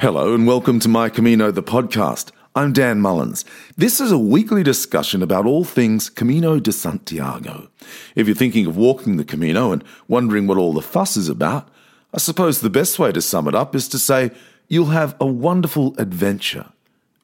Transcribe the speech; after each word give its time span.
Hello 0.00 0.32
and 0.32 0.46
welcome 0.46 0.80
to 0.80 0.88
My 0.88 1.10
Camino, 1.10 1.50
the 1.50 1.62
podcast. 1.62 2.30
I'm 2.54 2.72
Dan 2.72 3.00
Mullins. 3.00 3.44
This 3.76 4.00
is 4.00 4.10
a 4.10 4.18
weekly 4.18 4.62
discussion 4.62 5.22
about 5.22 5.44
all 5.44 5.64
things 5.64 6.08
Camino 6.08 6.58
de 6.58 6.72
Santiago. 6.72 7.68
If 8.14 8.26
you're 8.26 8.34
thinking 8.34 8.66
of 8.66 8.76
walking 8.76 9.16
the 9.16 9.24
Camino 9.24 9.70
and 9.70 9.84
wondering 10.08 10.46
what 10.46 10.56
all 10.56 10.72
the 10.72 10.80
fuss 10.80 11.16
is 11.16 11.28
about, 11.28 11.68
I 12.12 12.18
suppose 12.18 12.60
the 12.60 12.70
best 12.70 12.98
way 12.98 13.12
to 13.12 13.20
sum 13.20 13.48
it 13.48 13.54
up 13.54 13.74
is 13.74 13.88
to 13.88 13.98
say 13.98 14.30
you'll 14.66 14.86
have 14.86 15.14
a 15.20 15.26
wonderful 15.26 15.94
adventure, 15.98 16.66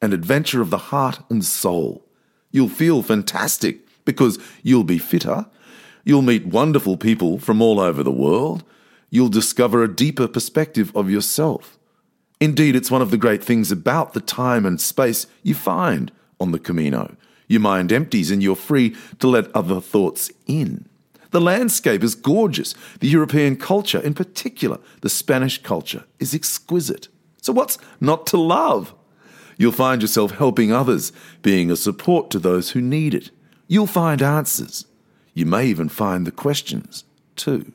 an 0.02 0.12
adventure 0.12 0.60
of 0.60 0.70
the 0.70 0.78
heart 0.78 1.20
and 1.30 1.44
soul. 1.44 2.04
You'll 2.50 2.68
feel 2.68 3.02
fantastic 3.02 3.80
because 4.04 4.38
you'll 4.62 4.84
be 4.84 4.98
fitter. 4.98 5.46
You'll 6.04 6.22
meet 6.22 6.46
wonderful 6.46 6.96
people 6.96 7.38
from 7.38 7.62
all 7.62 7.80
over 7.80 8.02
the 8.02 8.12
world. 8.12 8.62
You'll 9.10 9.28
discover 9.28 9.82
a 9.82 9.94
deeper 9.94 10.28
perspective 10.28 10.94
of 10.94 11.10
yourself. 11.10 11.78
Indeed, 12.40 12.76
it's 12.76 12.90
one 12.90 13.00
of 13.00 13.10
the 13.10 13.16
great 13.16 13.42
things 13.42 13.72
about 13.72 14.12
the 14.12 14.20
time 14.20 14.66
and 14.66 14.80
space 14.80 15.26
you 15.42 15.54
find 15.54 16.12
on 16.38 16.52
the 16.52 16.58
Camino. 16.58 17.16
Your 17.48 17.60
mind 17.60 17.92
empties 17.92 18.30
and 18.30 18.42
you're 18.42 18.56
free 18.56 18.94
to 19.20 19.28
let 19.28 19.54
other 19.54 19.80
thoughts 19.80 20.30
in. 20.46 20.88
The 21.34 21.40
landscape 21.40 22.04
is 22.04 22.14
gorgeous. 22.14 22.76
The 23.00 23.08
European 23.08 23.56
culture, 23.56 23.98
in 23.98 24.14
particular, 24.14 24.78
the 25.00 25.08
Spanish 25.08 25.60
culture, 25.60 26.04
is 26.20 26.32
exquisite. 26.32 27.08
So, 27.42 27.52
what's 27.52 27.76
not 28.00 28.24
to 28.28 28.36
love? 28.36 28.94
You'll 29.58 29.72
find 29.72 30.00
yourself 30.00 30.30
helping 30.30 30.70
others, 30.70 31.10
being 31.42 31.72
a 31.72 31.76
support 31.76 32.30
to 32.30 32.38
those 32.38 32.70
who 32.70 32.80
need 32.80 33.14
it. 33.14 33.32
You'll 33.66 33.88
find 33.88 34.22
answers. 34.22 34.86
You 35.32 35.44
may 35.44 35.66
even 35.66 35.88
find 35.88 36.24
the 36.24 36.30
questions, 36.30 37.02
too. 37.34 37.72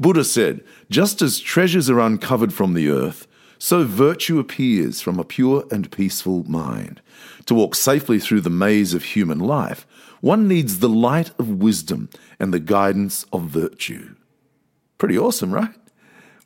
Buddha 0.00 0.24
said, 0.24 0.64
just 0.88 1.20
as 1.20 1.40
treasures 1.40 1.90
are 1.90 2.00
uncovered 2.00 2.54
from 2.54 2.72
the 2.72 2.88
earth, 2.88 3.26
so 3.58 3.84
virtue 3.84 4.38
appears 4.38 5.02
from 5.02 5.18
a 5.18 5.24
pure 5.24 5.66
and 5.70 5.92
peaceful 5.92 6.44
mind. 6.50 7.02
To 7.44 7.54
walk 7.54 7.74
safely 7.74 8.18
through 8.18 8.40
the 8.40 8.48
maze 8.48 8.94
of 8.94 9.02
human 9.02 9.38
life, 9.38 9.86
one 10.20 10.48
needs 10.48 10.78
the 10.78 10.88
light 10.88 11.30
of 11.38 11.48
wisdom 11.48 12.10
and 12.38 12.52
the 12.52 12.60
guidance 12.60 13.24
of 13.32 13.42
virtue. 13.42 14.14
Pretty 14.98 15.18
awesome, 15.18 15.52
right? 15.52 15.74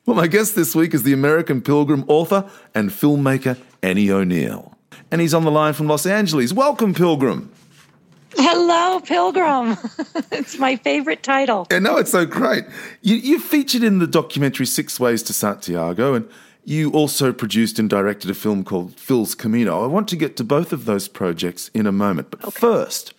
Well, 0.05 0.15
my 0.15 0.27
guest 0.27 0.55
this 0.55 0.75
week 0.75 0.93
is 0.93 1.03
the 1.03 1.13
American 1.13 1.61
Pilgrim 1.61 2.03
author 2.07 2.49
and 2.75 2.89
filmmaker 2.89 3.57
Annie 3.81 4.11
O'Neil. 4.11 4.77
And 5.11 5.21
he's 5.21 5.33
on 5.33 5.43
the 5.43 5.51
line 5.51 5.73
from 5.73 5.87
Los 5.87 6.05
Angeles. 6.05 6.53
Welcome, 6.53 6.93
Pilgrim. 6.93 7.51
Hello, 8.35 8.99
Pilgrim. 8.99 9.77
it's 10.31 10.57
my 10.57 10.75
favorite 10.75 11.23
title. 11.23 11.67
I 11.71 11.79
know, 11.79 11.97
it's 11.97 12.11
so 12.11 12.25
great. 12.25 12.65
You, 13.01 13.15
you 13.15 13.39
featured 13.39 13.83
in 13.83 13.99
the 13.99 14.07
documentary 14.07 14.65
Six 14.65 14.99
Ways 14.99 15.23
to 15.23 15.33
Santiago, 15.33 16.15
and 16.15 16.27
you 16.65 16.91
also 16.91 17.31
produced 17.31 17.79
and 17.79 17.89
directed 17.89 18.29
a 18.29 18.33
film 18.33 18.63
called 18.63 18.95
Phil's 18.95 19.35
Camino. 19.35 19.83
I 19.83 19.87
want 19.87 20.07
to 20.09 20.15
get 20.15 20.35
to 20.37 20.43
both 20.43 20.73
of 20.73 20.85
those 20.85 21.07
projects 21.07 21.69
in 21.73 21.85
a 21.85 21.91
moment. 21.91 22.31
But 22.31 22.43
okay. 22.43 22.59
first, 22.59 23.13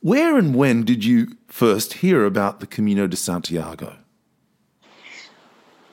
where 0.00 0.36
and 0.36 0.54
when 0.54 0.84
did 0.84 1.04
you 1.04 1.36
first 1.48 1.94
hear 1.94 2.24
about 2.24 2.60
the 2.60 2.66
Camino 2.66 3.06
de 3.06 3.16
Santiago? 3.16 3.96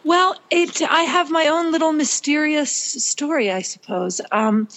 Well, 0.03 0.39
it, 0.49 0.81
I 0.81 1.01
have 1.01 1.29
my 1.29 1.47
own 1.47 1.71
little 1.71 1.91
mysterious 1.91 2.71
story, 2.71 3.51
I 3.51 3.61
suppose. 3.61 4.21
Um, 4.31 4.69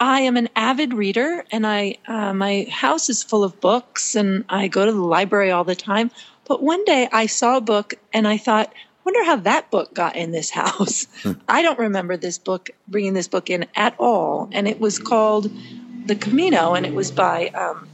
I 0.00 0.20
am 0.22 0.36
an 0.36 0.48
avid 0.56 0.92
reader, 0.92 1.44
and 1.52 1.64
I 1.64 1.98
uh, 2.08 2.34
my 2.34 2.66
house 2.68 3.08
is 3.08 3.22
full 3.22 3.44
of 3.44 3.60
books, 3.60 4.16
and 4.16 4.44
I 4.48 4.66
go 4.66 4.84
to 4.84 4.90
the 4.92 4.98
library 4.98 5.52
all 5.52 5.62
the 5.62 5.76
time. 5.76 6.10
But 6.46 6.62
one 6.62 6.84
day 6.84 7.08
I 7.12 7.26
saw 7.26 7.58
a 7.58 7.60
book, 7.60 7.94
and 8.12 8.26
I 8.26 8.36
thought, 8.36 8.74
wonder 9.04 9.24
how 9.24 9.36
that 9.36 9.70
book 9.70 9.94
got 9.94 10.16
in 10.16 10.32
this 10.32 10.50
house. 10.62 11.06
I 11.48 11.62
don't 11.62 11.78
remember 11.78 12.16
this 12.16 12.38
book, 12.38 12.70
bringing 12.88 13.14
this 13.14 13.28
book 13.28 13.50
in 13.50 13.66
at 13.76 13.94
all. 13.98 14.48
And 14.52 14.66
it 14.66 14.80
was 14.80 14.98
called 14.98 15.50
The 16.06 16.16
Camino, 16.16 16.74
and 16.74 16.84
it 16.84 16.94
was 16.94 17.12
by 17.12 17.48
um, 17.48 17.88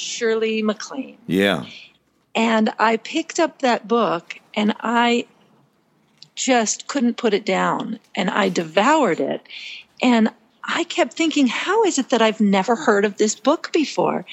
Shirley 0.00 0.62
MacLaine. 0.62 1.18
Yeah. 1.26 1.66
And 2.34 2.72
I 2.78 2.96
picked 2.96 3.38
up 3.38 3.60
that 3.60 3.88
book 3.88 4.38
and 4.54 4.74
I 4.80 5.26
just 6.34 6.88
couldn't 6.88 7.16
put 7.16 7.34
it 7.34 7.44
down. 7.44 7.98
And 8.14 8.30
I 8.30 8.48
devoured 8.48 9.20
it. 9.20 9.42
And 10.02 10.30
I 10.64 10.84
kept 10.84 11.14
thinking, 11.14 11.46
how 11.46 11.84
is 11.84 11.98
it 11.98 12.10
that 12.10 12.22
I've 12.22 12.40
never 12.40 12.76
heard 12.76 13.04
of 13.04 13.16
this 13.16 13.34
book 13.34 13.70
before? 13.72 14.24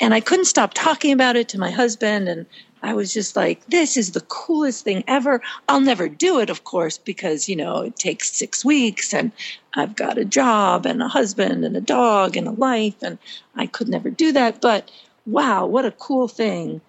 And 0.00 0.12
I 0.12 0.20
couldn't 0.20 0.46
stop 0.46 0.74
talking 0.74 1.12
about 1.12 1.36
it 1.36 1.48
to 1.50 1.58
my 1.58 1.70
husband 1.70 2.28
and 2.28 2.46
I 2.84 2.92
was 2.92 3.14
just 3.14 3.34
like, 3.34 3.64
this 3.68 3.96
is 3.96 4.12
the 4.12 4.20
coolest 4.20 4.84
thing 4.84 5.04
ever. 5.08 5.40
I'll 5.70 5.80
never 5.80 6.06
do 6.06 6.38
it, 6.40 6.50
of 6.50 6.64
course, 6.64 6.98
because, 6.98 7.48
you 7.48 7.56
know, 7.56 7.80
it 7.80 7.96
takes 7.96 8.30
six 8.30 8.62
weeks 8.62 9.14
and 9.14 9.32
I've 9.72 9.96
got 9.96 10.18
a 10.18 10.24
job 10.24 10.84
and 10.84 11.02
a 11.02 11.08
husband 11.08 11.64
and 11.64 11.78
a 11.78 11.80
dog 11.80 12.36
and 12.36 12.46
a 12.46 12.50
life, 12.50 13.02
and 13.02 13.18
I 13.56 13.66
could 13.66 13.88
never 13.88 14.10
do 14.10 14.32
that. 14.32 14.60
But 14.60 14.90
wow, 15.26 15.66
what 15.66 15.84
a 15.84 15.90
cool 15.90 16.28
thing. 16.28 16.80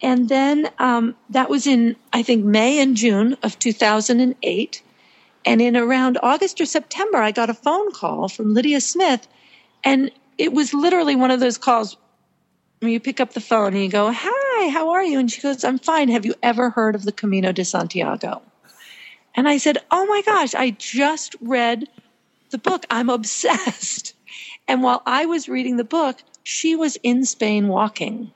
And 0.00 0.28
then 0.28 0.68
um, 0.78 1.14
that 1.30 1.48
was 1.48 1.66
in, 1.66 1.96
I 2.12 2.22
think, 2.22 2.44
May 2.44 2.80
and 2.80 2.96
June 2.96 3.36
of 3.42 3.58
2008. 3.58 4.82
And 5.44 5.60
in 5.62 5.76
around 5.76 6.18
August 6.22 6.60
or 6.60 6.66
September, 6.66 7.18
I 7.18 7.30
got 7.30 7.50
a 7.50 7.54
phone 7.54 7.92
call 7.92 8.28
from 8.28 8.54
Lydia 8.54 8.80
Smith. 8.80 9.26
And 9.84 10.10
it 10.38 10.52
was 10.52 10.74
literally 10.74 11.16
one 11.16 11.30
of 11.30 11.40
those 11.40 11.58
calls 11.58 11.96
where 12.80 12.90
you 12.90 12.98
pick 12.98 13.20
up 13.20 13.32
the 13.32 13.40
phone 13.40 13.74
and 13.74 13.82
you 13.82 13.88
go, 13.88 14.12
Hi, 14.12 14.68
how 14.70 14.90
are 14.90 15.04
you? 15.04 15.20
And 15.20 15.30
she 15.30 15.40
goes, 15.40 15.62
I'm 15.62 15.78
fine. 15.78 16.08
Have 16.08 16.26
you 16.26 16.34
ever 16.42 16.70
heard 16.70 16.96
of 16.96 17.04
the 17.04 17.12
Camino 17.12 17.52
de 17.52 17.64
Santiago? 17.64 18.42
And 19.36 19.48
I 19.48 19.58
said, 19.58 19.78
Oh 19.90 20.04
my 20.06 20.22
gosh, 20.22 20.54
I 20.54 20.70
just 20.70 21.36
read 21.40 21.88
the 22.50 22.58
book. 22.58 22.84
I'm 22.90 23.08
obsessed. 23.08 24.14
And 24.68 24.84
while 24.84 25.02
I 25.04 25.26
was 25.26 25.48
reading 25.48 25.76
the 25.76 25.84
book, 25.84 26.22
she 26.42 26.76
was 26.76 26.96
in 27.02 27.24
Spain 27.24 27.68
walking. 27.68 28.32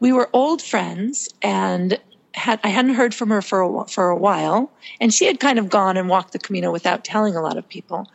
We 0.00 0.12
were 0.12 0.30
old 0.32 0.62
friends 0.62 1.28
and 1.42 1.98
had 2.34 2.60
I 2.62 2.68
hadn't 2.68 2.94
heard 2.94 3.14
from 3.14 3.30
her 3.30 3.42
for 3.42 3.60
a, 3.62 3.84
for 3.86 4.10
a 4.10 4.16
while, 4.16 4.70
and 5.00 5.12
she 5.12 5.26
had 5.26 5.40
kind 5.40 5.58
of 5.58 5.68
gone 5.68 5.96
and 5.96 6.08
walked 6.08 6.32
the 6.32 6.38
Camino 6.38 6.70
without 6.70 7.04
telling 7.04 7.34
a 7.34 7.42
lot 7.42 7.56
of 7.56 7.68
people. 7.68 8.08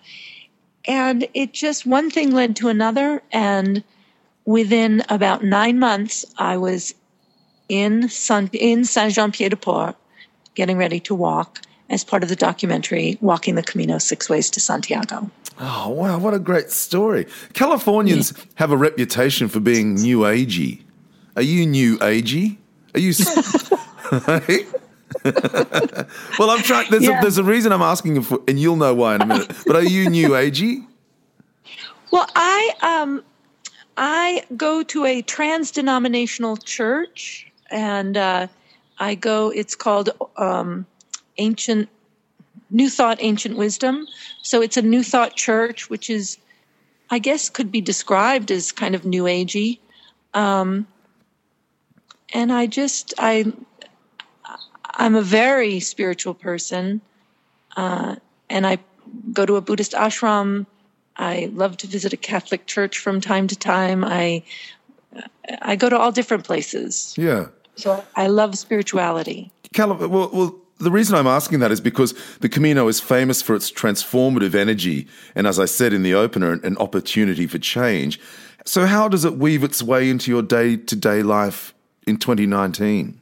And 0.85 1.27
it 1.33 1.53
just 1.53 1.85
one 1.85 2.09
thing 2.09 2.31
led 2.31 2.55
to 2.57 2.69
another, 2.69 3.21
and 3.31 3.83
within 4.45 5.03
about 5.09 5.43
nine 5.43 5.79
months, 5.79 6.25
I 6.37 6.57
was 6.57 6.95
in 7.69 8.09
in 8.53 8.85
Saint 8.85 9.13
Jean 9.13 9.31
Pied 9.31 9.51
de 9.51 9.57
Port, 9.57 9.95
getting 10.55 10.77
ready 10.77 10.99
to 11.01 11.15
walk 11.15 11.61
as 11.89 12.03
part 12.03 12.23
of 12.23 12.29
the 12.29 12.35
documentary 12.35 13.17
Walking 13.21 13.55
the 13.55 13.63
Camino 13.63 13.97
Six 13.97 14.29
Ways 14.29 14.49
to 14.51 14.59
Santiago. 14.59 15.29
Oh, 15.59 15.89
wow, 15.89 16.17
what 16.17 16.33
a 16.33 16.39
great 16.39 16.71
story. 16.71 17.27
Californians 17.53 18.33
yeah. 18.35 18.43
have 18.55 18.71
a 18.71 18.77
reputation 18.77 19.47
for 19.47 19.59
being 19.59 19.95
new 19.95 20.19
agey. 20.19 20.81
Are 21.35 21.41
you 21.41 21.65
new 21.65 21.97
agey? 21.99 22.57
Are 22.93 22.99
you. 22.99 23.13
well, 26.39 26.49
I'm 26.49 26.63
trying. 26.63 26.89
There's, 26.89 27.03
yeah. 27.03 27.19
a, 27.19 27.21
there's 27.21 27.37
a 27.37 27.43
reason 27.43 27.71
I'm 27.71 27.81
asking, 27.81 28.21
for, 28.23 28.39
and 28.47 28.59
you'll 28.59 28.75
know 28.75 28.93
why 28.93 29.15
in 29.15 29.21
a 29.21 29.25
minute. 29.25 29.51
But 29.65 29.75
are 29.75 29.83
you 29.83 30.09
new 30.09 30.29
agey? 30.29 30.85
Well, 32.11 32.27
I 32.35 32.73
um, 32.81 33.23
I 33.97 34.43
go 34.55 34.83
to 34.83 35.05
a 35.05 35.21
trans 35.21 35.71
denominational 35.71 36.57
church, 36.57 37.51
and 37.71 38.17
uh, 38.17 38.47
I 38.99 39.15
go, 39.15 39.49
it's 39.49 39.75
called 39.75 40.09
um, 40.37 40.85
Ancient 41.37 41.89
New 42.69 42.89
Thought, 42.89 43.17
Ancient 43.21 43.57
Wisdom. 43.57 44.07
So 44.41 44.61
it's 44.61 44.77
a 44.77 44.81
New 44.81 45.03
Thought 45.03 45.35
church, 45.35 45.89
which 45.89 46.09
is, 46.09 46.37
I 47.09 47.19
guess, 47.19 47.49
could 47.49 47.71
be 47.71 47.81
described 47.81 48.51
as 48.51 48.71
kind 48.71 48.95
of 48.95 49.05
New 49.05 49.23
Agey. 49.23 49.79
Um, 50.33 50.87
and 52.33 52.51
I 52.51 52.65
just, 52.65 53.13
I, 53.17 53.51
I'm 54.85 55.15
a 55.15 55.21
very 55.21 55.79
spiritual 55.79 56.33
person, 56.33 57.01
uh, 57.77 58.15
and 58.49 58.65
I 58.65 58.79
go 59.31 59.45
to 59.45 59.55
a 59.55 59.61
Buddhist 59.61 59.93
ashram 59.93 60.65
I 61.17 61.51
love 61.53 61.77
to 61.77 61.87
visit 61.87 62.13
a 62.13 62.17
Catholic 62.17 62.65
church 62.65 62.97
from 62.97 63.21
time 63.21 63.47
to 63.47 63.55
time. 63.55 64.03
I 64.03 64.43
I 65.61 65.75
go 65.75 65.89
to 65.89 65.97
all 65.97 66.11
different 66.11 66.43
places. 66.43 67.13
Yeah. 67.17 67.47
So 67.75 68.03
I 68.15 68.27
love 68.27 68.57
spirituality. 68.57 69.51
Cal- 69.73 69.93
well, 69.93 70.29
well, 70.33 70.55
the 70.79 70.91
reason 70.91 71.15
I'm 71.15 71.27
asking 71.27 71.59
that 71.59 71.71
is 71.71 71.81
because 71.81 72.13
the 72.39 72.49
Camino 72.49 72.87
is 72.87 72.99
famous 72.99 73.41
for 73.41 73.55
its 73.55 73.71
transformative 73.71 74.55
energy, 74.55 75.07
and 75.35 75.47
as 75.47 75.59
I 75.59 75.65
said 75.65 75.93
in 75.93 76.03
the 76.03 76.13
opener, 76.13 76.51
an 76.51 76.77
opportunity 76.77 77.47
for 77.47 77.59
change. 77.59 78.19
So, 78.65 78.85
how 78.85 79.07
does 79.07 79.25
it 79.25 79.37
weave 79.37 79.63
its 79.63 79.83
way 79.83 80.09
into 80.09 80.31
your 80.31 80.41
day 80.41 80.77
to 80.77 80.95
day 80.95 81.23
life 81.23 81.73
in 82.07 82.17
2019? 82.17 83.19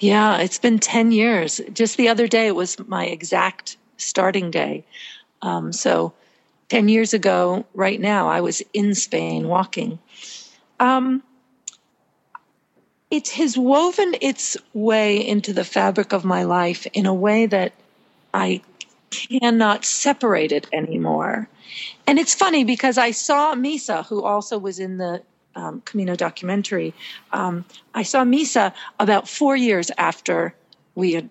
Yeah, 0.00 0.38
it's 0.38 0.58
been 0.58 0.78
10 0.78 1.12
years. 1.12 1.60
Just 1.72 1.96
the 1.96 2.08
other 2.08 2.28
day, 2.28 2.46
it 2.46 2.54
was 2.54 2.78
my 2.86 3.06
exact 3.06 3.76
starting 3.96 4.50
day. 4.50 4.84
Um, 5.42 5.72
so 5.72 6.12
10 6.68 6.88
years 6.88 7.12
ago, 7.14 7.64
right 7.74 8.00
now, 8.00 8.28
I 8.28 8.40
was 8.40 8.62
in 8.72 8.94
Spain 8.94 9.48
walking. 9.48 9.98
Um, 10.78 11.22
it 13.10 13.28
has 13.28 13.56
woven 13.56 14.14
its 14.20 14.56
way 14.74 15.26
into 15.26 15.52
the 15.52 15.64
fabric 15.64 16.12
of 16.12 16.24
my 16.24 16.42
life 16.42 16.86
in 16.92 17.06
a 17.06 17.14
way 17.14 17.46
that 17.46 17.72
I 18.34 18.62
cannot 19.10 19.84
separate 19.84 20.52
it 20.52 20.66
anymore. 20.72 21.48
And 22.06 22.18
it's 22.18 22.34
funny 22.34 22.64
because 22.64 22.98
I 22.98 23.12
saw 23.12 23.54
Misa, 23.54 24.04
who 24.06 24.22
also 24.22 24.58
was 24.58 24.78
in 24.78 24.98
the 24.98 25.22
um, 25.54 25.82
Camino 25.84 26.14
documentary. 26.14 26.94
Um, 27.32 27.64
I 27.94 28.02
saw 28.02 28.24
Misa 28.24 28.72
about 29.00 29.28
four 29.28 29.56
years 29.56 29.90
after 29.96 30.54
we 30.94 31.12
had 31.12 31.28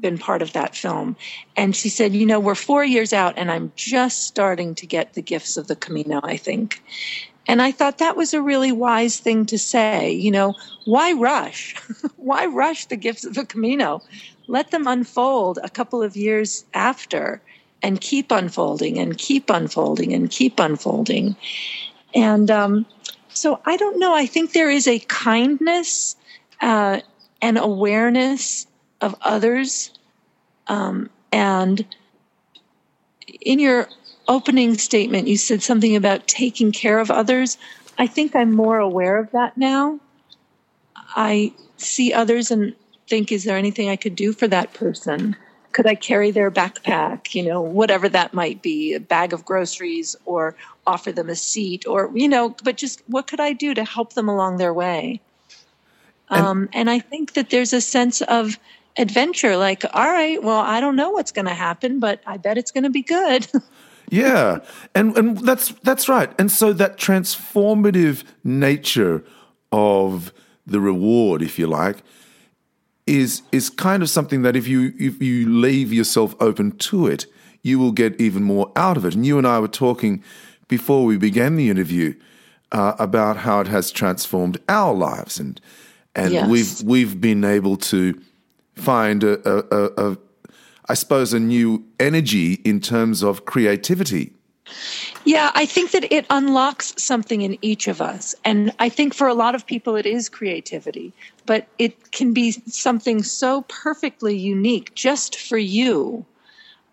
been 0.00 0.18
part 0.18 0.42
of 0.42 0.52
that 0.52 0.76
film. 0.76 1.16
And 1.56 1.74
she 1.74 1.88
said, 1.88 2.14
You 2.14 2.26
know, 2.26 2.40
we're 2.40 2.54
four 2.54 2.84
years 2.84 3.12
out, 3.12 3.38
and 3.38 3.50
I'm 3.50 3.72
just 3.76 4.24
starting 4.24 4.74
to 4.76 4.86
get 4.86 5.14
the 5.14 5.22
gifts 5.22 5.56
of 5.56 5.66
the 5.66 5.76
Camino, 5.76 6.20
I 6.22 6.36
think. 6.36 6.82
And 7.46 7.60
I 7.60 7.72
thought 7.72 7.98
that 7.98 8.16
was 8.16 8.32
a 8.32 8.42
really 8.42 8.72
wise 8.72 9.18
thing 9.18 9.46
to 9.46 9.58
say. 9.58 10.12
You 10.12 10.30
know, 10.30 10.54
why 10.84 11.12
rush? 11.12 11.74
why 12.16 12.46
rush 12.46 12.86
the 12.86 12.96
gifts 12.96 13.24
of 13.24 13.34
the 13.34 13.44
Camino? 13.44 14.02
Let 14.46 14.70
them 14.70 14.86
unfold 14.86 15.58
a 15.62 15.68
couple 15.68 16.02
of 16.02 16.16
years 16.16 16.64
after 16.74 17.40
and 17.82 18.00
keep 18.00 18.30
unfolding 18.30 18.98
and 18.98 19.18
keep 19.18 19.50
unfolding 19.50 20.12
and 20.14 20.30
keep 20.30 20.58
unfolding. 20.58 21.36
And 22.14 22.50
um, 22.50 22.86
so 23.28 23.60
I 23.66 23.76
don't 23.76 23.98
know. 23.98 24.14
I 24.14 24.26
think 24.26 24.52
there 24.52 24.70
is 24.70 24.86
a 24.86 25.00
kindness 25.00 26.16
uh, 26.60 27.00
and 27.42 27.58
awareness 27.58 28.66
of 29.00 29.14
others. 29.20 29.90
Um, 30.66 31.10
and 31.30 31.84
in 33.40 33.58
your 33.58 33.88
opening 34.28 34.76
statement, 34.76 35.28
you 35.28 35.36
said 35.36 35.62
something 35.62 35.96
about 35.96 36.26
taking 36.26 36.72
care 36.72 36.98
of 36.98 37.10
others. 37.10 37.58
I 37.98 38.06
think 38.06 38.34
I'm 38.34 38.52
more 38.52 38.78
aware 38.78 39.18
of 39.18 39.30
that 39.32 39.56
now. 39.56 40.00
I 41.16 41.52
see 41.76 42.12
others 42.12 42.50
and 42.50 42.74
think, 43.08 43.30
is 43.30 43.44
there 43.44 43.56
anything 43.56 43.88
I 43.88 43.96
could 43.96 44.16
do 44.16 44.32
for 44.32 44.48
that 44.48 44.74
person? 44.74 45.36
Could 45.72 45.86
I 45.86 45.94
carry 45.94 46.30
their 46.30 46.50
backpack, 46.50 47.34
you 47.34 47.42
know, 47.42 47.60
whatever 47.60 48.08
that 48.08 48.32
might 48.32 48.62
be, 48.62 48.94
a 48.94 49.00
bag 49.00 49.32
of 49.32 49.44
groceries, 49.44 50.16
or 50.24 50.56
offer 50.86 51.12
them 51.12 51.28
a 51.28 51.34
seat, 51.34 51.86
or, 51.86 52.10
you 52.14 52.28
know, 52.28 52.54
but 52.62 52.76
just 52.76 53.02
what 53.08 53.26
could 53.26 53.40
I 53.40 53.52
do 53.52 53.74
to 53.74 53.84
help 53.84 54.14
them 54.14 54.28
along 54.28 54.56
their 54.56 54.72
way? 54.72 55.20
And, 56.30 56.46
um, 56.46 56.68
and 56.72 56.90
I 56.90 57.00
think 57.00 57.34
that 57.34 57.50
there's 57.50 57.72
a 57.72 57.80
sense 57.80 58.22
of 58.22 58.58
adventure 58.96 59.56
like, 59.56 59.84
all 59.92 60.06
right, 60.10 60.42
well, 60.42 60.60
I 60.60 60.80
don't 60.80 60.96
know 60.96 61.10
what's 61.10 61.32
going 61.32 61.46
to 61.46 61.54
happen, 61.54 61.98
but 61.98 62.20
I 62.26 62.36
bet 62.36 62.58
it's 62.58 62.70
going 62.70 62.84
to 62.84 62.90
be 62.90 63.02
good. 63.02 63.46
yeah, 64.10 64.58
and 64.94 65.16
and 65.16 65.38
that's 65.38 65.70
that's 65.82 66.08
right. 66.08 66.30
And 66.38 66.50
so 66.50 66.72
that 66.72 66.96
transformative 66.96 68.24
nature 68.42 69.24
of 69.72 70.32
the 70.66 70.80
reward, 70.80 71.42
if 71.42 71.58
you 71.58 71.66
like, 71.66 71.98
is 73.06 73.42
is 73.52 73.70
kind 73.70 74.02
of 74.02 74.10
something 74.10 74.42
that 74.42 74.56
if 74.56 74.68
you 74.68 74.92
if 74.98 75.20
you 75.22 75.48
leave 75.48 75.92
yourself 75.92 76.34
open 76.40 76.72
to 76.78 77.06
it, 77.06 77.26
you 77.62 77.78
will 77.78 77.92
get 77.92 78.20
even 78.20 78.42
more 78.42 78.72
out 78.76 78.96
of 78.96 79.04
it. 79.04 79.14
And 79.14 79.26
you 79.26 79.38
and 79.38 79.46
I 79.46 79.58
were 79.58 79.68
talking 79.68 80.22
before 80.68 81.04
we 81.04 81.16
began 81.16 81.56
the 81.56 81.70
interview 81.70 82.14
uh, 82.72 82.94
about 82.98 83.38
how 83.38 83.60
it 83.60 83.68
has 83.68 83.90
transformed 83.90 84.58
our 84.68 84.94
lives, 84.94 85.38
and 85.38 85.60
and 86.14 86.32
yes. 86.32 86.48
we've 86.48 86.82
we've 86.82 87.20
been 87.20 87.44
able 87.44 87.76
to 87.76 88.20
find 88.74 89.22
a, 89.22 89.38
a, 89.48 89.64
a, 89.70 90.12
a 90.12 90.18
I 90.88 90.94
suppose, 90.94 91.32
a 91.32 91.40
new 91.40 91.84
energy 91.98 92.54
in 92.64 92.80
terms 92.80 93.22
of 93.22 93.44
creativity. 93.44 94.32
Yeah, 95.24 95.50
I 95.54 95.66
think 95.66 95.90
that 95.92 96.10
it 96.12 96.26
unlocks 96.30 96.94
something 96.96 97.42
in 97.42 97.58
each 97.62 97.88
of 97.88 98.00
us. 98.00 98.34
And 98.44 98.72
I 98.78 98.88
think 98.88 99.14
for 99.14 99.26
a 99.26 99.34
lot 99.34 99.54
of 99.54 99.66
people, 99.66 99.96
it 99.96 100.06
is 100.06 100.28
creativity, 100.28 101.12
but 101.46 101.66
it 101.78 102.12
can 102.12 102.32
be 102.32 102.52
something 102.52 103.22
so 103.22 103.62
perfectly 103.62 104.36
unique 104.36 104.94
just 104.94 105.36
for 105.36 105.58
you 105.58 106.24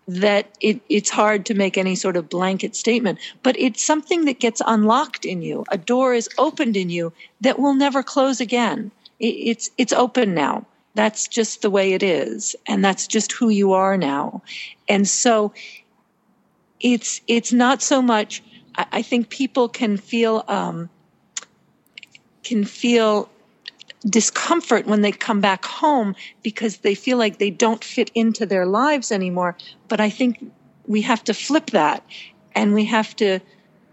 that 0.08 0.48
it, 0.60 0.80
it's 0.88 1.10
hard 1.10 1.46
to 1.46 1.54
make 1.54 1.78
any 1.78 1.94
sort 1.94 2.16
of 2.16 2.28
blanket 2.28 2.74
statement. 2.74 3.18
But 3.42 3.58
it's 3.58 3.84
something 3.84 4.24
that 4.24 4.40
gets 4.40 4.60
unlocked 4.66 5.24
in 5.24 5.42
you. 5.42 5.64
A 5.70 5.78
door 5.78 6.14
is 6.14 6.28
opened 6.38 6.76
in 6.76 6.90
you 6.90 7.12
that 7.40 7.58
will 7.58 7.74
never 7.74 8.02
close 8.02 8.40
again. 8.40 8.90
It, 9.20 9.26
it's, 9.26 9.70
it's 9.78 9.92
open 9.92 10.34
now. 10.34 10.66
That's 10.94 11.26
just 11.26 11.62
the 11.62 11.70
way 11.70 11.92
it 11.94 12.02
is. 12.02 12.54
And 12.66 12.84
that's 12.84 13.06
just 13.06 13.32
who 13.32 13.48
you 13.48 13.72
are 13.72 13.96
now. 13.96 14.42
And 14.88 15.08
so 15.08 15.52
it's, 16.80 17.20
it's 17.26 17.52
not 17.52 17.80
so 17.82 18.02
much, 18.02 18.42
I, 18.76 18.86
I 18.92 19.02
think 19.02 19.30
people 19.30 19.68
can 19.68 19.96
feel, 19.96 20.44
um, 20.48 20.90
can 22.44 22.64
feel 22.64 23.30
discomfort 24.06 24.86
when 24.86 25.02
they 25.02 25.12
come 25.12 25.40
back 25.40 25.64
home 25.64 26.14
because 26.42 26.78
they 26.78 26.94
feel 26.94 27.16
like 27.18 27.38
they 27.38 27.50
don't 27.50 27.84
fit 27.84 28.10
into 28.14 28.44
their 28.44 28.66
lives 28.66 29.12
anymore. 29.12 29.56
But 29.88 30.00
I 30.00 30.10
think 30.10 30.52
we 30.86 31.02
have 31.02 31.22
to 31.24 31.34
flip 31.34 31.70
that 31.70 32.04
and 32.54 32.74
we 32.74 32.84
have 32.86 33.14
to 33.16 33.38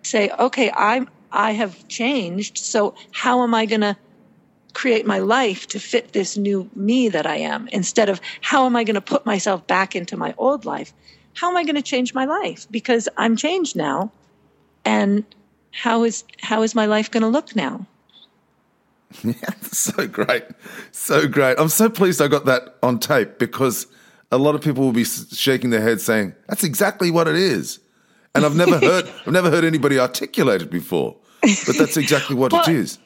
say, 0.01 0.29
okay, 0.39 0.71
I'm, 0.75 1.09
I 1.31 1.51
have 1.51 1.87
changed. 1.87 2.57
So 2.57 2.95
how 3.11 3.43
am 3.43 3.53
I 3.53 3.65
going 3.65 3.81
to 3.81 3.95
create 4.73 5.05
my 5.05 5.19
life 5.19 5.67
to 5.67 5.79
fit 5.79 6.13
this 6.13 6.37
new 6.37 6.69
me 6.75 7.09
that 7.09 7.25
I 7.25 7.37
am 7.37 7.67
instead 7.69 8.09
of 8.09 8.21
how 8.41 8.65
am 8.65 8.75
I 8.75 8.83
going 8.83 8.95
to 8.95 9.01
put 9.01 9.25
myself 9.25 9.65
back 9.67 9.95
into 9.95 10.17
my 10.17 10.33
old 10.37 10.65
life? 10.65 10.93
How 11.33 11.49
am 11.49 11.57
I 11.57 11.63
going 11.63 11.75
to 11.75 11.81
change 11.81 12.13
my 12.13 12.25
life? 12.25 12.67
Because 12.69 13.09
I'm 13.17 13.35
changed 13.35 13.75
now. 13.75 14.11
And 14.85 15.23
how 15.71 16.03
is 16.03 16.23
how 16.41 16.63
is 16.63 16.73
my 16.75 16.85
life 16.85 17.11
going 17.11 17.21
to 17.21 17.29
look 17.29 17.55
now? 17.55 17.85
Yeah, 19.23 19.33
so 19.63 20.07
great. 20.07 20.43
So 20.91 21.27
great. 21.27 21.57
I'm 21.57 21.69
so 21.69 21.89
pleased 21.89 22.21
I 22.21 22.27
got 22.27 22.45
that 22.45 22.75
on 22.83 22.99
tape 22.99 23.39
because 23.39 23.87
a 24.31 24.37
lot 24.37 24.53
of 24.53 24.61
people 24.61 24.83
will 24.83 24.91
be 24.91 25.03
shaking 25.03 25.71
their 25.71 25.81
heads 25.81 26.03
saying, 26.03 26.35
that's 26.47 26.63
exactly 26.63 27.09
what 27.09 27.27
it 27.27 27.35
is. 27.35 27.79
And 28.35 28.45
I've 28.45 28.55
never 28.55 28.77
heard 28.85 29.09
I've 29.25 29.33
never 29.33 29.49
heard 29.49 29.63
anybody 29.63 29.99
articulate 29.99 30.61
it 30.61 30.69
before. 30.69 31.15
But 31.41 31.77
that's 31.77 31.97
exactly 31.97 32.35
what 32.35 32.51
well, 32.53 32.61
it 32.61 32.69
is. 32.69 32.99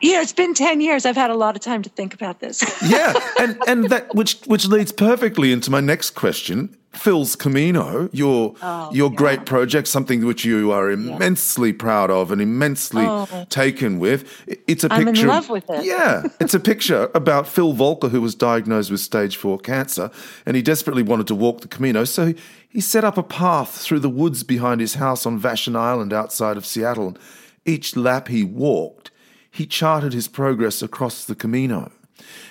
Yeah, 0.00 0.22
it's 0.22 0.32
been 0.32 0.54
ten 0.54 0.80
years. 0.80 1.06
I've 1.06 1.16
had 1.16 1.30
a 1.30 1.34
lot 1.34 1.56
of 1.56 1.62
time 1.62 1.82
to 1.82 1.90
think 1.90 2.14
about 2.14 2.40
this. 2.40 2.62
yeah, 2.88 3.14
and 3.40 3.58
and 3.66 3.90
that 3.90 4.14
which 4.14 4.40
which 4.46 4.66
leads 4.66 4.92
perfectly 4.92 5.52
into 5.52 5.70
my 5.70 5.80
next 5.80 6.10
question. 6.10 6.74
Phil's 6.92 7.36
Camino, 7.36 8.08
your 8.12 8.54
oh, 8.62 8.90
your 8.92 9.10
yeah. 9.10 9.16
great 9.16 9.46
project, 9.46 9.88
something 9.88 10.24
which 10.24 10.44
you 10.44 10.72
are 10.72 10.90
immensely 10.90 11.70
yeah. 11.70 11.76
proud 11.78 12.10
of 12.10 12.32
and 12.32 12.40
immensely 12.40 13.04
oh. 13.06 13.46
taken 13.50 13.98
with. 13.98 14.24
It's 14.66 14.84
a 14.84 14.88
picture. 14.88 15.08
I'm 15.08 15.08
in 15.08 15.26
love 15.26 15.50
with 15.50 15.68
it. 15.68 15.84
Yeah, 15.84 16.24
it's 16.40 16.54
a 16.54 16.60
picture 16.60 17.10
about 17.14 17.46
Phil 17.46 17.72
Volker, 17.72 18.08
who 18.08 18.20
was 18.20 18.34
diagnosed 18.34 18.90
with 18.90 19.00
stage 19.00 19.36
four 19.36 19.58
cancer, 19.58 20.10
and 20.46 20.56
he 20.56 20.62
desperately 20.62 21.02
wanted 21.02 21.26
to 21.28 21.34
walk 21.34 21.60
the 21.60 21.68
Camino, 21.68 22.04
so 22.04 22.34
he 22.68 22.80
set 22.80 23.04
up 23.04 23.18
a 23.18 23.22
path 23.22 23.76
through 23.76 24.00
the 24.00 24.10
woods 24.10 24.42
behind 24.42 24.80
his 24.80 24.94
house 24.94 25.26
on 25.26 25.40
Vashon 25.40 25.76
Island 25.76 26.12
outside 26.12 26.56
of 26.56 26.64
Seattle. 26.64 27.16
Each 27.64 27.96
lap 27.96 28.28
he 28.28 28.44
walked 28.44 29.10
he 29.50 29.66
charted 29.66 30.12
his 30.12 30.28
progress 30.28 30.82
across 30.82 31.24
the 31.24 31.34
Camino. 31.34 31.90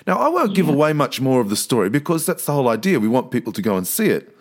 Now, 0.06 0.18
I 0.18 0.28
won't 0.28 0.54
give 0.54 0.68
away 0.68 0.92
much 0.92 1.20
more 1.20 1.40
of 1.40 1.50
the 1.50 1.56
story 1.56 1.90
because 1.90 2.26
that's 2.26 2.46
the 2.46 2.52
whole 2.52 2.68
idea. 2.68 2.98
We 2.98 3.08
want 3.08 3.30
people 3.30 3.52
to 3.52 3.62
go 3.62 3.76
and 3.76 3.86
see 3.86 4.06
it. 4.06 4.34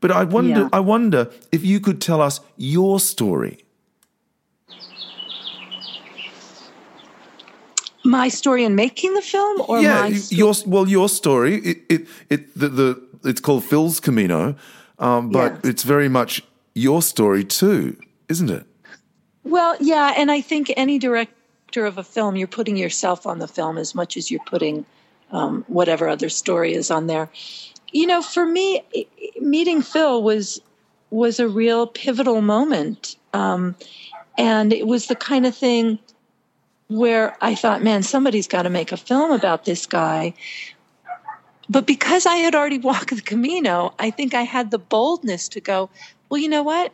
But 0.00 0.10
I 0.10 0.24
wonder, 0.24 0.62
yeah. 0.62 0.68
I 0.72 0.80
wonder 0.80 1.30
if 1.52 1.64
you 1.64 1.78
could 1.78 2.00
tell 2.00 2.20
us 2.20 2.40
your 2.56 2.98
story. 2.98 3.58
My 8.04 8.28
story 8.28 8.64
in 8.64 8.74
making 8.74 9.14
the 9.14 9.22
film, 9.22 9.62
or 9.68 9.80
yeah, 9.80 10.08
your 10.08 10.54
well, 10.66 10.88
your 10.88 11.08
story. 11.08 11.58
It, 11.58 11.78
it, 11.88 12.08
it 12.28 12.58
the, 12.58 12.68
the 12.68 13.02
it's 13.22 13.40
called 13.40 13.62
Phil's 13.62 14.00
Camino, 14.00 14.56
um, 14.98 15.30
but 15.30 15.52
yes. 15.52 15.60
it's 15.62 15.82
very 15.84 16.08
much 16.08 16.42
your 16.74 17.00
story 17.00 17.44
too, 17.44 17.96
isn't 18.28 18.50
it? 18.50 18.66
Well, 19.44 19.76
yeah, 19.78 20.14
and 20.16 20.32
I 20.32 20.40
think 20.40 20.72
any 20.76 20.98
direct 20.98 21.32
director 21.72 21.86
of 21.86 21.98
a 21.98 22.04
film, 22.04 22.36
you're 22.36 22.46
putting 22.46 22.76
yourself 22.76 23.26
on 23.26 23.38
the 23.38 23.48
film 23.48 23.78
as 23.78 23.94
much 23.94 24.16
as 24.16 24.30
you're 24.30 24.44
putting 24.46 24.84
um, 25.30 25.64
whatever 25.68 26.08
other 26.08 26.28
story 26.28 26.74
is 26.74 26.90
on 26.90 27.06
there. 27.06 27.30
You 27.92 28.06
know, 28.06 28.22
for 28.22 28.46
me, 28.46 28.82
meeting 29.40 29.82
Phil 29.82 30.22
was 30.22 30.60
was 31.10 31.40
a 31.40 31.48
real 31.48 31.86
pivotal 31.86 32.40
moment, 32.40 33.16
um, 33.34 33.74
and 34.38 34.72
it 34.72 34.86
was 34.86 35.06
the 35.06 35.14
kind 35.14 35.46
of 35.46 35.54
thing 35.54 35.98
where 36.88 37.36
I 37.40 37.54
thought, 37.54 37.82
man, 37.82 38.02
somebody's 38.02 38.48
got 38.48 38.62
to 38.62 38.70
make 38.70 38.92
a 38.92 38.96
film 38.96 39.30
about 39.30 39.64
this 39.64 39.86
guy. 39.86 40.34
But 41.68 41.86
because 41.86 42.26
I 42.26 42.36
had 42.36 42.54
already 42.54 42.78
walked 42.78 43.14
the 43.14 43.22
Camino, 43.22 43.94
I 43.98 44.10
think 44.10 44.34
I 44.34 44.42
had 44.42 44.70
the 44.70 44.78
boldness 44.78 45.48
to 45.50 45.60
go, 45.60 45.88
well, 46.28 46.40
you 46.40 46.48
know 46.48 46.62
what? 46.62 46.92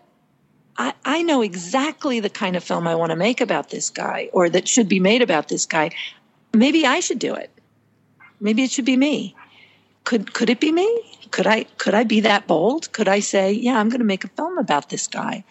I, 0.78 0.94
I 1.04 1.22
know 1.22 1.42
exactly 1.42 2.20
the 2.20 2.30
kind 2.30 2.56
of 2.56 2.64
film 2.64 2.86
I 2.88 2.94
want 2.94 3.10
to 3.10 3.16
make 3.16 3.40
about 3.40 3.70
this 3.70 3.90
guy 3.90 4.30
or 4.32 4.48
that 4.50 4.68
should 4.68 4.88
be 4.88 5.00
made 5.00 5.22
about 5.22 5.48
this 5.48 5.66
guy. 5.66 5.90
Maybe 6.54 6.86
I 6.86 7.00
should 7.00 7.18
do 7.18 7.34
it. 7.34 7.50
maybe 8.40 8.62
it 8.64 8.70
should 8.70 8.84
be 8.84 8.96
me. 8.96 9.36
Could 10.04 10.32
could 10.34 10.50
it 10.50 10.60
be 10.60 10.72
me? 10.72 10.88
Could 11.30 11.46
I 11.46 11.64
could 11.78 11.94
I 11.94 12.04
be 12.04 12.20
that 12.20 12.46
bold? 12.46 12.92
Could 12.92 13.08
I 13.08 13.20
say, 13.20 13.52
yeah, 13.52 13.78
I'm 13.78 13.88
going 13.90 14.00
to 14.00 14.06
make 14.06 14.24
a 14.24 14.28
film 14.30 14.58
about 14.58 14.88
this 14.90 15.06
guy? 15.06 15.44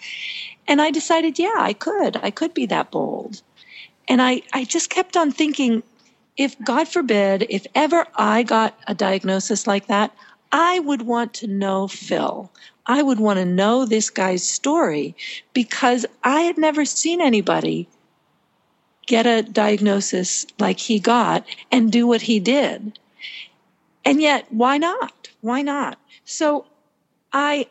And 0.68 0.82
I 0.82 0.92
decided, 0.92 1.40
yeah, 1.40 1.56
I 1.58 1.74
could. 1.74 2.18
I 2.18 2.32
could 2.32 2.54
be 2.54 2.66
that 2.68 2.92
bold. 2.92 3.42
And 4.08 4.22
I 4.22 4.42
I 4.54 4.64
just 4.66 4.90
kept 4.90 5.18
on 5.18 5.32
thinking 5.32 5.84
if 6.38 6.60
God 6.64 6.88
forbid, 6.88 7.48
if 7.50 7.68
ever 7.76 8.06
I 8.16 8.44
got 8.44 8.80
a 8.88 8.96
diagnosis 8.96 9.68
like 9.68 9.88
that, 9.88 10.16
I 10.52 10.80
would 10.80 11.04
want 11.04 11.34
to 11.36 11.48
know 11.48 11.88
Phil. 11.88 12.52
I 12.88 13.03
would 13.03 13.20
want 13.20 13.38
to 13.38 13.46
know 13.46 13.86
this 13.86 14.10
guy's 14.10 14.48
story 14.48 15.15
because 15.53 16.06
I 16.24 16.41
had 16.41 16.58
never 16.58 16.86
seen 16.86 17.22
anybody 17.22 17.88
get 19.06 19.25
a 19.25 19.41
diagnosis 19.44 20.46
like 20.60 20.79
he 20.79 21.00
got 21.00 21.46
and 21.72 21.91
do 21.91 22.08
what 22.08 22.22
he 22.22 22.39
did. 22.39 22.98
And 24.06 24.22
yet, 24.22 24.46
why 24.50 24.77
not? 24.77 25.29
Why 25.41 25.62
not? 25.62 26.00
So 26.25 26.65
I 27.34 27.67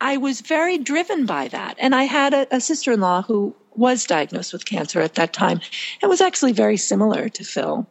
I 0.00 0.16
was 0.16 0.40
very 0.40 0.78
driven 0.78 1.26
by 1.26 1.48
that. 1.48 1.76
And 1.78 1.94
I 1.94 2.04
had 2.04 2.34
a, 2.34 2.56
a 2.56 2.60
sister 2.60 2.92
in 2.92 3.00
law 3.00 3.22
who 3.22 3.54
was 3.76 4.04
diagnosed 4.04 4.52
with 4.52 4.64
cancer 4.64 5.00
at 5.00 5.14
that 5.14 5.32
time 5.32 5.60
and 6.02 6.10
was 6.10 6.20
actually 6.20 6.52
very 6.52 6.76
similar 6.76 7.28
to 7.28 7.44
Phil. 7.44 7.86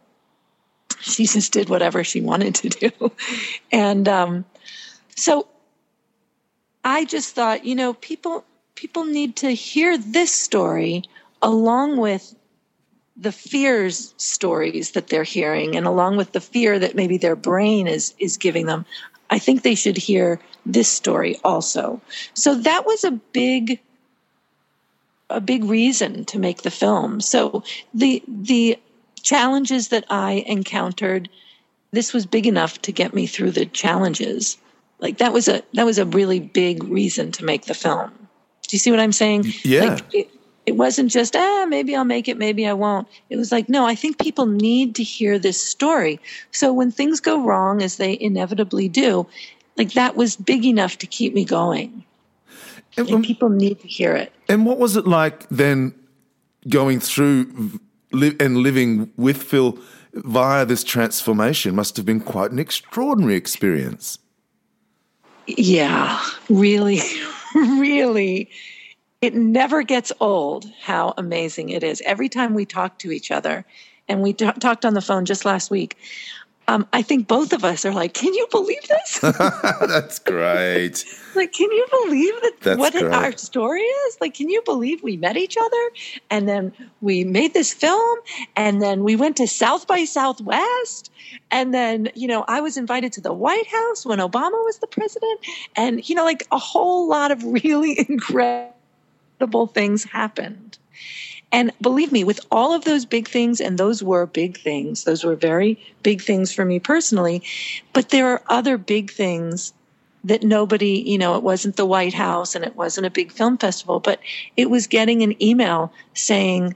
She 0.99 1.25
just 1.25 1.53
did 1.53 1.69
whatever 1.69 2.03
she 2.03 2.21
wanted 2.21 2.55
to 2.55 2.69
do. 2.69 3.11
And 3.71 4.07
um, 4.09 4.45
so 5.15 5.47
I 6.83 7.05
just 7.05 7.35
thought, 7.35 7.65
you 7.65 7.75
know, 7.75 7.93
people 7.93 8.43
people 8.75 9.05
need 9.05 9.35
to 9.37 9.51
hear 9.51 9.97
this 9.97 10.31
story 10.31 11.03
along 11.41 11.97
with 11.97 12.35
the 13.17 13.31
fears 13.31 14.13
stories 14.17 14.91
that 14.91 15.07
they're 15.07 15.23
hearing 15.23 15.75
and 15.75 15.85
along 15.85 16.17
with 16.17 16.31
the 16.31 16.41
fear 16.41 16.79
that 16.79 16.95
maybe 16.95 17.17
their 17.17 17.35
brain 17.35 17.87
is 17.87 18.13
is 18.19 18.37
giving 18.37 18.65
them. 18.65 18.85
I 19.29 19.39
think 19.39 19.61
they 19.61 19.75
should 19.75 19.97
hear 19.97 20.39
this 20.65 20.89
story 20.89 21.37
also. 21.43 22.01
So 22.33 22.55
that 22.55 22.85
was 22.85 23.03
a 23.03 23.11
big 23.11 23.79
a 25.29 25.39
big 25.39 25.63
reason 25.63 26.25
to 26.25 26.39
make 26.39 26.63
the 26.63 26.71
film. 26.71 27.21
So 27.21 27.63
the 27.93 28.23
the 28.27 28.77
challenges 29.21 29.89
that 29.89 30.03
i 30.09 30.43
encountered 30.47 31.29
this 31.91 32.13
was 32.13 32.25
big 32.25 32.47
enough 32.47 32.81
to 32.81 32.91
get 32.91 33.13
me 33.13 33.27
through 33.27 33.51
the 33.51 33.65
challenges 33.67 34.57
like 35.01 35.17
that 35.17 35.33
was 35.33 35.47
a 35.47 35.61
that 35.73 35.85
was 35.85 35.97
a 35.97 36.05
really 36.05 36.39
big 36.39 36.83
reason 36.85 37.31
to 37.33 37.43
make 37.43 37.65
the 37.65 37.73
film. 37.73 38.11
Do 38.67 38.75
you 38.75 38.79
see 38.79 38.91
what 38.91 38.99
i'm 38.99 39.11
saying? 39.11 39.45
Yeah. 39.63 39.85
Like, 39.85 40.13
it, 40.13 40.29
it 40.67 40.77
wasn't 40.77 41.11
just 41.11 41.35
ah 41.35 41.65
maybe 41.67 41.95
i'll 41.95 42.05
make 42.05 42.27
it 42.27 42.37
maybe 42.37 42.65
i 42.67 42.73
won't. 42.73 43.07
It 43.29 43.35
was 43.35 43.51
like 43.51 43.67
no 43.67 43.85
i 43.85 43.95
think 43.95 44.19
people 44.19 44.45
need 44.45 44.95
to 44.95 45.03
hear 45.03 45.37
this 45.39 45.61
story. 45.61 46.19
So 46.51 46.71
when 46.71 46.91
things 46.91 47.19
go 47.19 47.43
wrong 47.43 47.81
as 47.81 47.97
they 47.97 48.17
inevitably 48.21 48.87
do 48.87 49.27
like 49.77 49.93
that 49.93 50.15
was 50.15 50.35
big 50.35 50.65
enough 50.65 50.97
to 50.99 51.07
keep 51.07 51.33
me 51.33 51.43
going. 51.43 52.03
And, 52.97 53.09
and 53.09 53.23
people 53.23 53.49
need 53.49 53.79
to 53.79 53.87
hear 53.87 54.15
it. 54.15 54.31
and 54.47 54.65
what 54.65 54.77
was 54.77 54.95
it 54.95 55.07
like 55.07 55.47
then 55.49 55.95
going 56.69 56.99
through 56.99 57.79
li- 58.11 58.35
and 58.39 58.57
living 58.57 59.11
with 59.17 59.41
phil 59.41 59.79
via 60.13 60.65
this 60.65 60.83
transformation? 60.83 61.73
Must 61.73 61.97
have 61.97 62.05
been 62.05 62.19
quite 62.19 62.51
an 62.51 62.59
extraordinary 62.59 63.35
experience 63.35 64.19
yeah 65.47 66.21
really 66.49 66.99
really 67.55 68.49
it 69.21 69.35
never 69.35 69.83
gets 69.83 70.11
old 70.19 70.65
how 70.81 71.13
amazing 71.15 71.69
it 71.69 71.83
is. 71.83 72.01
Every 72.05 72.27
time 72.27 72.55
we 72.55 72.65
talk 72.65 72.97
to 72.99 73.11
each 73.11 73.29
other, 73.29 73.65
and 74.09 74.21
we 74.21 74.33
t- 74.33 74.51
talked 74.59 74.83
on 74.83 74.95
the 74.95 75.01
phone 75.01 75.25
just 75.25 75.45
last 75.45 75.69
week, 75.69 75.95
um, 76.71 76.87
I 76.93 77.01
think 77.01 77.27
both 77.27 77.51
of 77.51 77.65
us 77.65 77.83
are 77.85 77.93
like, 77.93 78.13
"Can 78.13 78.33
you 78.33 78.47
believe 78.49 78.87
this?" 78.87 79.19
That's 79.21 80.19
great. 80.19 81.05
like, 81.35 81.51
can 81.51 81.69
you 81.71 81.85
believe 81.91 82.33
that 82.41 82.53
That's 82.61 82.79
what 82.79 82.93
great. 82.93 83.13
our 83.13 83.35
story 83.37 83.81
is? 83.81 84.17
Like, 84.21 84.33
can 84.33 84.49
you 84.49 84.61
believe 84.63 85.03
we 85.03 85.17
met 85.17 85.35
each 85.35 85.57
other 85.57 85.89
and 86.29 86.47
then 86.47 86.71
we 87.01 87.23
made 87.23 87.53
this 87.53 87.73
film 87.73 88.19
and 88.55 88.81
then 88.81 89.03
we 89.03 89.15
went 89.15 89.35
to 89.37 89.47
South 89.47 89.85
by 89.85 90.05
Southwest 90.05 91.11
and 91.49 91.73
then 91.73 92.09
you 92.15 92.27
know 92.27 92.45
I 92.47 92.61
was 92.61 92.77
invited 92.77 93.11
to 93.13 93.21
the 93.21 93.33
White 93.33 93.67
House 93.67 94.05
when 94.05 94.19
Obama 94.19 94.63
was 94.63 94.79
the 94.79 94.87
president 94.87 95.39
and 95.75 96.07
you 96.07 96.15
know 96.15 96.23
like 96.23 96.47
a 96.51 96.57
whole 96.57 97.07
lot 97.07 97.31
of 97.31 97.43
really 97.63 97.99
incredible 98.07 98.75
incredible 99.41 99.67
things 99.67 100.03
happened. 100.03 100.77
And 101.51 101.71
believe 101.81 102.11
me, 102.11 102.23
with 102.23 102.39
all 102.49 102.73
of 102.73 102.85
those 102.85 103.05
big 103.05 103.27
things, 103.27 103.59
and 103.59 103.77
those 103.77 104.01
were 104.01 104.25
big 104.25 104.57
things, 104.57 105.03
those 105.03 105.23
were 105.23 105.35
very 105.35 105.77
big 106.01 106.21
things 106.21 106.53
for 106.53 106.63
me 106.63 106.79
personally, 106.79 107.43
but 107.93 108.09
there 108.09 108.27
are 108.27 108.41
other 108.47 108.77
big 108.77 109.11
things 109.11 109.73
that 110.23 110.43
nobody, 110.43 111.03
you 111.05 111.17
know, 111.17 111.35
it 111.35 111.43
wasn't 111.43 111.75
the 111.75 111.85
White 111.85 112.13
House 112.13 112.55
and 112.55 112.63
it 112.63 112.75
wasn't 112.75 113.07
a 113.07 113.11
big 113.11 113.31
film 113.31 113.57
festival, 113.57 113.99
but 113.99 114.19
it 114.55 114.69
was 114.69 114.87
getting 114.87 115.23
an 115.23 115.41
email 115.43 115.91
saying, 116.13 116.75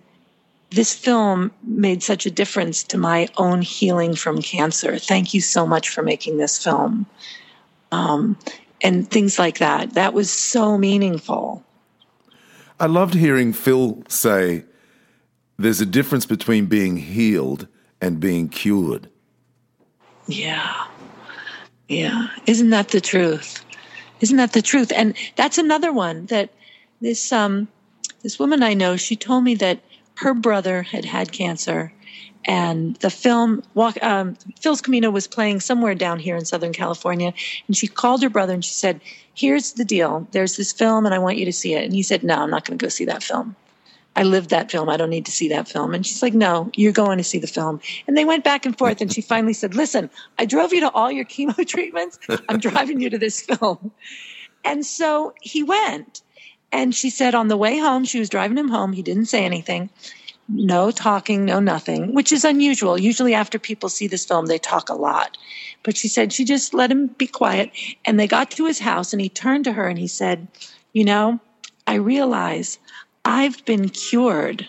this 0.71 0.93
film 0.93 1.51
made 1.63 2.03
such 2.03 2.25
a 2.25 2.31
difference 2.31 2.83
to 2.83 2.97
my 2.97 3.29
own 3.37 3.61
healing 3.61 4.15
from 4.15 4.41
cancer. 4.41 4.97
Thank 4.97 5.33
you 5.33 5.39
so 5.39 5.65
much 5.65 5.89
for 5.89 6.01
making 6.01 6.37
this 6.37 6.61
film. 6.61 7.05
Um, 7.91 8.37
and 8.81 9.09
things 9.09 9.39
like 9.39 9.59
that. 9.59 9.93
That 9.93 10.13
was 10.13 10.29
so 10.29 10.77
meaningful. 10.77 11.63
I 12.79 12.87
loved 12.87 13.13
hearing 13.13 13.53
Phil 13.53 14.03
say 14.07 14.65
there's 15.57 15.81
a 15.81 15.85
difference 15.85 16.25
between 16.25 16.65
being 16.65 16.97
healed 16.97 17.67
and 18.01 18.19
being 18.19 18.49
cured. 18.49 19.09
Yeah. 20.27 20.87
Yeah. 21.87 22.27
Isn't 22.45 22.71
that 22.71 22.89
the 22.89 23.01
truth? 23.01 23.63
Isn't 24.19 24.37
that 24.37 24.53
the 24.53 24.61
truth? 24.61 24.91
And 24.95 25.15
that's 25.35 25.57
another 25.57 25.93
one 25.93 26.25
that 26.27 26.49
this 27.01 27.31
um 27.31 27.67
this 28.23 28.39
woman 28.39 28.63
I 28.63 28.73
know, 28.73 28.97
she 28.97 29.15
told 29.15 29.43
me 29.43 29.55
that 29.55 29.79
her 30.15 30.33
brother 30.33 30.81
had 30.81 31.05
had 31.05 31.31
cancer 31.31 31.93
and 32.45 32.95
the 32.97 33.09
film 33.09 33.63
walk 33.73 34.01
um, 34.03 34.35
phil's 34.59 34.81
camino 34.81 35.09
was 35.09 35.27
playing 35.27 35.59
somewhere 35.59 35.95
down 35.95 36.19
here 36.19 36.35
in 36.35 36.45
southern 36.45 36.73
california 36.73 37.33
and 37.67 37.75
she 37.75 37.87
called 37.87 38.21
her 38.21 38.29
brother 38.29 38.53
and 38.53 38.63
she 38.63 38.73
said 38.73 39.01
here's 39.35 39.73
the 39.73 39.85
deal. 39.85 40.27
There's 40.31 40.55
this 40.57 40.71
film 40.71 41.05
and 41.05 41.13
i 41.13 41.19
want 41.19 41.37
you 41.37 41.45
to 41.45 41.53
see 41.53 41.75
it. 41.75 41.83
And 41.83 41.93
he 41.93 42.01
said 42.01 42.23
no 42.23 42.35
i'm 42.35 42.49
not 42.49 42.65
going 42.65 42.77
to 42.77 42.83
go 42.83 42.89
see 42.89 43.05
that 43.05 43.23
film. 43.23 43.55
I 44.17 44.23
lived 44.23 44.49
that 44.51 44.71
film. 44.71 44.87
I 44.87 44.95
don't 44.95 45.09
need 45.09 45.25
to 45.25 45.31
see 45.31 45.49
that 45.49 45.67
film. 45.67 45.93
And 45.93 46.05
she's 46.05 46.23
like 46.23 46.33
no 46.33 46.71
you're 46.75 46.93
going 46.93 47.17
to 47.17 47.23
see 47.23 47.37
the 47.37 47.47
film. 47.47 47.79
And 48.07 48.17
they 48.17 48.25
went 48.25 48.43
back 48.43 48.65
and 48.65 48.77
forth 48.77 49.01
and 49.01 49.13
she 49.13 49.21
finally 49.21 49.53
said 49.53 49.75
listen 49.75 50.09
i 50.39 50.45
drove 50.45 50.73
you 50.73 50.79
to 50.81 50.91
all 50.91 51.11
your 51.11 51.25
chemo 51.25 51.67
treatments. 51.67 52.17
I'm 52.49 52.59
driving 52.59 52.99
you 52.99 53.09
to 53.09 53.17
this 53.17 53.41
film. 53.41 53.91
And 54.63 54.85
so 54.85 55.33
he 55.41 55.61
went. 55.61 56.21
And 56.71 56.93
she 56.93 57.09
said 57.09 57.35
on 57.35 57.47
the 57.47 57.55
way 57.55 57.77
home 57.77 58.03
she 58.03 58.19
was 58.19 58.29
driving 58.29 58.57
him 58.57 58.67
home. 58.67 58.91
He 58.91 59.01
didn't 59.01 59.27
say 59.27 59.45
anything 59.45 59.89
no 60.47 60.91
talking, 60.91 61.45
no 61.45 61.59
nothing, 61.59 62.13
which 62.13 62.31
is 62.31 62.45
unusual. 62.45 62.99
Usually, 62.99 63.33
after 63.33 63.57
people 63.57 63.89
see 63.89 64.07
this 64.07 64.25
film, 64.25 64.45
they 64.45 64.59
talk 64.59 64.89
a 64.89 64.93
lot. 64.93 65.37
But 65.83 65.97
she 65.97 66.07
said 66.07 66.31
she 66.31 66.45
just 66.45 66.73
let 66.73 66.91
him 66.91 67.07
be 67.07 67.27
quiet. 67.27 67.71
And 68.05 68.19
they 68.19 68.27
got 68.27 68.51
to 68.51 68.65
his 68.65 68.79
house, 68.79 69.13
and 69.13 69.21
he 69.21 69.29
turned 69.29 69.63
to 69.65 69.73
her 69.73 69.87
and 69.87 69.97
he 69.97 70.07
said, 70.07 70.47
You 70.93 71.05
know, 71.05 71.39
I 71.87 71.95
realize 71.95 72.77
I've 73.23 73.63
been 73.65 73.89
cured 73.89 74.67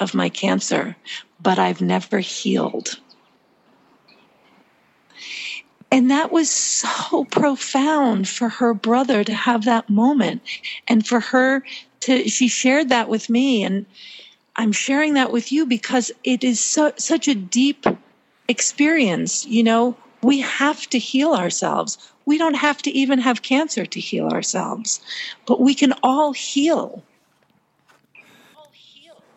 of 0.00 0.14
my 0.14 0.28
cancer, 0.28 0.96
but 1.42 1.58
I've 1.58 1.80
never 1.80 2.20
healed. 2.20 2.98
And 5.90 6.10
that 6.10 6.30
was 6.30 6.50
so 6.50 7.24
profound 7.24 8.28
for 8.28 8.48
her 8.48 8.74
brother 8.74 9.24
to 9.24 9.32
have 9.34 9.64
that 9.64 9.88
moment 9.88 10.42
and 10.86 11.06
for 11.06 11.20
her 11.20 11.64
to, 12.00 12.28
she 12.28 12.46
shared 12.46 12.90
that 12.90 13.08
with 13.08 13.30
me. 13.30 13.64
And, 13.64 13.86
I'm 14.58 14.72
sharing 14.72 15.14
that 15.14 15.32
with 15.32 15.52
you 15.52 15.64
because 15.64 16.10
it 16.24 16.42
is 16.42 16.60
so, 16.60 16.92
such 16.96 17.28
a 17.28 17.34
deep 17.34 17.86
experience. 18.48 19.46
You 19.46 19.62
know, 19.62 19.96
we 20.22 20.40
have 20.40 20.88
to 20.88 20.98
heal 20.98 21.32
ourselves. 21.32 21.96
We 22.26 22.38
don't 22.38 22.54
have 22.54 22.82
to 22.82 22.90
even 22.90 23.20
have 23.20 23.42
cancer 23.42 23.86
to 23.86 24.00
heal 24.00 24.28
ourselves, 24.28 25.00
but 25.46 25.60
we 25.60 25.74
can 25.74 25.94
all 26.02 26.32
heal. 26.32 27.02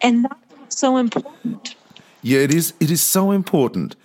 And 0.01 0.25
that's 0.25 0.78
so 0.78 0.98
important. 0.98 1.75
Yeah, 2.24 2.40
it 2.40 2.54
is. 2.54 2.74
It 2.80 2.90
is 2.90 3.01
so 3.01 3.32
important 3.32 3.96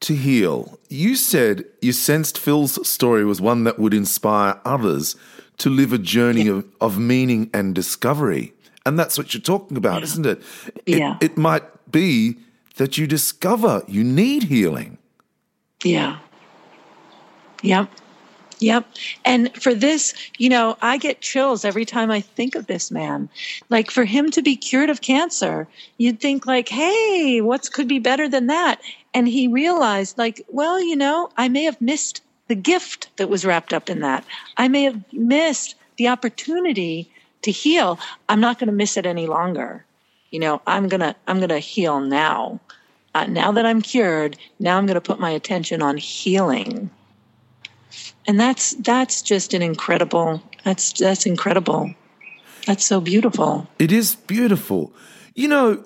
to 0.00 0.14
heal. 0.14 0.78
You 0.88 1.16
said 1.16 1.64
you 1.82 1.92
sensed 1.92 2.38
Phil's 2.38 2.88
story 2.88 3.24
was 3.24 3.40
one 3.40 3.64
that 3.64 3.80
would 3.80 3.92
inspire 3.92 4.60
others 4.64 5.16
to 5.58 5.68
live 5.68 5.92
a 5.92 5.98
journey 5.98 6.42
yeah. 6.42 6.52
of, 6.52 6.64
of 6.80 6.98
meaning 6.98 7.50
and 7.52 7.74
discovery. 7.74 8.54
And 8.88 8.98
that's 8.98 9.18
what 9.18 9.34
you're 9.34 9.42
talking 9.42 9.76
about, 9.76 9.98
yeah. 9.98 10.04
isn't 10.04 10.26
it? 10.26 10.42
it? 10.86 10.98
Yeah. 10.98 11.18
It 11.20 11.36
might 11.36 11.92
be 11.92 12.38
that 12.76 12.96
you 12.96 13.06
discover 13.06 13.82
you 13.86 14.02
need 14.02 14.44
healing. 14.44 14.96
Yeah. 15.84 16.18
Yep. 17.62 17.90
Yep. 18.60 18.86
And 19.26 19.54
for 19.62 19.74
this, 19.74 20.14
you 20.38 20.48
know, 20.48 20.76
I 20.80 20.96
get 20.96 21.20
chills 21.20 21.66
every 21.66 21.84
time 21.84 22.10
I 22.10 22.20
think 22.22 22.54
of 22.54 22.66
this 22.66 22.90
man. 22.90 23.28
Like 23.68 23.90
for 23.90 24.04
him 24.04 24.30
to 24.30 24.42
be 24.42 24.56
cured 24.56 24.88
of 24.88 25.02
cancer, 25.02 25.68
you'd 25.98 26.18
think 26.18 26.46
like, 26.46 26.68
hey, 26.68 27.40
what 27.42 27.70
could 27.70 27.88
be 27.88 27.98
better 27.98 28.26
than 28.26 28.46
that? 28.46 28.80
And 29.12 29.28
he 29.28 29.48
realized 29.48 30.16
like, 30.16 30.44
well, 30.48 30.82
you 30.82 30.96
know, 30.96 31.28
I 31.36 31.48
may 31.48 31.64
have 31.64 31.80
missed 31.80 32.22
the 32.48 32.54
gift 32.54 33.14
that 33.18 33.28
was 33.28 33.44
wrapped 33.44 33.74
up 33.74 33.90
in 33.90 34.00
that. 34.00 34.24
I 34.56 34.68
may 34.68 34.84
have 34.84 35.00
missed 35.12 35.74
the 35.98 36.08
opportunity 36.08 37.10
to 37.42 37.50
heal. 37.50 37.98
I'm 38.28 38.40
not 38.40 38.58
going 38.58 38.68
to 38.68 38.72
miss 38.72 38.96
it 38.96 39.06
any 39.06 39.26
longer. 39.26 39.84
You 40.30 40.40
know, 40.40 40.62
I'm 40.66 40.88
going 40.88 41.00
to 41.00 41.14
I'm 41.26 41.38
going 41.38 41.48
to 41.48 41.58
heal 41.58 42.00
now. 42.00 42.60
Uh, 43.14 43.24
now 43.26 43.50
that 43.52 43.64
I'm 43.64 43.80
cured, 43.80 44.36
now 44.60 44.76
I'm 44.76 44.86
going 44.86 44.94
to 44.94 45.00
put 45.00 45.18
my 45.18 45.30
attention 45.30 45.82
on 45.82 45.96
healing 45.96 46.90
and 48.28 48.38
that's 48.38 48.74
that's 48.76 49.22
just 49.22 49.54
an 49.54 49.62
incredible 49.62 50.40
that's 50.62 50.92
that's 50.92 51.26
incredible 51.26 51.92
that's 52.66 52.84
so 52.84 53.00
beautiful 53.00 53.66
it 53.78 53.90
is 53.90 54.14
beautiful 54.14 54.92
you 55.34 55.48
know 55.48 55.82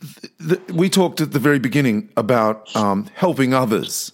th- 0.00 0.32
th- 0.48 0.60
we 0.72 0.90
talked 0.90 1.20
at 1.20 1.32
the 1.32 1.38
very 1.38 1.58
beginning 1.58 2.10
about 2.16 2.74
um, 2.76 3.06
helping 3.14 3.54
others 3.54 4.12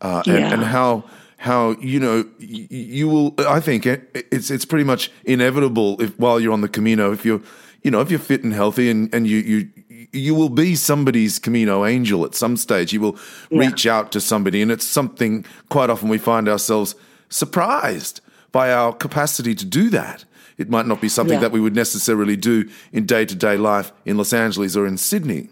uh, 0.00 0.22
and, 0.26 0.38
yeah. 0.38 0.52
and, 0.52 0.62
how 0.62 1.02
how 1.44 1.76
you 1.80 2.00
know 2.00 2.24
you 2.38 3.06
will 3.06 3.34
i 3.46 3.60
think 3.60 3.84
it's 3.86 4.50
it's 4.50 4.64
pretty 4.64 4.84
much 4.84 5.10
inevitable 5.24 6.00
if 6.00 6.18
while 6.18 6.40
you're 6.40 6.54
on 6.54 6.62
the 6.62 6.68
camino 6.68 7.12
if 7.12 7.22
you're 7.22 7.42
you 7.82 7.90
know 7.90 8.00
if 8.00 8.10
you're 8.10 8.18
fit 8.18 8.42
and 8.42 8.54
healthy 8.54 8.88
and 8.88 9.14
and 9.14 9.26
you 9.26 9.38
you 9.38 9.68
you 10.14 10.34
will 10.34 10.48
be 10.48 10.74
somebody's 10.76 11.38
Camino 11.38 11.84
angel 11.84 12.24
at 12.24 12.34
some 12.34 12.56
stage. 12.56 12.92
You 12.92 13.00
will 13.00 13.18
yeah. 13.50 13.66
reach 13.66 13.86
out 13.86 14.12
to 14.12 14.20
somebody, 14.20 14.62
and 14.62 14.70
it's 14.70 14.86
something 14.86 15.44
quite 15.68 15.90
often 15.90 16.08
we 16.08 16.18
find 16.18 16.48
ourselves 16.48 16.94
surprised 17.28 18.20
by 18.52 18.72
our 18.72 18.92
capacity 18.92 19.54
to 19.56 19.64
do 19.64 19.90
that. 19.90 20.24
It 20.56 20.70
might 20.70 20.86
not 20.86 21.00
be 21.00 21.08
something 21.08 21.34
yeah. 21.34 21.40
that 21.40 21.52
we 21.52 21.60
would 21.60 21.74
necessarily 21.74 22.36
do 22.36 22.70
in 22.92 23.06
day 23.06 23.24
to 23.24 23.34
day 23.34 23.56
life 23.56 23.92
in 24.04 24.16
Los 24.16 24.32
Angeles 24.32 24.76
or 24.76 24.86
in 24.86 24.96
Sydney. 24.96 25.48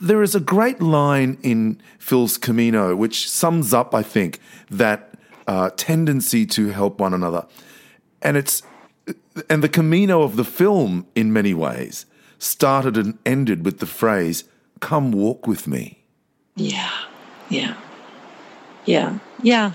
There 0.00 0.22
is 0.22 0.34
a 0.34 0.40
great 0.40 0.80
line 0.80 1.38
in 1.42 1.80
Phil's 1.98 2.38
Camino 2.38 2.96
which 2.96 3.28
sums 3.28 3.74
up, 3.74 3.94
I 3.94 4.02
think, 4.02 4.40
that 4.70 5.14
uh, 5.46 5.70
tendency 5.76 6.46
to 6.46 6.68
help 6.68 7.00
one 7.00 7.12
another. 7.12 7.46
And 8.22 8.36
it's 8.36 8.62
and 9.48 9.62
the 9.62 9.68
Camino 9.68 10.22
of 10.22 10.36
the 10.36 10.44
film, 10.44 11.06
in 11.14 11.32
many 11.32 11.54
ways, 11.54 12.06
started 12.38 12.96
and 12.96 13.18
ended 13.24 13.64
with 13.64 13.78
the 13.78 13.86
phrase, 13.86 14.44
Come 14.80 15.12
walk 15.12 15.46
with 15.46 15.66
me. 15.66 16.02
Yeah, 16.56 16.90
yeah, 17.48 17.76
yeah, 18.86 19.18
yeah. 19.42 19.72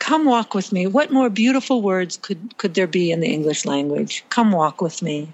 Come 0.00 0.24
walk 0.24 0.54
with 0.54 0.72
me. 0.72 0.86
What 0.86 1.12
more 1.12 1.30
beautiful 1.30 1.80
words 1.80 2.16
could, 2.16 2.56
could 2.58 2.74
there 2.74 2.88
be 2.88 3.12
in 3.12 3.20
the 3.20 3.28
English 3.28 3.64
language? 3.64 4.24
Come 4.30 4.50
walk 4.50 4.80
with 4.80 5.00
me. 5.00 5.32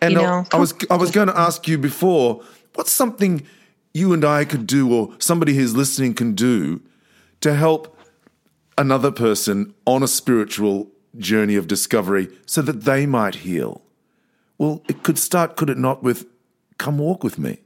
And 0.00 0.12
you 0.12 0.18
know, 0.18 0.44
I 0.52 0.58
was 0.58 0.74
I 0.90 0.96
was 0.96 1.10
going 1.10 1.28
to 1.28 1.38
ask 1.38 1.66
you 1.68 1.78
before, 1.78 2.42
what's 2.74 2.92
something 2.92 3.46
you 3.92 4.12
and 4.12 4.24
I 4.24 4.44
could 4.44 4.66
do, 4.66 4.92
or 4.92 5.14
somebody 5.18 5.54
who's 5.54 5.76
listening 5.76 6.14
can 6.14 6.34
do, 6.34 6.82
to 7.40 7.54
help 7.54 7.96
another 8.76 9.10
person 9.10 9.74
on 9.86 10.02
a 10.02 10.08
spiritual 10.08 10.90
journey 11.16 11.54
of 11.54 11.68
discovery, 11.68 12.28
so 12.46 12.60
that 12.62 12.82
they 12.82 13.06
might 13.06 13.36
heal? 13.36 13.82
Well, 14.58 14.82
it 14.88 15.02
could 15.02 15.18
start, 15.18 15.56
could 15.56 15.70
it 15.70 15.78
not, 15.78 16.02
with 16.02 16.26
come 16.78 16.98
walk 16.98 17.22
with 17.22 17.38
me? 17.38 17.60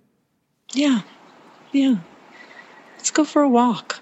Yeah. 0.73 1.01
Yeah. 1.73 1.97
Let's 2.97 3.11
go 3.11 3.25
for 3.25 3.43
a 3.43 3.49
walk. 3.49 4.01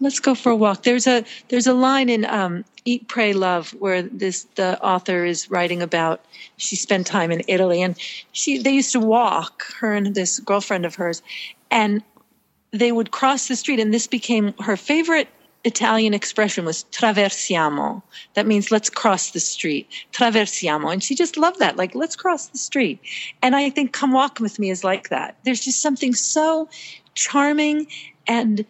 Let's 0.00 0.18
go 0.18 0.34
for 0.34 0.50
a 0.50 0.56
walk. 0.56 0.82
There's 0.82 1.06
a 1.06 1.24
there's 1.48 1.66
a 1.66 1.74
line 1.74 2.08
in 2.08 2.24
um, 2.24 2.64
Eat, 2.84 3.06
Pray, 3.08 3.32
Love 3.34 3.70
where 3.78 4.02
this 4.02 4.44
the 4.54 4.82
author 4.82 5.24
is 5.24 5.50
writing 5.50 5.82
about 5.82 6.24
she 6.56 6.74
spent 6.76 7.06
time 7.06 7.30
in 7.30 7.42
Italy 7.48 7.82
and 7.82 7.96
she 8.32 8.58
they 8.58 8.72
used 8.72 8.92
to 8.92 9.00
walk 9.00 9.64
her 9.78 9.92
and 9.92 10.14
this 10.14 10.40
girlfriend 10.40 10.86
of 10.86 10.94
hers 10.94 11.22
and 11.70 12.02
they 12.70 12.92
would 12.92 13.10
cross 13.10 13.48
the 13.48 13.56
street 13.56 13.78
and 13.78 13.92
this 13.92 14.06
became 14.06 14.54
her 14.60 14.76
favorite 14.76 15.28
Italian 15.64 16.14
expression 16.14 16.64
was 16.64 16.84
traversiamo. 16.90 18.02
That 18.34 18.46
means 18.46 18.70
let's 18.70 18.88
cross 18.88 19.32
the 19.32 19.40
street. 19.40 19.86
Traversiamo. 20.12 20.90
And 20.90 21.02
she 21.02 21.14
just 21.14 21.36
loved 21.36 21.58
that. 21.58 21.76
Like, 21.76 21.94
let's 21.94 22.16
cross 22.16 22.46
the 22.46 22.58
street. 22.58 22.98
And 23.42 23.54
I 23.54 23.68
think 23.68 23.92
Come 23.92 24.12
Walk 24.12 24.40
With 24.40 24.58
Me 24.58 24.70
is 24.70 24.84
like 24.84 25.10
that. 25.10 25.36
There's 25.44 25.60
just 25.60 25.82
something 25.82 26.14
so 26.14 26.68
charming 27.14 27.88
and 28.26 28.64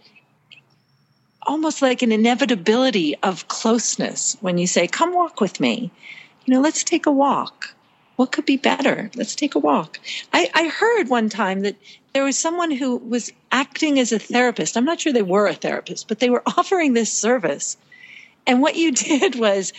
almost 1.51 1.83
like 1.83 2.01
an 2.01 2.13
inevitability 2.13 3.17
of 3.25 3.49
closeness 3.49 4.37
when 4.41 4.57
you 4.57 4.69
say, 4.69 4.87
Come 4.87 5.13
walk 5.13 5.41
with 5.41 5.59
me. 5.59 5.91
You 6.45 6.55
know, 6.55 6.61
let's 6.61 6.85
take 6.85 7.07
a 7.07 7.11
walk. 7.11 7.75
What 8.15 8.31
could 8.31 8.47
be 8.47 8.57
better? 8.57 9.11
Let's 9.17 9.35
take 9.35 9.57
a 9.57 9.59
walk. 9.59 9.99
I, 10.33 10.49
I 10.55 10.69
heard 10.69 11.09
one 11.09 11.29
time 11.29 11.63
that 11.63 11.75
there 12.15 12.23
was 12.23 12.39
someone 12.39 12.71
who 12.71 12.99
was 12.99 13.33
acting 13.51 13.99
as 13.99 14.13
a 14.13 14.19
therapist. 14.21 14.77
I'm 14.77 14.85
not 14.85 15.01
sure 15.01 15.13
they 15.13 15.23
were 15.23 15.49
a 15.49 15.55
therapist, 15.55 16.07
but 16.07 16.21
they 16.21 16.31
were 16.31 16.45
offering 16.57 16.93
this 16.93 17.13
service. 17.13 17.77
And 18.47 18.63
what 18.63 18.77
you 18.77 18.93
did 19.11 19.35
was 19.35 19.73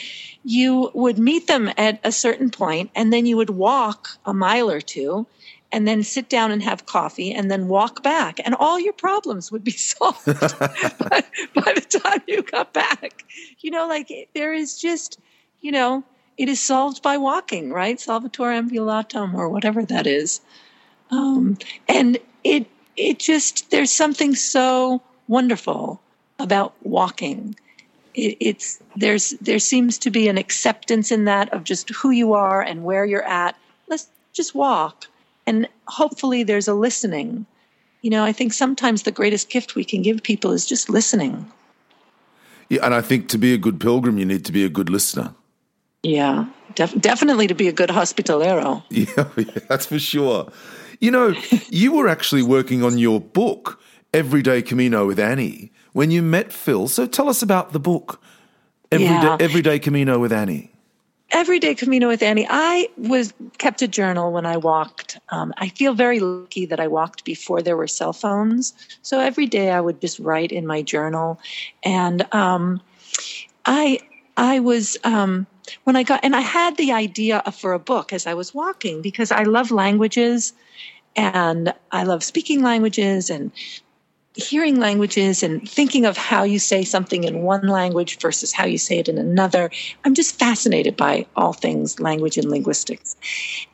you 0.43 0.91
would 0.93 1.19
meet 1.19 1.47
them 1.47 1.71
at 1.77 2.01
a 2.03 2.11
certain 2.11 2.49
point 2.49 2.91
and 2.95 3.13
then 3.13 3.25
you 3.25 3.37
would 3.37 3.49
walk 3.49 4.09
a 4.25 4.33
mile 4.33 4.69
or 4.69 4.81
two 4.81 5.25
and 5.71 5.87
then 5.87 6.03
sit 6.03 6.29
down 6.29 6.51
and 6.51 6.61
have 6.61 6.85
coffee 6.85 7.31
and 7.31 7.49
then 7.49 7.67
walk 7.67 8.03
back 8.03 8.39
and 8.43 8.55
all 8.55 8.79
your 8.79 8.93
problems 8.93 9.51
would 9.51 9.63
be 9.63 9.71
solved 9.91 10.25
by, 10.25 11.23
by 11.53 11.73
the 11.73 12.01
time 12.03 12.21
you 12.27 12.41
got 12.43 12.73
back. 12.73 13.23
You 13.59 13.71
know, 13.71 13.87
like 13.87 14.11
there 14.33 14.53
is 14.53 14.79
just, 14.79 15.19
you 15.61 15.71
know, 15.71 16.03
it 16.37 16.49
is 16.49 16.59
solved 16.59 17.01
by 17.01 17.17
walking, 17.17 17.71
right? 17.71 17.97
Solvitur 17.97 18.51
ambulatum 18.51 19.33
or 19.33 19.49
whatever 19.49 19.85
that 19.85 20.07
is. 20.07 20.41
Um, 21.11 21.57
and 21.87 22.17
it 22.43 22.67
it 22.97 23.19
just 23.19 23.69
there's 23.71 23.91
something 23.91 24.35
so 24.35 25.01
wonderful 25.27 26.01
about 26.39 26.73
walking. 26.83 27.55
It, 28.13 28.37
it's 28.39 28.81
there's 28.95 29.31
there 29.41 29.59
seems 29.59 29.97
to 29.99 30.09
be 30.09 30.27
an 30.27 30.37
acceptance 30.37 31.11
in 31.11 31.25
that 31.25 31.53
of 31.53 31.63
just 31.63 31.89
who 31.89 32.11
you 32.11 32.33
are 32.33 32.61
and 32.61 32.83
where 32.83 33.05
you're 33.05 33.27
at. 33.27 33.55
Let's 33.87 34.07
just 34.33 34.55
walk, 34.55 35.07
and 35.51 35.67
hopefully 35.87 36.43
there's 36.43 36.69
a 36.69 36.73
listening. 36.73 37.45
You 38.01 38.09
know, 38.09 38.23
I 38.23 38.31
think 38.31 38.53
sometimes 38.53 39.03
the 39.03 39.11
greatest 39.11 39.49
gift 39.49 39.75
we 39.75 39.83
can 39.83 40.01
give 40.01 40.23
people 40.23 40.53
is 40.53 40.65
just 40.65 40.89
listening. 40.89 41.51
Yeah, 42.69 42.85
and 42.85 42.95
I 42.95 43.01
think 43.01 43.27
to 43.29 43.37
be 43.37 43.53
a 43.53 43.57
good 43.57 43.77
pilgrim, 43.77 44.17
you 44.17 44.25
need 44.25 44.45
to 44.45 44.53
be 44.53 44.63
a 44.63 44.69
good 44.69 44.89
listener. 44.89 45.35
Yeah, 46.03 46.45
def- 46.75 46.97
definitely 47.01 47.47
to 47.47 47.53
be 47.53 47.67
a 47.67 47.73
good 47.73 47.89
hospitalero. 47.89 48.81
Yeah, 48.89 49.27
yeah, 49.35 49.61
that's 49.67 49.85
for 49.85 49.99
sure. 49.99 50.49
You 51.01 51.11
know, 51.11 51.35
you 51.69 51.91
were 51.91 52.07
actually 52.07 52.43
working 52.43 52.81
on 52.81 52.97
your 52.97 53.19
book, 53.19 53.81
Everyday 54.13 54.61
Camino 54.61 55.05
with 55.05 55.19
Annie, 55.19 55.73
when 55.91 56.11
you 56.11 56.21
met 56.21 56.53
Phil. 56.53 56.87
So 56.87 57.05
tell 57.05 57.27
us 57.27 57.41
about 57.41 57.73
the 57.73 57.79
book, 57.79 58.21
Everyday, 58.89 59.13
yeah. 59.13 59.37
Everyday 59.39 59.79
Camino 59.79 60.17
with 60.17 60.31
Annie. 60.31 60.70
Everyday 61.31 61.75
Camino 61.75 62.09
with 62.09 62.21
Annie. 62.21 62.47
I 62.49 62.89
was 62.97 63.33
kept 63.57 63.81
a 63.81 63.87
journal 63.87 64.31
when 64.31 64.45
I 64.45 64.57
walked. 64.57 65.17
Um, 65.29 65.53
I 65.57 65.69
feel 65.69 65.93
very 65.93 66.19
lucky 66.19 66.65
that 66.65 66.79
I 66.79 66.87
walked 66.87 67.23
before 67.23 67.61
there 67.61 67.77
were 67.77 67.87
cell 67.87 68.13
phones. 68.13 68.73
So 69.01 69.19
every 69.19 69.45
day 69.45 69.71
I 69.71 69.79
would 69.79 70.01
just 70.01 70.19
write 70.19 70.51
in 70.51 70.67
my 70.67 70.81
journal, 70.81 71.39
and 71.83 72.27
um, 72.33 72.81
I 73.65 73.99
I 74.35 74.59
was 74.59 74.97
um, 75.03 75.47
when 75.85 75.95
I 75.95 76.03
got 76.03 76.19
and 76.23 76.35
I 76.35 76.41
had 76.41 76.77
the 76.77 76.91
idea 76.91 77.41
for 77.57 77.73
a 77.73 77.79
book 77.79 78.11
as 78.11 78.27
I 78.27 78.33
was 78.33 78.53
walking 78.53 79.01
because 79.01 79.31
I 79.31 79.43
love 79.43 79.71
languages 79.71 80.53
and 81.15 81.73
I 81.91 82.03
love 82.03 82.23
speaking 82.23 82.61
languages 82.61 83.29
and 83.29 83.51
hearing 84.35 84.79
languages 84.79 85.43
and 85.43 85.67
thinking 85.69 86.05
of 86.05 86.15
how 86.15 86.43
you 86.43 86.57
say 86.57 86.83
something 86.83 87.25
in 87.25 87.41
one 87.41 87.67
language 87.67 88.17
versus 88.19 88.53
how 88.53 88.65
you 88.65 88.77
say 88.77 88.99
it 88.99 89.09
in 89.09 89.17
another. 89.17 89.69
I'm 90.05 90.13
just 90.13 90.39
fascinated 90.39 90.95
by 90.95 91.25
all 91.35 91.51
things 91.51 91.99
language 91.99 92.37
and 92.37 92.49
linguistics. 92.49 93.15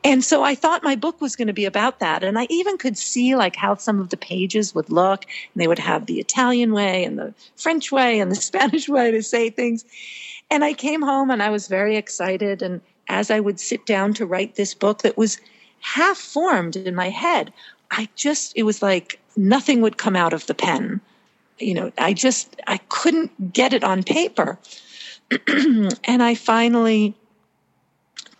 And 0.02 0.24
so 0.24 0.42
I 0.42 0.56
thought 0.56 0.82
my 0.82 0.96
book 0.96 1.20
was 1.20 1.36
going 1.36 1.46
to 1.46 1.54
be 1.54 1.64
about 1.64 2.00
that. 2.00 2.24
And 2.24 2.38
I 2.38 2.48
even 2.50 2.76
could 2.76 2.98
see 2.98 3.36
like 3.36 3.54
how 3.54 3.76
some 3.76 4.00
of 4.00 4.08
the 4.08 4.16
pages 4.16 4.74
would 4.74 4.90
look 4.90 5.24
and 5.24 5.60
they 5.60 5.68
would 5.68 5.78
have 5.78 6.06
the 6.06 6.18
Italian 6.18 6.72
way 6.72 7.04
and 7.04 7.18
the 7.18 7.32
French 7.56 7.92
way 7.92 8.18
and 8.18 8.30
the 8.30 8.36
Spanish 8.48 8.88
way 8.88 9.12
to 9.12 9.22
say 9.22 9.50
things. 9.50 9.84
And 10.50 10.64
I 10.64 10.72
came 10.72 11.02
home 11.02 11.30
and 11.30 11.42
I 11.42 11.50
was 11.50 11.68
very 11.68 11.96
excited. 11.96 12.62
And 12.62 12.80
as 13.06 13.30
I 13.30 13.38
would 13.38 13.60
sit 13.60 13.86
down 13.86 14.12
to 14.14 14.26
write 14.26 14.56
this 14.56 14.74
book 14.74 15.02
that 15.02 15.16
was 15.16 15.38
half 15.80 16.16
formed 16.16 16.74
in 16.74 16.96
my 16.96 17.10
head, 17.10 17.52
I 17.90 18.08
just, 18.14 18.52
it 18.56 18.64
was 18.64 18.82
like 18.82 19.20
nothing 19.36 19.80
would 19.80 19.98
come 19.98 20.16
out 20.16 20.32
of 20.32 20.46
the 20.46 20.54
pen. 20.54 21.00
You 21.58 21.74
know, 21.74 21.92
I 21.98 22.12
just, 22.12 22.56
I 22.66 22.78
couldn't 22.88 23.52
get 23.52 23.72
it 23.72 23.84
on 23.84 24.02
paper. 24.02 24.58
and 25.46 26.22
I 26.22 26.34
finally 26.34 27.14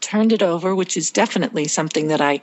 turned 0.01 0.33
it 0.33 0.43
over, 0.43 0.75
which 0.75 0.97
is 0.97 1.11
definitely 1.11 1.67
something 1.67 2.09
that 2.09 2.21
I 2.21 2.41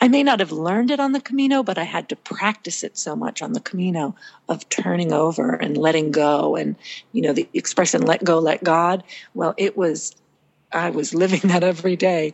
I 0.00 0.08
may 0.08 0.22
not 0.22 0.38
have 0.38 0.52
learned 0.52 0.92
it 0.92 1.00
on 1.00 1.12
the 1.12 1.20
Camino, 1.20 1.62
but 1.62 1.76
I 1.76 1.82
had 1.82 2.08
to 2.10 2.16
practice 2.16 2.84
it 2.84 2.96
so 2.96 3.16
much 3.16 3.42
on 3.42 3.52
the 3.52 3.60
Camino 3.60 4.14
of 4.48 4.68
turning 4.68 5.12
over 5.12 5.54
and 5.54 5.76
letting 5.76 6.12
go. 6.12 6.54
And, 6.54 6.76
you 7.12 7.22
know, 7.22 7.32
the 7.32 7.48
expression, 7.52 8.02
let 8.02 8.22
go, 8.22 8.38
let 8.38 8.62
God. 8.62 9.02
Well, 9.34 9.54
it 9.56 9.76
was, 9.76 10.14
I 10.72 10.90
was 10.90 11.14
living 11.14 11.40
that 11.44 11.64
every 11.64 11.96
day. 11.96 12.32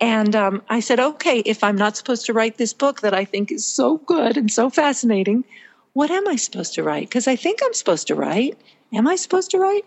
And 0.00 0.34
um, 0.36 0.62
I 0.68 0.80
said, 0.80 1.00
okay, 1.00 1.40
if 1.40 1.64
I'm 1.64 1.76
not 1.76 1.96
supposed 1.96 2.26
to 2.26 2.32
write 2.32 2.58
this 2.58 2.72
book 2.72 3.00
that 3.00 3.14
I 3.14 3.24
think 3.24 3.50
is 3.50 3.66
so 3.66 3.98
good 3.98 4.36
and 4.36 4.50
so 4.50 4.70
fascinating, 4.70 5.44
what 5.92 6.10
am 6.10 6.26
I 6.28 6.36
supposed 6.36 6.74
to 6.74 6.82
write? 6.82 7.08
Because 7.08 7.28
I 7.28 7.36
think 7.36 7.60
I'm 7.62 7.74
supposed 7.74 8.06
to 8.08 8.14
write. 8.14 8.58
Am 8.94 9.06
I 9.06 9.16
supposed 9.16 9.50
to 9.52 9.58
write? 9.58 9.84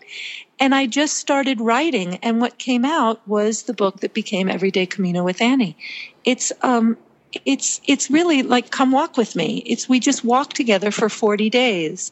And 0.58 0.74
I 0.74 0.86
just 0.86 1.18
started 1.18 1.60
writing, 1.60 2.16
and 2.22 2.40
what 2.40 2.58
came 2.58 2.84
out 2.84 3.26
was 3.28 3.64
the 3.64 3.74
book 3.74 4.00
that 4.00 4.14
became 4.14 4.48
Everyday 4.48 4.86
Camino 4.86 5.22
with 5.22 5.40
Annie. 5.40 5.76
It's 6.24 6.52
um, 6.62 6.96
it's 7.44 7.80
it's 7.86 8.10
really 8.10 8.42
like 8.42 8.70
come 8.70 8.90
walk 8.90 9.16
with 9.16 9.36
me. 9.36 9.62
It's 9.66 9.88
we 9.88 10.00
just 10.00 10.24
walk 10.24 10.54
together 10.54 10.90
for 10.90 11.08
40 11.08 11.50
days. 11.50 12.10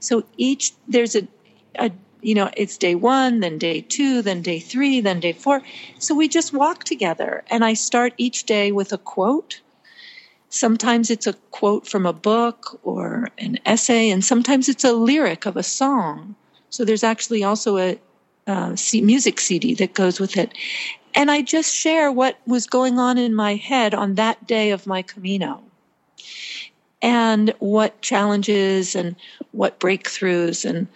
So 0.00 0.24
each 0.36 0.72
there's 0.88 1.14
a, 1.14 1.28
a 1.76 1.90
you 2.22 2.34
know 2.34 2.50
it's 2.56 2.78
day 2.78 2.94
one, 2.94 3.40
then 3.40 3.58
day 3.58 3.80
two, 3.80 4.22
then 4.22 4.42
day 4.42 4.58
three, 4.58 5.00
then 5.00 5.20
day 5.20 5.32
four. 5.32 5.62
So 5.98 6.14
we 6.14 6.28
just 6.28 6.52
walk 6.52 6.84
together, 6.84 7.44
and 7.48 7.64
I 7.64 7.74
start 7.74 8.14
each 8.16 8.44
day 8.44 8.72
with 8.72 8.92
a 8.92 8.98
quote. 8.98 9.60
Sometimes 10.48 11.10
it's 11.10 11.26
a 11.26 11.32
quote 11.50 11.86
from 11.86 12.06
a 12.06 12.12
book 12.12 12.78
or 12.82 13.28
an 13.38 13.58
essay, 13.66 14.10
and 14.10 14.24
sometimes 14.24 14.68
it's 14.68 14.84
a 14.84 14.92
lyric 14.92 15.46
of 15.46 15.56
a 15.56 15.62
song. 15.62 16.34
So 16.70 16.84
there's 16.84 17.04
actually 17.04 17.44
also 17.44 17.78
a 17.78 17.98
uh, 18.46 18.76
music 18.94 19.40
CD 19.40 19.74
that 19.74 19.94
goes 19.94 20.18
with 20.18 20.36
it. 20.36 20.52
And 21.14 21.30
I 21.30 21.42
just 21.42 21.74
share 21.74 22.10
what 22.10 22.38
was 22.46 22.66
going 22.66 22.98
on 22.98 23.18
in 23.18 23.34
my 23.34 23.54
head 23.54 23.94
on 23.94 24.14
that 24.14 24.46
day 24.46 24.70
of 24.70 24.86
my 24.86 25.02
Camino 25.02 25.62
and 27.02 27.52
what 27.58 28.00
challenges 28.00 28.94
and 28.94 29.16
what 29.50 29.80
breakthroughs. 29.80 30.64
And 30.68 30.88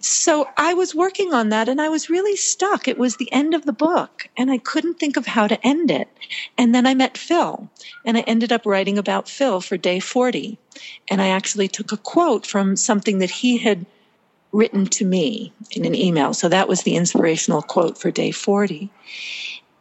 so 0.00 0.48
I 0.56 0.72
was 0.72 0.94
working 0.94 1.34
on 1.34 1.50
that 1.50 1.68
and 1.68 1.80
I 1.80 1.90
was 1.90 2.08
really 2.08 2.36
stuck. 2.36 2.88
It 2.88 2.98
was 2.98 3.16
the 3.16 3.30
end 3.32 3.54
of 3.54 3.66
the 3.66 3.72
book 3.72 4.28
and 4.36 4.50
I 4.50 4.58
couldn't 4.58 4.98
think 4.98 5.16
of 5.16 5.26
how 5.26 5.46
to 5.46 5.66
end 5.66 5.90
it. 5.90 6.08
And 6.56 6.74
then 6.74 6.86
I 6.86 6.94
met 6.94 7.18
Phil 7.18 7.68
and 8.04 8.16
I 8.16 8.20
ended 8.20 8.50
up 8.50 8.64
writing 8.64 8.96
about 8.96 9.28
Phil 9.28 9.60
for 9.60 9.76
day 9.76 10.00
40. 10.00 10.58
And 11.08 11.20
I 11.20 11.28
actually 11.28 11.68
took 11.68 11.92
a 11.92 11.98
quote 11.98 12.46
from 12.46 12.76
something 12.76 13.18
that 13.18 13.30
he 13.30 13.58
had 13.58 13.84
written 14.52 14.86
to 14.86 15.04
me 15.04 15.52
in 15.70 15.84
an 15.84 15.94
email. 15.94 16.32
So 16.32 16.48
that 16.48 16.68
was 16.68 16.82
the 16.82 16.96
inspirational 16.96 17.62
quote 17.62 17.98
for 17.98 18.10
day 18.10 18.30
40. 18.30 18.90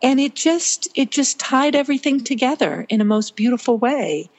And 0.01 0.19
it 0.19 0.36
just 0.36 0.89
it 0.95 1.12
just 1.12 1.39
tied 1.39 1.75
everything 1.75 2.23
together 2.23 2.86
in 2.89 2.99
a 2.99 3.05
most 3.05 3.36
beautiful 3.36 3.77
way. 3.77 4.29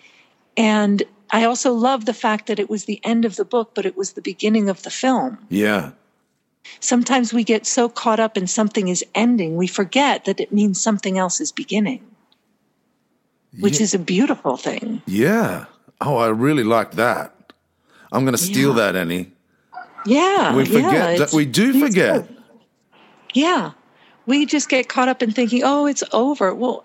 And 0.56 1.02
I 1.32 1.44
also 1.44 1.72
love 1.72 2.04
the 2.04 2.14
fact 2.14 2.46
that 2.46 2.58
it 2.58 2.68
was 2.68 2.84
the 2.84 3.00
end 3.04 3.24
of 3.24 3.36
the 3.36 3.44
book, 3.44 3.72
but 3.74 3.86
it 3.86 3.96
was 3.96 4.12
the 4.12 4.22
beginning 4.22 4.68
of 4.68 4.82
the 4.82 4.90
film. 4.90 5.38
Yeah. 5.48 5.92
Sometimes 6.80 7.32
we 7.32 7.44
get 7.44 7.66
so 7.66 7.88
caught 7.88 8.20
up 8.20 8.36
in 8.36 8.46
something 8.46 8.88
is 8.88 9.04
ending, 9.14 9.56
we 9.56 9.66
forget 9.66 10.24
that 10.24 10.40
it 10.40 10.52
means 10.52 10.80
something 10.80 11.18
else 11.18 11.40
is 11.40 11.52
beginning, 11.52 12.04
which 13.58 13.78
yeah. 13.78 13.84
is 13.84 13.94
a 13.94 13.98
beautiful 13.98 14.56
thing. 14.56 15.02
Yeah. 15.06 15.66
Oh, 16.00 16.16
I 16.16 16.28
really 16.28 16.64
like 16.64 16.92
that. 16.92 17.34
I'm 18.12 18.24
going 18.24 18.36
to 18.36 18.42
steal 18.42 18.70
yeah. 18.70 18.92
that, 18.92 18.96
Annie. 18.96 19.32
Yeah. 20.06 20.54
We 20.54 20.64
forget 20.64 20.92
yeah, 20.92 21.16
that 21.18 21.32
we 21.32 21.44
do 21.44 21.78
forget. 21.80 22.28
Yeah. 23.34 23.72
We 24.26 24.46
just 24.46 24.68
get 24.68 24.88
caught 24.88 25.08
up 25.08 25.22
in 25.22 25.32
thinking, 25.32 25.62
oh, 25.64 25.86
it's 25.86 26.02
over. 26.12 26.54
Well, 26.54 26.84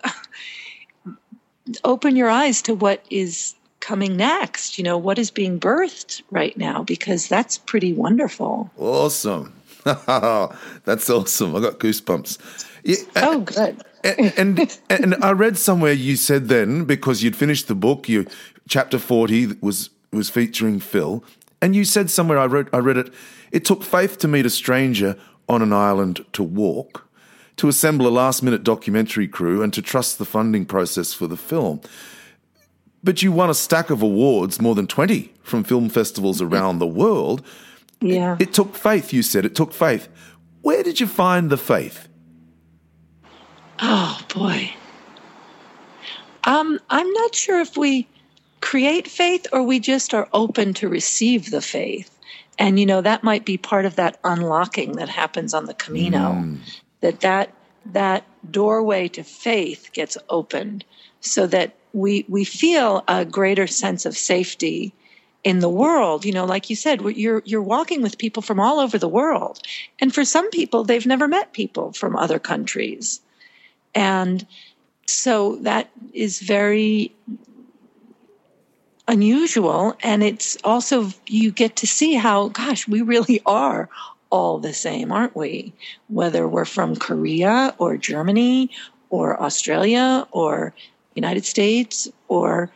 open 1.84 2.16
your 2.16 2.28
eyes 2.28 2.62
to 2.62 2.74
what 2.74 3.04
is 3.10 3.54
coming 3.86 4.16
next. 4.16 4.78
You 4.78 4.84
know, 4.84 4.98
what 4.98 5.18
is 5.18 5.30
being 5.30 5.60
birthed 5.60 6.22
right 6.30 6.56
now, 6.56 6.82
because 6.82 7.28
that's 7.28 7.56
pretty 7.56 7.92
wonderful. 7.92 8.70
Awesome. 8.76 9.52
that's 9.84 11.08
awesome. 11.08 11.54
I 11.54 11.60
got 11.60 11.78
goosebumps. 11.78 12.66
Yeah, 12.82 12.96
oh, 13.16 13.40
good. 13.40 13.82
and, 14.02 14.32
and 14.36 14.78
and 14.90 15.24
I 15.24 15.30
read 15.30 15.56
somewhere 15.56 15.92
you 15.92 16.16
said 16.16 16.48
then 16.48 16.84
because 16.84 17.22
you'd 17.22 17.36
finished 17.36 17.68
the 17.68 17.74
book, 17.74 18.08
you 18.08 18.26
chapter 18.68 18.98
forty 18.98 19.46
was 19.60 19.90
was 20.12 20.28
featuring 20.30 20.80
Phil, 20.80 21.22
and 21.62 21.76
you 21.76 21.84
said 21.84 22.10
somewhere, 22.10 22.38
I 22.38 22.46
read, 22.46 22.68
I 22.72 22.78
read 22.78 22.96
it, 22.96 23.12
it 23.52 23.64
took 23.64 23.82
faith 23.82 24.18
to 24.18 24.28
meet 24.28 24.46
a 24.46 24.50
stranger 24.50 25.16
on 25.48 25.62
an 25.62 25.72
island 25.72 26.24
to 26.32 26.42
walk, 26.42 27.08
to 27.56 27.68
assemble 27.68 28.06
a 28.06 28.10
last 28.10 28.42
minute 28.42 28.64
documentary 28.64 29.28
crew, 29.28 29.62
and 29.62 29.72
to 29.72 29.82
trust 29.82 30.18
the 30.18 30.24
funding 30.24 30.64
process 30.64 31.12
for 31.12 31.28
the 31.28 31.36
film. 31.36 31.80
But 33.06 33.22
you 33.22 33.30
won 33.30 33.48
a 33.48 33.54
stack 33.54 33.90
of 33.90 34.02
awards, 34.02 34.60
more 34.60 34.74
than 34.74 34.88
20, 34.88 35.32
from 35.44 35.62
film 35.62 35.88
festivals 35.88 36.42
around 36.42 36.80
the 36.80 36.88
world. 36.88 37.40
Yeah. 38.00 38.34
It, 38.34 38.48
it 38.48 38.52
took 38.52 38.74
faith, 38.74 39.12
you 39.12 39.22
said. 39.22 39.44
It 39.44 39.54
took 39.54 39.72
faith. 39.72 40.08
Where 40.62 40.82
did 40.82 40.98
you 40.98 41.06
find 41.06 41.48
the 41.48 41.56
faith? 41.56 42.08
Oh, 43.78 44.18
boy. 44.34 44.74
Um, 46.42 46.80
I'm 46.90 47.08
not 47.12 47.32
sure 47.32 47.60
if 47.60 47.76
we 47.76 48.08
create 48.60 49.06
faith 49.06 49.46
or 49.52 49.62
we 49.62 49.78
just 49.78 50.12
are 50.12 50.28
open 50.32 50.74
to 50.74 50.88
receive 50.88 51.52
the 51.52 51.62
faith. 51.62 52.10
And 52.58 52.80
you 52.80 52.86
know 52.86 53.02
that 53.02 53.22
might 53.22 53.44
be 53.44 53.56
part 53.56 53.84
of 53.84 53.94
that 53.94 54.18
unlocking 54.24 54.96
that 54.96 55.08
happens 55.08 55.54
on 55.54 55.66
the 55.66 55.74
Camino. 55.74 56.32
Mm. 56.32 56.58
That 57.02 57.20
that 57.20 57.54
that 57.92 58.24
doorway 58.50 59.06
to 59.08 59.22
faith 59.22 59.90
gets 59.92 60.18
opened 60.28 60.84
so 61.20 61.46
that 61.46 61.76
we 61.92 62.24
we 62.28 62.44
feel 62.44 63.04
a 63.08 63.24
greater 63.24 63.66
sense 63.66 64.06
of 64.06 64.16
safety 64.16 64.92
in 65.44 65.60
the 65.60 65.68
world 65.68 66.24
you 66.24 66.32
know 66.32 66.44
like 66.44 66.68
you 66.68 66.76
said 66.76 67.00
you're 67.02 67.42
you're 67.44 67.62
walking 67.62 68.02
with 68.02 68.18
people 68.18 68.42
from 68.42 68.58
all 68.58 68.80
over 68.80 68.98
the 68.98 69.08
world 69.08 69.60
and 70.00 70.14
for 70.14 70.24
some 70.24 70.50
people 70.50 70.84
they've 70.84 71.06
never 71.06 71.28
met 71.28 71.52
people 71.52 71.92
from 71.92 72.16
other 72.16 72.38
countries 72.38 73.20
and 73.94 74.46
so 75.06 75.56
that 75.56 75.90
is 76.12 76.40
very 76.40 77.14
unusual. 79.08 79.96
And 80.02 80.22
it's 80.22 80.56
also, 80.64 81.10
you 81.26 81.50
get 81.50 81.76
to 81.76 81.86
see 81.86 82.14
how, 82.14 82.48
gosh, 82.48 82.88
we 82.88 83.02
really 83.02 83.40
are 83.46 83.88
all 84.30 84.58
the 84.58 84.74
same, 84.74 85.12
aren't 85.12 85.36
we? 85.36 85.72
Whether 86.08 86.46
we're 86.48 86.64
from 86.64 86.96
Korea 86.96 87.74
or 87.78 87.96
Germany 87.96 88.70
or 89.10 89.40
Australia 89.40 90.26
or 90.32 90.74
United 91.16 91.44
States 91.44 92.08
or 92.28 92.70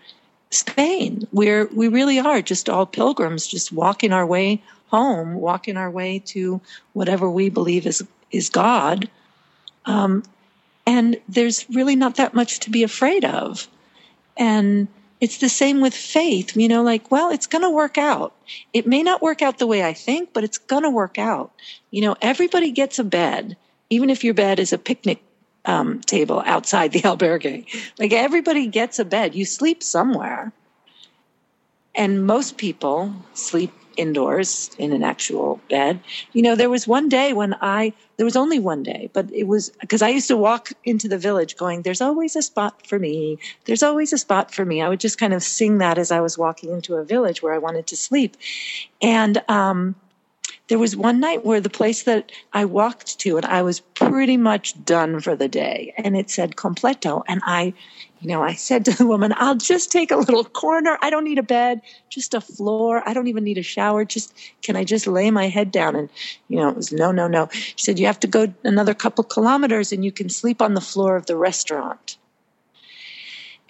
Spain. 0.50 1.29
We're, 1.33 1.66
we 1.66 1.88
really 1.88 2.18
are 2.18 2.42
just 2.42 2.68
all 2.68 2.87
pilgrims, 2.87 3.46
just 3.46 3.72
walking 3.72 4.12
our 4.12 4.26
way 4.26 4.62
home, 4.88 5.35
walking 5.35 5.76
our 5.76 5.90
way 5.90 6.18
to 6.26 6.61
whatever 6.92 7.31
we 7.31 7.48
believe 7.48 7.87
is, 7.87 8.03
is 8.33 8.48
God. 8.48 9.09
Um, 9.87 10.24
and 10.87 11.20
there's 11.29 11.68
really 11.70 11.94
not 11.94 12.16
that 12.16 12.35
much 12.35 12.59
to 12.61 12.70
be 12.70 12.83
afraid 12.83 13.24
of. 13.24 13.68
And 14.37 14.88
it's 15.20 15.38
the 15.38 15.48
same 15.48 15.81
with 15.81 15.94
faith, 15.94 16.57
you 16.57 16.66
know, 16.66 16.83
like, 16.83 17.11
well, 17.11 17.31
it's 17.31 17.46
going 17.46 17.62
to 17.62 17.70
work 17.70 17.98
out. 17.98 18.35
It 18.72 18.87
may 18.87 19.03
not 19.03 19.22
work 19.22 19.42
out 19.42 19.59
the 19.59 19.66
way 19.66 19.85
I 19.85 19.92
think, 19.92 20.33
but 20.33 20.44
it's 20.44 20.59
going 20.59 20.83
to 20.83 20.90
work 20.90 21.18
out. 21.18 21.53
You 21.90 22.03
know, 22.03 22.16
everybody 22.22 22.72
gets 22.72 22.98
a 22.98 23.05
bed, 23.05 23.57
even 23.90 24.09
if 24.09 24.24
your 24.24 24.35
bed 24.35 24.59
is 24.59 24.72
a 24.72 24.79
picnic 24.79 25.22
um, 25.64 26.01
table 26.01 26.42
outside 26.46 26.92
the 26.92 27.01
albergue. 27.11 27.66
Like, 27.99 28.12
everybody 28.12 28.66
gets 28.66 28.99
a 28.99 29.05
bed. 29.05 29.35
You 29.35 29.44
sleep 29.44 29.83
somewhere. 29.83 30.53
And 31.94 32.25
most 32.27 32.57
people 32.57 33.12
sleep 33.35 33.73
indoors 33.96 34.70
in 34.79 34.92
an 34.92 35.03
actual 35.03 35.61
bed. 35.68 36.01
You 36.33 36.42
know, 36.42 36.57
there 36.57 36.70
was 36.70 36.88
one 36.88 37.09
day 37.09 37.33
when 37.33 37.55
I, 37.61 37.92
there 38.16 38.25
was 38.25 38.37
only 38.37 38.59
one 38.59 38.83
day, 38.83 39.11
but 39.12 39.31
it 39.33 39.46
was 39.46 39.70
because 39.81 40.01
I 40.01 40.09
used 40.09 40.29
to 40.29 40.37
walk 40.37 40.73
into 40.85 41.09
the 41.09 41.18
village 41.18 41.57
going, 41.57 41.83
there's 41.83 42.01
always 42.01 42.35
a 42.37 42.42
spot 42.42 42.87
for 42.87 42.99
me. 42.99 43.38
There's 43.66 43.83
always 43.83 44.12
a 44.12 44.18
spot 44.18 44.55
for 44.55 44.64
me. 44.64 44.81
I 44.81 44.88
would 44.88 45.01
just 45.01 45.18
kind 45.18 45.35
of 45.35 45.42
sing 45.42 45.79
that 45.79 45.99
as 45.99 46.11
I 46.11 46.20
was 46.20 46.38
walking 46.38 46.70
into 46.70 46.94
a 46.94 47.05
village 47.05 47.42
where 47.42 47.53
I 47.53 47.59
wanted 47.59 47.87
to 47.88 47.96
sleep. 47.96 48.37
And, 49.03 49.42
um, 49.49 49.94
there 50.70 50.78
was 50.78 50.96
one 50.96 51.18
night 51.18 51.44
where 51.44 51.61
the 51.61 51.68
place 51.68 52.04
that 52.04 52.30
I 52.52 52.64
walked 52.64 53.18
to 53.18 53.37
and 53.37 53.44
I 53.44 53.61
was 53.61 53.80
pretty 53.80 54.37
much 54.37 54.83
done 54.85 55.18
for 55.18 55.35
the 55.35 55.48
day 55.48 55.92
and 55.98 56.16
it 56.16 56.30
said 56.30 56.54
completo 56.54 57.24
and 57.26 57.42
I 57.44 57.74
you 58.20 58.28
know, 58.28 58.42
I 58.42 58.52
said 58.52 58.85
to 58.85 58.90
the 58.92 59.06
woman, 59.06 59.33
I'll 59.37 59.56
just 59.56 59.90
take 59.90 60.11
a 60.11 60.16
little 60.16 60.44
corner. 60.44 60.98
I 61.00 61.09
don't 61.09 61.24
need 61.24 61.38
a 61.38 61.42
bed, 61.42 61.80
just 62.11 62.35
a 62.35 62.40
floor. 62.42 63.02
I 63.09 63.14
don't 63.14 63.28
even 63.28 63.44
need 63.44 63.56
a 63.56 63.62
shower. 63.62 64.04
Just, 64.04 64.35
can 64.62 64.76
I 64.76 64.85
just 64.85 65.06
lay 65.06 65.30
my 65.30 65.48
head 65.48 65.70
down? 65.70 65.96
And, 65.96 66.11
you 66.48 66.59
know, 66.59 66.68
it 66.68 66.76
was 66.76 66.92
no, 66.92 67.12
no, 67.12 67.28
no. 67.28 67.48
She 67.50 67.78
said, 67.78 67.98
you 67.98 68.04
have 68.04 68.20
to 68.20 68.26
go 68.26 68.52
another 68.62 68.92
couple 68.92 69.24
kilometers 69.24 69.90
and 69.90 70.04
you 70.04 70.12
can 70.12 70.28
sleep 70.28 70.61
on 70.61 70.74
the 70.74 70.83
floor 70.83 71.16
of 71.16 71.26
the 71.26 71.37
restaurant. 71.37 72.18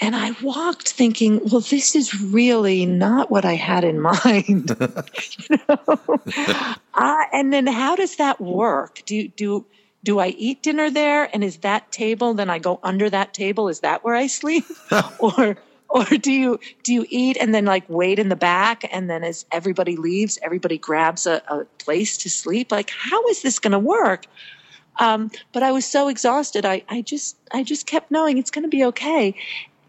And 0.00 0.16
I 0.16 0.30
walked 0.42 0.92
thinking, 0.92 1.40
well, 1.50 1.60
this 1.60 1.94
is 1.94 2.18
really 2.22 2.86
not 2.86 3.30
what 3.30 3.44
I 3.44 3.54
had 3.54 3.84
in 3.84 4.00
mind. 4.00 4.74
you 5.50 5.58
know? 5.68 5.98
uh, 6.94 7.24
and 7.32 7.52
then 7.52 7.66
how 7.66 7.96
does 7.96 8.16
that 8.16 8.40
work? 8.40 9.02
Do, 9.04 9.28
do, 9.28 9.66
do 10.02 10.18
I 10.18 10.28
eat 10.28 10.62
dinner 10.62 10.90
there? 10.90 11.28
And 11.34 11.44
is 11.44 11.58
that 11.58 11.92
table, 11.92 12.32
then 12.32 12.48
I 12.48 12.58
go 12.58 12.80
under 12.82 13.10
that 13.10 13.34
table? 13.34 13.68
Is 13.68 13.80
that 13.80 14.02
where 14.02 14.14
I 14.14 14.26
sleep? 14.26 14.64
or, 15.18 15.58
or 15.90 16.04
do 16.04 16.32
you, 16.32 16.58
do 16.82 16.94
you 16.94 17.04
eat 17.10 17.36
and 17.38 17.54
then 17.54 17.66
like 17.66 17.84
wait 17.88 18.18
in 18.18 18.30
the 18.30 18.36
back? 18.36 18.88
And 18.90 19.10
then 19.10 19.22
as 19.22 19.44
everybody 19.52 19.96
leaves, 19.96 20.38
everybody 20.42 20.78
grabs 20.78 21.26
a, 21.26 21.42
a 21.48 21.66
place 21.78 22.16
to 22.18 22.30
sleep? 22.30 22.72
Like, 22.72 22.90
how 22.90 23.26
is 23.28 23.42
this 23.42 23.58
going 23.58 23.72
to 23.72 23.78
work? 23.78 24.24
Um, 24.98 25.30
but 25.52 25.62
I 25.62 25.72
was 25.72 25.84
so 25.84 26.08
exhausted. 26.08 26.64
I, 26.64 26.82
I 26.88 27.02
just, 27.02 27.36
I 27.52 27.62
just 27.62 27.86
kept 27.86 28.10
knowing 28.10 28.38
it's 28.38 28.50
going 28.50 28.64
to 28.64 28.68
be 28.68 28.84
okay. 28.84 29.34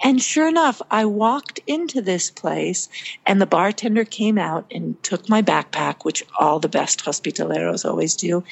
And 0.03 0.21
sure 0.21 0.47
enough, 0.47 0.81
I 0.89 1.05
walked 1.05 1.59
into 1.67 2.01
this 2.01 2.31
place 2.31 2.89
and 3.25 3.39
the 3.39 3.45
bartender 3.45 4.03
came 4.03 4.37
out 4.37 4.65
and 4.71 5.01
took 5.03 5.29
my 5.29 5.41
backpack, 5.41 6.03
which 6.03 6.23
all 6.39 6.59
the 6.59 6.69
best 6.69 7.05
hospitaleros 7.05 7.85
always 7.85 8.15
do. 8.15 8.43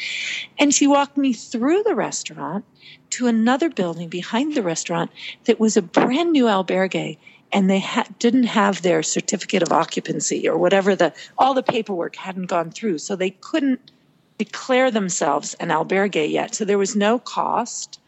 And 0.60 0.74
she 0.74 0.86
walked 0.86 1.18
me 1.18 1.34
through 1.34 1.84
the 1.84 1.96
restaurant 1.96 2.66
to 3.12 3.28
another 3.28 3.70
building 3.70 4.10
behind 4.10 4.54
the 4.54 4.62
restaurant 4.62 5.12
that 5.46 5.60
was 5.60 5.76
a 5.76 5.82
brand 5.82 6.32
new 6.32 6.46
albergue 6.46 7.18
and 7.52 7.68
they 7.68 7.80
ha- 7.80 8.06
didn't 8.20 8.44
have 8.44 8.82
their 8.84 9.02
certificate 9.02 9.64
of 9.64 9.72
occupancy 9.72 10.48
or 10.48 10.58
whatever 10.58 10.96
the 10.96 11.14
all 11.38 11.56
the 11.56 11.64
paperwork 11.64 12.16
hadn't 12.16 12.46
gone 12.46 12.70
through. 12.70 13.00
So 13.00 13.16
they 13.16 13.32
couldn't 13.32 13.92
declare 14.38 14.92
themselves 14.92 15.56
an 15.56 15.70
albergue 15.70 16.30
yet. 16.30 16.54
So 16.54 16.64
there 16.64 16.78
was 16.78 16.96
no 16.96 17.18
cost 17.18 18.00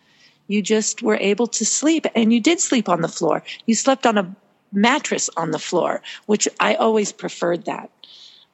you 0.51 0.61
just 0.61 1.01
were 1.01 1.17
able 1.17 1.47
to 1.47 1.65
sleep 1.65 2.05
and 2.15 2.33
you 2.33 2.39
did 2.39 2.59
sleep 2.59 2.89
on 2.89 3.01
the 3.01 3.07
floor. 3.07 3.43
You 3.65 3.75
slept 3.75 4.05
on 4.05 4.17
a 4.17 4.35
mattress 4.71 5.29
on 5.37 5.51
the 5.51 5.59
floor, 5.59 6.01
which 6.25 6.47
I 6.59 6.75
always 6.75 7.11
preferred 7.11 7.65
that 7.65 7.89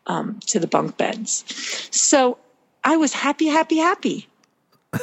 um, 0.06 0.40
to 0.48 0.60
the 0.60 0.68
bunk 0.68 0.98
beds. 0.98 1.44
So 1.92 2.38
I 2.84 2.98
was 2.98 3.14
happy, 3.14 3.48
happy, 3.48 3.78
happy. 3.78 4.28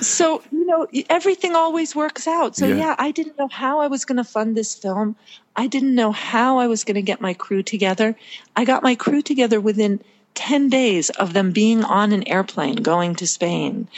so, 0.00 0.42
you 0.50 0.66
know, 0.66 0.86
everything 1.08 1.54
always 1.54 1.94
works 1.94 2.26
out. 2.26 2.56
So, 2.56 2.66
yeah, 2.66 2.76
yeah 2.76 2.94
I 2.98 3.10
didn't 3.10 3.38
know 3.38 3.48
how 3.48 3.80
I 3.80 3.86
was 3.86 4.04
going 4.04 4.16
to 4.18 4.24
fund 4.24 4.56
this 4.56 4.74
film. 4.74 5.16
I 5.56 5.68
didn't 5.68 5.94
know 5.94 6.12
how 6.12 6.58
I 6.58 6.66
was 6.66 6.84
going 6.84 6.96
to 6.96 7.02
get 7.02 7.20
my 7.20 7.34
crew 7.34 7.62
together. 7.62 8.16
I 8.56 8.64
got 8.64 8.82
my 8.82 8.94
crew 8.94 9.22
together 9.22 9.60
within 9.60 10.00
10 10.34 10.68
days 10.68 11.10
of 11.10 11.32
them 11.32 11.52
being 11.52 11.84
on 11.84 12.12
an 12.12 12.26
airplane 12.28 12.76
going 12.76 13.14
to 13.16 13.26
Spain. 13.26 13.88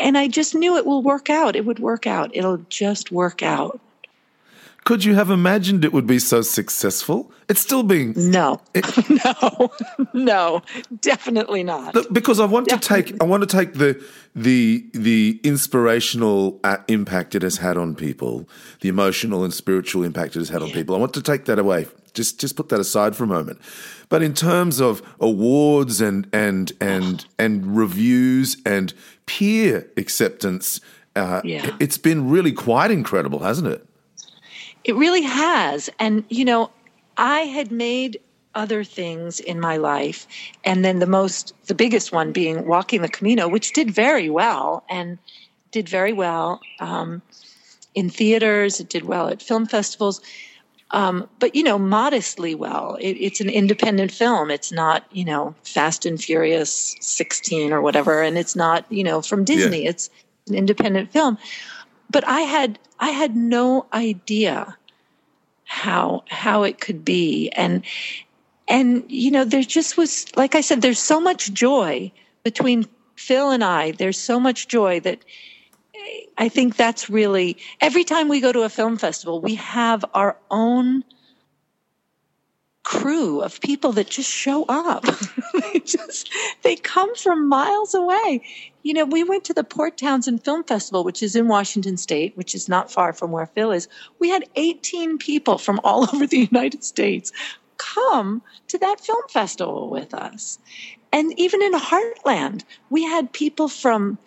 And 0.00 0.16
I 0.16 0.28
just 0.28 0.54
knew 0.54 0.76
it 0.76 0.86
will 0.86 1.02
work 1.02 1.30
out. 1.30 1.56
It 1.56 1.64
would 1.64 1.78
work 1.78 2.06
out. 2.06 2.30
It'll 2.32 2.58
just 2.68 3.12
work 3.12 3.42
out. 3.42 3.80
Could 4.88 5.04
you 5.04 5.14
have 5.14 5.28
imagined 5.28 5.84
it 5.84 5.92
would 5.92 6.06
be 6.06 6.18
so 6.18 6.40
successful? 6.40 7.30
It's 7.46 7.60
still 7.60 7.82
being 7.82 8.14
no, 8.16 8.58
it, 8.72 8.86
no, 9.24 9.70
no, 10.14 10.62
definitely 11.02 11.62
not. 11.62 11.94
Because 12.10 12.40
I 12.40 12.46
want 12.46 12.68
definitely. 12.68 13.02
to 13.02 13.12
take, 13.12 13.22
I 13.22 13.26
want 13.26 13.42
to 13.42 13.46
take 13.46 13.74
the 13.74 14.02
the 14.34 14.86
the 14.94 15.40
inspirational 15.44 16.58
uh, 16.64 16.78
impact 16.88 17.34
it 17.34 17.42
has 17.42 17.58
had 17.58 17.76
on 17.76 17.96
people, 17.96 18.48
the 18.80 18.88
emotional 18.88 19.44
and 19.44 19.52
spiritual 19.52 20.04
impact 20.04 20.36
it 20.36 20.38
has 20.38 20.48
had 20.48 20.62
yeah. 20.62 20.68
on 20.68 20.72
people. 20.72 20.96
I 20.96 20.98
want 20.98 21.12
to 21.14 21.22
take 21.22 21.44
that 21.44 21.58
away. 21.58 21.86
Just 22.18 22.40
just 22.40 22.56
put 22.56 22.68
that 22.70 22.80
aside 22.80 23.14
for 23.14 23.22
a 23.22 23.28
moment. 23.28 23.60
But 24.08 24.24
in 24.24 24.34
terms 24.34 24.80
of 24.80 25.00
awards 25.20 26.00
and 26.00 26.28
and 26.32 26.72
and 26.80 27.24
and 27.38 27.76
reviews 27.76 28.56
and 28.66 28.92
peer 29.26 29.88
acceptance, 29.96 30.80
uh, 31.14 31.40
yeah. 31.44 31.76
it's 31.78 31.96
been 31.96 32.28
really 32.28 32.50
quite 32.50 32.90
incredible, 32.90 33.38
hasn't 33.38 33.68
it? 33.68 33.86
It 34.82 34.96
really 34.96 35.22
has. 35.22 35.88
And 36.00 36.24
you 36.28 36.44
know, 36.44 36.72
I 37.16 37.42
had 37.42 37.70
made 37.70 38.18
other 38.56 38.82
things 38.82 39.38
in 39.38 39.60
my 39.60 39.76
life, 39.76 40.26
and 40.64 40.84
then 40.84 40.98
the 40.98 41.06
most, 41.06 41.54
the 41.66 41.74
biggest 41.74 42.10
one 42.10 42.32
being 42.32 42.66
walking 42.66 43.02
the 43.02 43.08
Camino, 43.08 43.46
which 43.46 43.72
did 43.74 43.92
very 43.92 44.28
well 44.28 44.82
and 44.90 45.18
did 45.70 45.88
very 45.88 46.12
well 46.12 46.60
um, 46.80 47.22
in 47.94 48.10
theaters. 48.10 48.80
It 48.80 48.88
did 48.88 49.04
well 49.04 49.28
at 49.28 49.40
film 49.40 49.66
festivals 49.66 50.20
um, 50.90 51.28
but 51.38 51.54
you 51.54 51.62
know, 51.62 51.78
modestly 51.78 52.54
well. 52.54 52.96
It, 53.00 53.12
it's 53.12 53.40
an 53.40 53.50
independent 53.50 54.10
film. 54.10 54.50
It's 54.50 54.72
not 54.72 55.04
you 55.12 55.24
know 55.24 55.54
Fast 55.62 56.06
and 56.06 56.22
Furious 56.22 56.96
16 57.00 57.72
or 57.72 57.82
whatever, 57.82 58.22
and 58.22 58.38
it's 58.38 58.56
not 58.56 58.90
you 58.90 59.04
know 59.04 59.20
from 59.20 59.44
Disney. 59.44 59.84
Yeah. 59.84 59.90
It's 59.90 60.10
an 60.48 60.54
independent 60.54 61.12
film. 61.12 61.38
But 62.10 62.26
I 62.26 62.40
had 62.40 62.78
I 62.98 63.10
had 63.10 63.36
no 63.36 63.86
idea 63.92 64.76
how 65.64 66.24
how 66.28 66.62
it 66.62 66.80
could 66.80 67.04
be, 67.04 67.50
and 67.50 67.84
and 68.66 69.04
you 69.08 69.30
know 69.30 69.44
there 69.44 69.62
just 69.62 69.98
was 69.98 70.34
like 70.36 70.54
I 70.54 70.62
said, 70.62 70.80
there's 70.80 70.98
so 70.98 71.20
much 71.20 71.52
joy 71.52 72.10
between 72.44 72.86
Phil 73.16 73.50
and 73.50 73.62
I. 73.62 73.90
There's 73.90 74.18
so 74.18 74.40
much 74.40 74.68
joy 74.68 75.00
that 75.00 75.18
I 76.36 76.48
think 76.48 76.76
that's 76.76 77.10
really 77.10 77.56
every 77.80 78.04
time 78.04 78.28
we 78.28 78.40
go 78.40 78.52
to 78.52 78.62
a 78.62 78.68
film 78.68 78.96
festival, 78.96 79.40
we 79.40 79.56
have 79.56 80.04
our 80.14 80.36
own 80.50 81.04
crew 82.88 83.42
of 83.42 83.60
people 83.60 83.92
that 83.92 84.08
just 84.08 84.30
show 84.30 84.64
up. 84.64 85.04
they 85.72 85.80
just 85.80 86.32
they 86.62 86.74
come 86.76 87.14
from 87.16 87.48
miles 87.48 87.94
away. 87.94 88.42
You 88.82 88.94
know, 88.94 89.04
we 89.04 89.24
went 89.24 89.44
to 89.44 89.52
the 89.52 89.64
Port 89.64 89.98
Townsend 89.98 90.42
Film 90.42 90.64
Festival, 90.64 91.04
which 91.04 91.22
is 91.22 91.36
in 91.36 91.48
Washington 91.48 91.98
State, 91.98 92.34
which 92.36 92.54
is 92.54 92.68
not 92.68 92.90
far 92.90 93.12
from 93.12 93.30
where 93.30 93.46
Phil 93.46 93.72
is. 93.72 93.88
We 94.18 94.30
had 94.30 94.48
18 94.56 95.18
people 95.18 95.58
from 95.58 95.80
all 95.84 96.04
over 96.14 96.26
the 96.26 96.48
United 96.50 96.82
States 96.82 97.30
come 97.76 98.42
to 98.68 98.78
that 98.78 99.00
film 99.00 99.22
festival 99.28 99.90
with 99.90 100.14
us. 100.14 100.58
And 101.12 101.38
even 101.38 101.62
in 101.62 101.72
Heartland, 101.72 102.64
we 102.90 103.04
had 103.04 103.32
people 103.32 103.68
from 103.68 104.18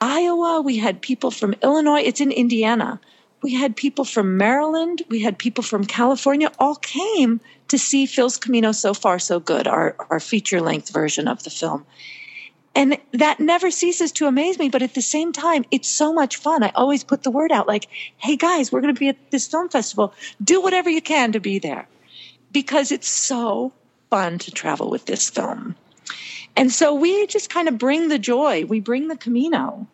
Iowa, 0.00 0.62
we 0.62 0.78
had 0.78 1.02
people 1.02 1.30
from 1.30 1.54
Illinois, 1.62 2.00
it's 2.00 2.20
in 2.20 2.32
Indiana. 2.32 3.00
We 3.42 3.54
had 3.54 3.76
people 3.76 4.04
from 4.04 4.36
Maryland, 4.36 5.02
we 5.08 5.20
had 5.20 5.38
people 5.38 5.62
from 5.64 5.84
California, 5.84 6.50
all 6.58 6.76
came 6.76 7.40
to 7.68 7.78
see 7.78 8.06
Phil's 8.06 8.36
Camino 8.36 8.72
So 8.72 8.94
Far 8.94 9.18
So 9.18 9.40
Good, 9.40 9.66
our, 9.66 9.96
our 10.10 10.20
feature 10.20 10.60
length 10.60 10.90
version 10.90 11.28
of 11.28 11.42
the 11.42 11.50
film. 11.50 11.86
And 12.74 12.98
that 13.12 13.40
never 13.40 13.70
ceases 13.70 14.12
to 14.12 14.26
amaze 14.26 14.58
me. 14.58 14.68
But 14.68 14.82
at 14.82 14.94
the 14.94 15.02
same 15.02 15.32
time, 15.32 15.64
it's 15.70 15.88
so 15.88 16.12
much 16.12 16.36
fun. 16.36 16.62
I 16.62 16.70
always 16.74 17.02
put 17.02 17.24
the 17.24 17.30
word 17.30 17.50
out 17.50 17.66
like, 17.66 17.88
hey 18.18 18.36
guys, 18.36 18.70
we're 18.70 18.80
going 18.80 18.94
to 18.94 18.98
be 18.98 19.08
at 19.08 19.30
this 19.30 19.48
film 19.48 19.68
festival. 19.68 20.14
Do 20.42 20.60
whatever 20.60 20.88
you 20.88 21.02
can 21.02 21.32
to 21.32 21.40
be 21.40 21.58
there 21.58 21.88
because 22.52 22.92
it's 22.92 23.08
so 23.08 23.72
fun 24.08 24.38
to 24.38 24.50
travel 24.50 24.88
with 24.88 25.06
this 25.06 25.28
film. 25.28 25.74
And 26.60 26.70
so 26.70 26.92
we 26.92 27.26
just 27.26 27.48
kind 27.48 27.68
of 27.68 27.78
bring 27.78 28.08
the 28.08 28.18
joy, 28.18 28.66
we 28.66 28.80
bring 28.80 29.08
the 29.08 29.16
Camino. 29.16 29.86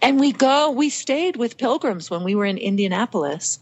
And 0.00 0.20
we 0.20 0.30
go, 0.30 0.70
we 0.70 0.88
stayed 0.88 1.34
with 1.34 1.58
pilgrims 1.58 2.08
when 2.08 2.22
we 2.22 2.36
were 2.36 2.44
in 2.44 2.58
Indianapolis. 2.58 3.58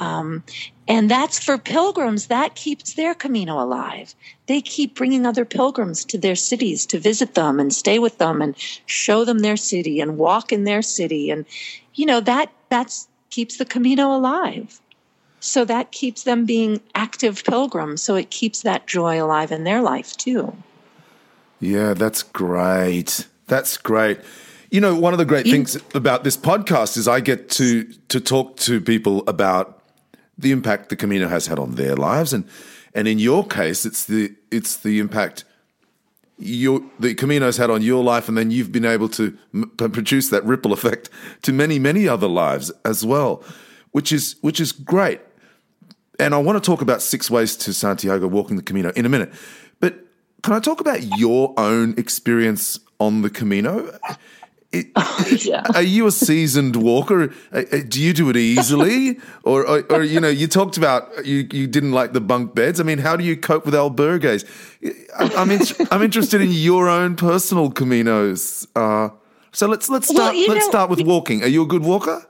Um, 0.00 0.42
and 0.88 1.08
that's 1.08 1.38
for 1.38 1.56
pilgrims, 1.56 2.26
that 2.26 2.56
keeps 2.56 2.94
their 2.94 3.14
Camino 3.14 3.62
alive. 3.62 4.12
They 4.48 4.60
keep 4.60 4.96
bringing 4.96 5.24
other 5.24 5.44
pilgrims 5.44 6.04
to 6.06 6.18
their 6.18 6.34
cities 6.34 6.84
to 6.86 6.98
visit 6.98 7.34
them 7.34 7.60
and 7.60 7.72
stay 7.72 8.00
with 8.00 8.18
them 8.18 8.42
and 8.42 8.56
show 8.86 9.24
them 9.24 9.38
their 9.38 9.56
city 9.56 10.00
and 10.00 10.18
walk 10.18 10.50
in 10.50 10.64
their 10.64 10.82
city. 10.82 11.30
And, 11.30 11.46
you 11.94 12.06
know, 12.06 12.18
that 12.18 12.50
that's 12.70 13.06
keeps 13.30 13.58
the 13.58 13.64
Camino 13.64 14.16
alive. 14.16 14.80
So 15.38 15.64
that 15.64 15.92
keeps 15.92 16.24
them 16.24 16.44
being 16.44 16.80
active 16.96 17.44
pilgrims. 17.44 18.02
So 18.02 18.16
it 18.16 18.30
keeps 18.30 18.62
that 18.62 18.88
joy 18.88 19.22
alive 19.22 19.52
in 19.52 19.62
their 19.62 19.80
life 19.80 20.16
too. 20.16 20.56
Yeah, 21.60 21.94
that's 21.94 22.22
great. 22.22 23.26
That's 23.46 23.76
great. 23.76 24.20
You 24.70 24.80
know, 24.80 24.94
one 24.94 25.12
of 25.12 25.18
the 25.18 25.24
great 25.24 25.46
things 25.46 25.76
about 25.94 26.24
this 26.24 26.36
podcast 26.36 26.96
is 26.96 27.06
I 27.08 27.20
get 27.20 27.50
to 27.50 27.84
to 28.08 28.20
talk 28.20 28.56
to 28.58 28.80
people 28.80 29.24
about 29.26 29.82
the 30.38 30.52
impact 30.52 30.88
the 30.88 30.96
Camino 30.96 31.28
has 31.28 31.46
had 31.48 31.58
on 31.58 31.74
their 31.74 31.96
lives, 31.96 32.32
and 32.32 32.48
and 32.94 33.06
in 33.06 33.18
your 33.18 33.46
case, 33.46 33.84
it's 33.84 34.04
the 34.04 34.34
it's 34.50 34.76
the 34.76 34.98
impact 34.98 35.44
your 36.38 36.82
the 36.98 37.14
Camino's 37.14 37.58
had 37.58 37.68
on 37.68 37.82
your 37.82 38.02
life, 38.02 38.28
and 38.28 38.38
then 38.38 38.50
you've 38.50 38.72
been 38.72 38.86
able 38.86 39.08
to 39.10 39.36
m- 39.52 39.70
produce 39.76 40.30
that 40.30 40.44
ripple 40.44 40.72
effect 40.72 41.10
to 41.42 41.52
many 41.52 41.78
many 41.78 42.08
other 42.08 42.28
lives 42.28 42.70
as 42.84 43.04
well, 43.04 43.42
which 43.90 44.12
is 44.12 44.36
which 44.40 44.60
is 44.60 44.72
great. 44.72 45.20
And 46.18 46.34
I 46.34 46.38
want 46.38 46.62
to 46.62 46.66
talk 46.66 46.80
about 46.80 47.02
six 47.02 47.30
ways 47.30 47.56
to 47.56 47.72
Santiago 47.72 48.26
walking 48.28 48.56
the 48.56 48.62
Camino 48.62 48.92
in 48.94 49.04
a 49.04 49.08
minute. 49.08 49.32
Can 50.42 50.54
I 50.54 50.60
talk 50.60 50.80
about 50.80 51.18
your 51.18 51.54
own 51.56 51.94
experience 51.98 52.80
on 52.98 53.22
the 53.22 53.30
Camino? 53.30 53.98
It, 54.72 54.86
yeah. 55.44 55.62
Are 55.74 55.82
you 55.82 56.06
a 56.06 56.12
seasoned 56.12 56.76
walker? 56.76 57.32
Uh, 57.52 57.62
uh, 57.72 57.78
do 57.88 58.00
you 58.00 58.12
do 58.12 58.30
it 58.30 58.36
easily, 58.36 59.18
or, 59.42 59.66
or, 59.66 59.84
or, 59.90 60.02
you 60.04 60.20
know, 60.20 60.28
you 60.28 60.46
talked 60.46 60.76
about 60.76 61.26
you, 61.26 61.48
you 61.50 61.66
didn't 61.66 61.92
like 61.92 62.12
the 62.12 62.20
bunk 62.20 62.54
beds. 62.54 62.78
I 62.78 62.84
mean, 62.84 62.98
how 62.98 63.16
do 63.16 63.24
you 63.24 63.36
cope 63.36 63.64
with 63.64 63.74
albergues? 63.74 64.44
I'm 65.18 65.50
in, 65.50 65.60
I'm 65.90 66.02
interested 66.02 66.40
in 66.40 66.52
your 66.52 66.88
own 66.88 67.16
personal 67.16 67.70
caminos. 67.70 68.66
Uh, 68.76 69.12
so 69.52 69.66
let's 69.66 69.88
let's 69.88 70.08
start 70.08 70.34
well, 70.36 70.48
let's 70.48 70.66
know, 70.66 70.70
start 70.70 70.90
with 70.90 71.00
walking. 71.00 71.42
Are 71.42 71.48
you 71.48 71.62
a 71.62 71.66
good 71.66 71.82
walker? 71.82 72.24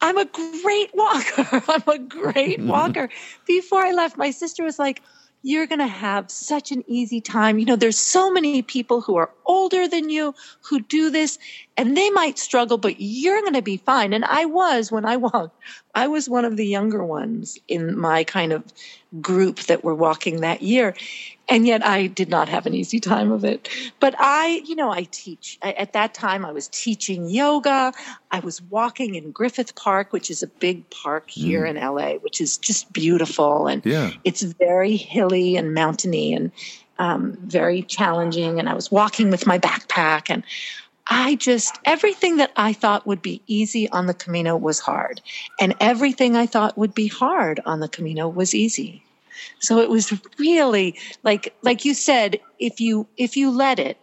I'm 0.00 0.18
a 0.18 0.24
great 0.24 0.94
walker. 0.94 1.62
I'm 1.68 1.88
a 1.88 1.98
great 1.98 2.60
walker. 2.60 3.08
Before 3.46 3.82
I 3.82 3.92
left, 3.92 4.16
my 4.16 4.30
sister 4.30 4.62
was 4.62 4.78
like, 4.78 5.02
you're 5.42 5.66
going 5.66 5.80
to 5.80 5.86
have 5.86 6.30
such 6.30 6.70
an 6.70 6.84
easy 6.86 7.20
time. 7.20 7.58
You 7.58 7.66
know, 7.66 7.76
there's 7.76 7.98
so 7.98 8.30
many 8.30 8.62
people 8.62 9.00
who 9.00 9.16
are 9.16 9.30
older 9.44 9.88
than 9.88 10.08
you 10.08 10.34
who 10.60 10.80
do 10.80 11.10
this 11.10 11.38
and 11.76 11.96
they 11.96 12.10
might 12.10 12.38
struggle, 12.38 12.78
but 12.78 12.96
you're 13.00 13.40
going 13.40 13.54
to 13.54 13.62
be 13.62 13.76
fine. 13.76 14.12
And 14.12 14.24
I 14.24 14.44
was 14.44 14.92
when 14.92 15.04
I 15.04 15.16
walked, 15.16 15.56
I 15.94 16.06
was 16.06 16.28
one 16.28 16.44
of 16.44 16.56
the 16.56 16.66
younger 16.66 17.04
ones 17.04 17.58
in 17.66 17.98
my 17.98 18.24
kind 18.24 18.52
of 18.52 18.64
group 19.20 19.60
that 19.60 19.84
were 19.84 19.94
walking 19.94 20.40
that 20.40 20.62
year. 20.62 20.94
And 21.52 21.66
yet 21.66 21.84
I 21.86 22.06
did 22.06 22.30
not 22.30 22.48
have 22.48 22.64
an 22.64 22.72
easy 22.72 22.98
time 22.98 23.30
of 23.30 23.44
it. 23.44 23.68
But 24.00 24.14
I, 24.18 24.62
you 24.64 24.74
know, 24.74 24.90
I 24.90 25.02
teach. 25.10 25.58
I, 25.62 25.72
at 25.72 25.92
that 25.92 26.14
time, 26.14 26.46
I 26.46 26.52
was 26.52 26.66
teaching 26.68 27.28
yoga. 27.28 27.92
I 28.30 28.40
was 28.40 28.62
walking 28.62 29.16
in 29.16 29.32
Griffith 29.32 29.74
Park, 29.74 30.14
which 30.14 30.30
is 30.30 30.42
a 30.42 30.46
big 30.46 30.88
park 30.88 31.28
here 31.28 31.64
mm. 31.64 31.68
in 31.68 31.76
LA, 31.76 32.14
which 32.20 32.40
is 32.40 32.56
just 32.56 32.90
beautiful. 32.90 33.66
And 33.66 33.84
yeah. 33.84 34.12
it's 34.24 34.40
very 34.40 34.96
hilly 34.96 35.58
and 35.58 35.74
mountainy 35.74 36.32
and 36.32 36.52
um, 36.98 37.36
very 37.42 37.82
challenging. 37.82 38.58
And 38.58 38.66
I 38.66 38.72
was 38.72 38.90
walking 38.90 39.30
with 39.30 39.46
my 39.46 39.58
backpack 39.58 40.30
and 40.30 40.44
I 41.06 41.34
just, 41.34 41.78
everything 41.84 42.38
that 42.38 42.52
I 42.56 42.72
thought 42.72 43.06
would 43.06 43.20
be 43.20 43.42
easy 43.46 43.90
on 43.90 44.06
the 44.06 44.14
Camino 44.14 44.56
was 44.56 44.80
hard. 44.80 45.20
And 45.60 45.74
everything 45.80 46.34
I 46.34 46.46
thought 46.46 46.78
would 46.78 46.94
be 46.94 47.08
hard 47.08 47.60
on 47.66 47.80
the 47.80 47.88
Camino 47.88 48.26
was 48.26 48.54
easy. 48.54 49.04
So 49.58 49.78
it 49.78 49.90
was 49.90 50.12
really 50.38 50.98
like, 51.22 51.54
like 51.62 51.84
you 51.84 51.94
said, 51.94 52.40
if 52.58 52.80
you, 52.80 53.06
if 53.16 53.36
you 53.36 53.50
let 53.50 53.78
it, 53.78 53.98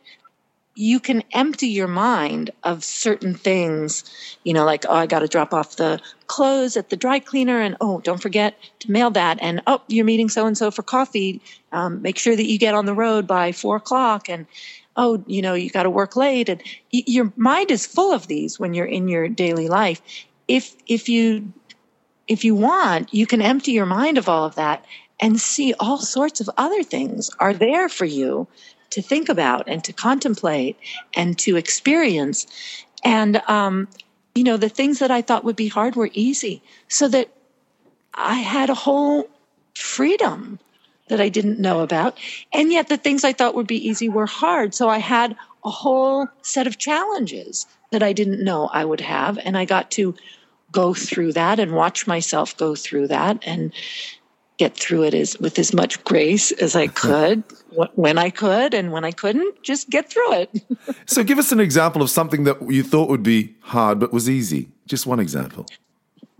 you 0.75 0.99
can 0.99 1.23
empty 1.33 1.67
your 1.67 1.89
mind 1.89 2.51
of 2.63 2.85
certain 2.85 3.33
things, 3.33 4.37
you 4.45 4.53
know, 4.53 4.63
like, 4.63 4.85
oh, 4.87 4.93
I 4.93 5.07
got 5.07 5.19
to 5.19 5.27
drop 5.27 5.53
off 5.53 5.75
the 5.75 5.99
clothes 6.27 6.77
at 6.77 6.89
the 6.89 6.95
dry 6.95 7.19
cleaner 7.19 7.59
and, 7.59 7.75
oh, 7.81 7.99
don't 7.99 8.21
forget 8.21 8.55
to 8.79 8.91
mail 8.91 9.11
that. 9.11 9.39
And, 9.41 9.61
oh, 9.67 9.81
you're 9.89 10.05
meeting 10.05 10.29
so 10.29 10.45
and 10.47 10.57
so 10.57 10.71
for 10.71 10.83
coffee. 10.83 11.41
Um, 11.73 12.01
make 12.01 12.17
sure 12.17 12.35
that 12.35 12.45
you 12.45 12.57
get 12.57 12.75
on 12.75 12.85
the 12.85 12.93
road 12.93 13.27
by 13.27 13.51
four 13.51 13.75
o'clock. 13.75 14.29
And, 14.29 14.45
oh, 14.95 15.23
you 15.27 15.41
know, 15.41 15.53
you 15.53 15.69
got 15.69 15.83
to 15.83 15.89
work 15.89 16.15
late, 16.15 16.49
and 16.49 16.61
y- 16.93 17.03
your 17.07 17.33
mind 17.35 17.71
is 17.71 17.85
full 17.85 18.13
of 18.13 18.27
these 18.27 18.59
when 18.59 18.73
you're 18.73 18.85
in 18.85 19.07
your 19.07 19.27
daily 19.27 19.67
life. 19.67 20.01
If 20.47 20.75
if 20.87 21.09
you 21.09 21.51
if 22.27 22.43
you 22.45 22.53
want, 22.53 23.13
you 23.13 23.25
can 23.25 23.41
empty 23.41 23.71
your 23.71 23.85
mind 23.85 24.17
of 24.17 24.29
all 24.29 24.45
of 24.45 24.55
that 24.55 24.85
and 25.19 25.39
see 25.39 25.73
all 25.79 25.97
sorts 25.97 26.39
of 26.39 26.49
other 26.57 26.83
things 26.83 27.29
are 27.39 27.53
there 27.53 27.89
for 27.89 28.05
you 28.05 28.47
to 28.91 29.01
think 29.01 29.29
about 29.29 29.67
and 29.67 29.83
to 29.83 29.93
contemplate 29.93 30.77
and 31.13 31.37
to 31.39 31.57
experience. 31.57 32.47
And 33.03 33.41
um, 33.47 33.87
you 34.35 34.43
know, 34.43 34.57
the 34.57 34.69
things 34.69 34.99
that 34.99 35.11
I 35.11 35.21
thought 35.21 35.43
would 35.43 35.55
be 35.55 35.67
hard 35.67 35.95
were 35.95 36.09
easy, 36.13 36.61
so 36.87 37.07
that 37.09 37.29
I 38.13 38.35
had 38.35 38.69
a 38.69 38.75
whole 38.75 39.29
freedom 39.75 40.59
that 41.09 41.19
I 41.19 41.29
didn't 41.29 41.59
know 41.59 41.81
about. 41.81 42.17
And 42.53 42.71
yet 42.71 42.87
the 42.87 42.97
things 42.97 43.23
I 43.23 43.33
thought 43.33 43.55
would 43.55 43.67
be 43.67 43.87
easy 43.87 44.09
were 44.09 44.27
hard. 44.27 44.73
So 44.73 44.89
I 44.89 44.99
had 44.99 45.35
a 45.65 45.69
whole 45.69 46.27
set 46.41 46.67
of 46.67 46.77
challenges 46.77 47.65
that 47.91 48.03
I 48.03 48.13
didn't 48.13 48.43
know 48.43 48.67
I 48.67 48.85
would 48.85 49.01
have. 49.01 49.39
And 49.39 49.57
I 49.57 49.65
got 49.65 49.91
to 49.91 50.15
go 50.71 50.93
through 50.93 51.33
that 51.33 51.59
and 51.59 51.71
watch 51.73 52.05
myself 52.05 52.55
go 52.55 52.75
through 52.75 53.07
that 53.07 53.39
and 53.41 53.73
get 54.59 54.75
through 54.75 55.03
it 55.03 55.13
as 55.13 55.39
with 55.39 55.57
as 55.57 55.73
much 55.73 56.03
grace 56.03 56.51
as 56.51 56.75
I 56.75 56.87
could 56.87 57.43
when 57.95 58.17
I 58.17 58.29
could 58.29 58.73
and 58.73 58.91
when 58.91 59.05
I 59.05 59.11
couldn't 59.11 59.63
just 59.63 59.89
get 59.89 60.09
through 60.09 60.33
it. 60.33 60.63
so 61.07 61.23
give 61.23 61.39
us 61.39 61.51
an 61.51 61.61
example 61.61 62.01
of 62.01 62.09
something 62.09 62.43
that 62.43 62.61
you 62.69 62.83
thought 62.83 63.09
would 63.09 63.23
be 63.23 63.55
hard 63.61 63.99
but 63.99 64.11
was 64.13 64.29
easy. 64.29 64.69
Just 64.85 65.07
one 65.07 65.19
example. 65.19 65.65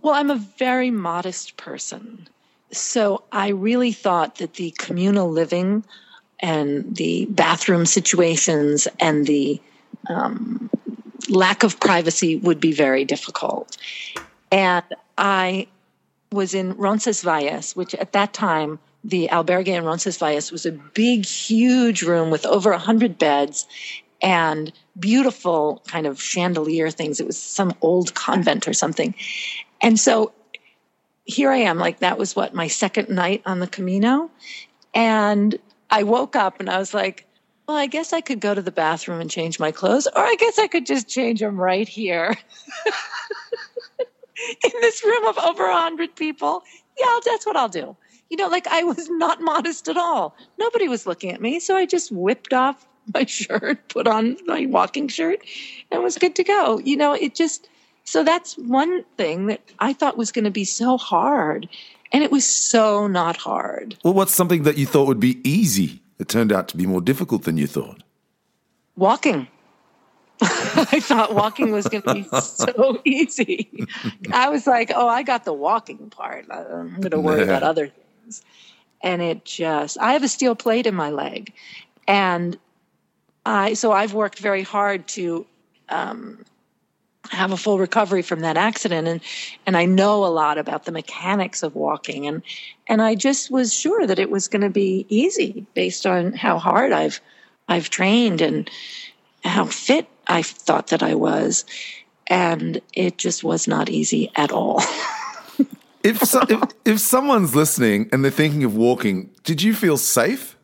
Well, 0.02 0.14
I'm 0.14 0.30
a 0.30 0.36
very 0.36 0.92
modest 0.92 1.58
person. 1.58 2.28
So 2.72 3.24
I 3.32 3.50
really 3.50 3.94
thought 3.94 4.36
that 4.36 4.56
the 4.56 4.72
communal 4.78 5.32
living 5.32 5.84
and 6.42 6.96
the 6.96 7.26
bathroom 7.30 7.86
situations 7.86 8.88
and 9.00 9.26
the 9.26 9.62
um, 10.10 10.70
lack 11.30 11.64
of 11.64 11.80
privacy 11.80 12.36
would 12.36 12.60
be 12.60 12.74
very 12.74 13.06
difficult. 13.06 13.78
And 14.52 14.84
I 15.18 15.68
was 16.32 16.54
in 16.54 16.76
Roncesvalles, 16.78 17.76
which 17.76 17.96
at 17.96 18.12
that 18.14 18.34
time, 18.34 18.80
the 19.04 19.30
albergue 19.32 19.68
in 19.68 19.86
Roncesvalles 19.86 20.52
was 20.52 20.66
a 20.66 20.72
big, 20.72 21.26
huge 21.26 22.04
room 22.04 22.30
with 22.30 22.46
over 22.46 22.72
100 22.72 23.18
beds 23.18 23.66
and 24.22 24.72
beautiful 25.00 25.82
kind 25.88 26.06
of 26.06 26.22
chandelier 26.22 26.92
things. 26.92 27.20
It 27.20 27.26
was 27.26 27.38
some 27.38 27.74
old 27.82 28.14
convent 28.14 28.68
or 28.68 28.74
something. 28.74 29.16
And 29.82 30.00
so 30.00 30.34
here 31.24 31.52
I 31.52 31.58
am, 31.58 31.78
like 31.78 32.00
that 32.00 32.18
was 32.18 32.36
what 32.36 32.54
my 32.54 32.68
second 32.68 33.10
night 33.10 33.42
on 33.46 33.60
the 33.60 33.68
Camino. 33.68 34.30
And 34.94 35.58
I 35.90 36.04
woke 36.04 36.36
up 36.36 36.60
and 36.60 36.70
I 36.70 36.78
was 36.78 36.94
like, 36.94 37.26
well, 37.68 37.78
I 37.78 37.86
guess 37.86 38.14
I 38.14 38.22
could 38.22 38.40
go 38.40 38.54
to 38.54 38.62
the 38.62 38.72
bathroom 38.72 39.22
and 39.22 39.30
change 39.30 39.60
my 39.60 39.72
clothes, 39.72 40.08
or 40.08 40.24
I 40.24 40.36
guess 40.40 40.58
I 40.58 40.68
could 40.68 40.88
just 40.88 41.08
change 41.08 41.40
them 41.40 41.56
right 41.56 41.88
here 41.88 42.36
in 44.64 44.72
this 44.82 45.04
room 45.04 45.26
of 45.28 45.38
over 45.38 45.66
a 45.66 45.78
hundred 45.78 46.16
people. 46.16 46.64
Yeah, 46.98 47.20
that's 47.26 47.46
what 47.46 47.56
I'll 47.56 47.70
do. 47.70 47.96
You 48.30 48.38
know, 48.38 48.48
like 48.48 48.68
I 48.68 48.84
was 48.84 49.10
not 49.10 49.42
modest 49.52 49.88
at 49.88 49.98
all. 49.98 50.36
Nobody 50.58 50.88
was 50.88 51.06
looking 51.06 51.32
at 51.32 51.42
me. 51.42 51.60
So 51.60 51.76
I 51.76 51.86
just 51.86 52.12
whipped 52.12 52.54
off 52.54 52.86
my 53.14 53.26
shirt, 53.28 53.88
put 53.90 54.08
on 54.08 54.38
my 54.46 54.66
walking 54.66 55.08
shirt, 55.08 55.42
and 55.92 56.04
was 56.04 56.18
good 56.18 56.36
to 56.36 56.44
go. 56.44 56.80
You 56.80 56.98
know, 56.98 57.14
it 57.14 57.36
just, 57.36 57.70
so 58.04 58.24
that's 58.24 58.58
one 58.58 59.04
thing 59.18 59.48
that 59.48 59.62
I 59.80 59.94
thought 59.94 60.18
was 60.18 60.32
going 60.32 60.46
to 60.46 60.52
be 60.52 60.66
so 60.66 60.98
hard. 60.98 61.70
And 62.12 62.24
it 62.24 62.32
was 62.32 62.46
so 62.46 63.06
not 63.06 63.38
hard. 63.38 63.96
Well, 64.04 64.16
what's 64.16 64.34
something 64.34 64.64
that 64.64 64.80
you 64.80 64.88
thought 64.88 65.06
would 65.06 65.20
be 65.20 65.48
easy? 65.48 66.02
It 66.18 66.28
turned 66.28 66.52
out 66.52 66.68
to 66.70 66.78
be 66.78 66.88
more 66.88 67.02
difficult 67.02 67.44
than 67.44 67.58
you 67.58 67.68
thought. 67.68 68.02
Walking. 68.96 69.48
I 70.42 71.00
thought 71.02 71.36
walking 71.36 71.72
was 71.72 71.88
going 71.88 72.04
to 72.04 72.14
be 72.14 72.24
so 72.42 73.02
easy. 73.04 73.70
I 74.32 74.50
was 74.50 74.66
like, 74.66 74.92
oh, 74.96 75.08
I 75.08 75.24
got 75.24 75.44
the 75.44 75.54
walking 75.54 76.10
part. 76.10 76.46
I'm 76.50 76.96
going 76.96 77.12
to 77.12 77.20
worry 77.20 77.40
yeah. 77.40 77.46
about 77.46 77.64
other 77.64 77.88
things. 77.88 78.42
And 79.02 79.22
it 79.22 79.46
just, 79.46 79.98
I 80.00 80.14
have 80.14 80.24
a 80.24 80.28
steel 80.28 80.56
plate 80.56 80.86
in 80.88 80.96
my 80.96 81.10
leg. 81.10 81.54
And 82.08 82.58
I, 83.46 83.74
so 83.74 83.92
I've 83.92 84.14
worked 84.14 84.40
very 84.40 84.62
hard 84.62 85.08
to 85.10 85.46
um, 85.90 86.46
have 87.30 87.52
a 87.52 87.58
full 87.58 87.78
recovery 87.78 88.22
from 88.22 88.40
that 88.40 88.58
accident 88.58 89.08
and 89.08 89.22
and 89.66 89.78
I 89.78 89.86
know 89.86 90.26
a 90.26 90.28
lot 90.28 90.58
about 90.58 90.86
the 90.86 90.92
mechanics 90.92 91.64
of 91.64 91.76
walking 91.76 92.26
and 92.26 92.42
and 92.88 93.02
I 93.02 93.16
just 93.16 93.52
was 93.52 93.74
sure 93.74 94.08
that 94.08 94.20
it 94.20 94.32
was 94.32 94.48
going 94.48 94.62
to 94.62 94.70
be 94.70 95.06
easy 95.10 95.66
based 95.74 96.06
on 96.06 96.34
how 96.34 96.58
hard 96.58 96.92
I've 96.92 97.20
I've 97.68 97.90
trained 97.90 98.42
and 98.42 98.70
how 99.44 99.66
fit 99.66 100.08
I 100.28 100.42
thought 100.42 100.88
that 100.88 101.04
I 101.04 101.16
was 101.16 101.66
and 102.28 102.82
it 102.94 103.18
just 103.18 103.44
was 103.44 103.68
not 103.68 103.90
easy 103.90 104.32
at 104.36 104.52
all. 104.52 104.82
if, 106.04 106.20
so, 106.20 106.42
if 106.48 106.62
if 106.86 107.00
someone's 107.00 107.56
listening 107.56 108.10
and 108.12 108.24
they're 108.24 108.32
thinking 108.32 108.64
of 108.64 108.76
walking, 108.76 109.32
did 109.44 109.62
you 109.62 109.74
feel 109.74 109.98
safe? 109.98 110.56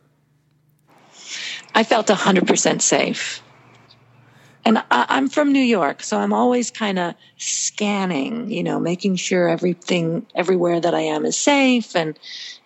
I 1.74 1.82
felt 1.82 2.06
100% 2.06 2.80
safe 2.80 3.42
and 4.66 4.82
I, 4.90 5.06
am 5.16 5.28
from 5.28 5.52
New 5.52 5.60
York, 5.60 6.02
so 6.02 6.18
I'm 6.18 6.32
always 6.32 6.72
kind 6.72 6.98
of 6.98 7.14
scanning, 7.36 8.50
you 8.50 8.64
know, 8.64 8.80
making 8.80 9.14
sure 9.14 9.48
everything, 9.48 10.26
everywhere 10.34 10.80
that 10.80 10.92
I 10.92 11.02
am 11.02 11.24
is 11.24 11.36
safe 11.36 11.94
and, 11.94 12.18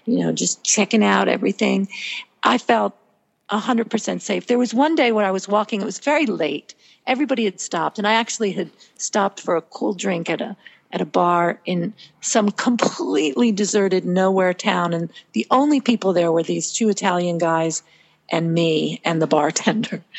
you 0.06 0.20
know, 0.20 0.32
just 0.32 0.64
checking 0.64 1.04
out 1.04 1.28
everything. 1.28 1.88
I 2.42 2.56
felt 2.56 2.96
100% 3.50 4.20
safe. 4.20 4.46
There 4.46 4.58
was 4.58 4.74
one 4.74 4.94
day 4.94 5.12
when 5.12 5.24
I 5.24 5.30
was 5.30 5.48
walking, 5.48 5.80
it 5.80 5.86
was 5.86 5.98
very 5.98 6.26
late. 6.26 6.74
Everybody 7.06 7.44
had 7.44 7.60
stopped, 7.60 7.98
and 7.98 8.06
I 8.06 8.14
actually 8.14 8.52
had 8.52 8.70
stopped 8.96 9.40
for 9.40 9.56
a 9.56 9.62
cool 9.62 9.94
drink 9.94 10.30
at 10.30 10.40
a 10.40 10.56
at 10.92 11.00
a 11.00 11.06
bar 11.06 11.60
in 11.64 11.94
some 12.20 12.50
completely 12.50 13.52
deserted 13.52 14.04
nowhere 14.04 14.52
town 14.52 14.92
and 14.92 15.08
the 15.34 15.46
only 15.48 15.80
people 15.80 16.12
there 16.12 16.32
were 16.32 16.42
these 16.42 16.72
two 16.72 16.88
Italian 16.88 17.38
guys 17.38 17.84
and 18.28 18.52
me 18.52 19.00
and 19.04 19.22
the 19.22 19.26
bartender. 19.28 20.02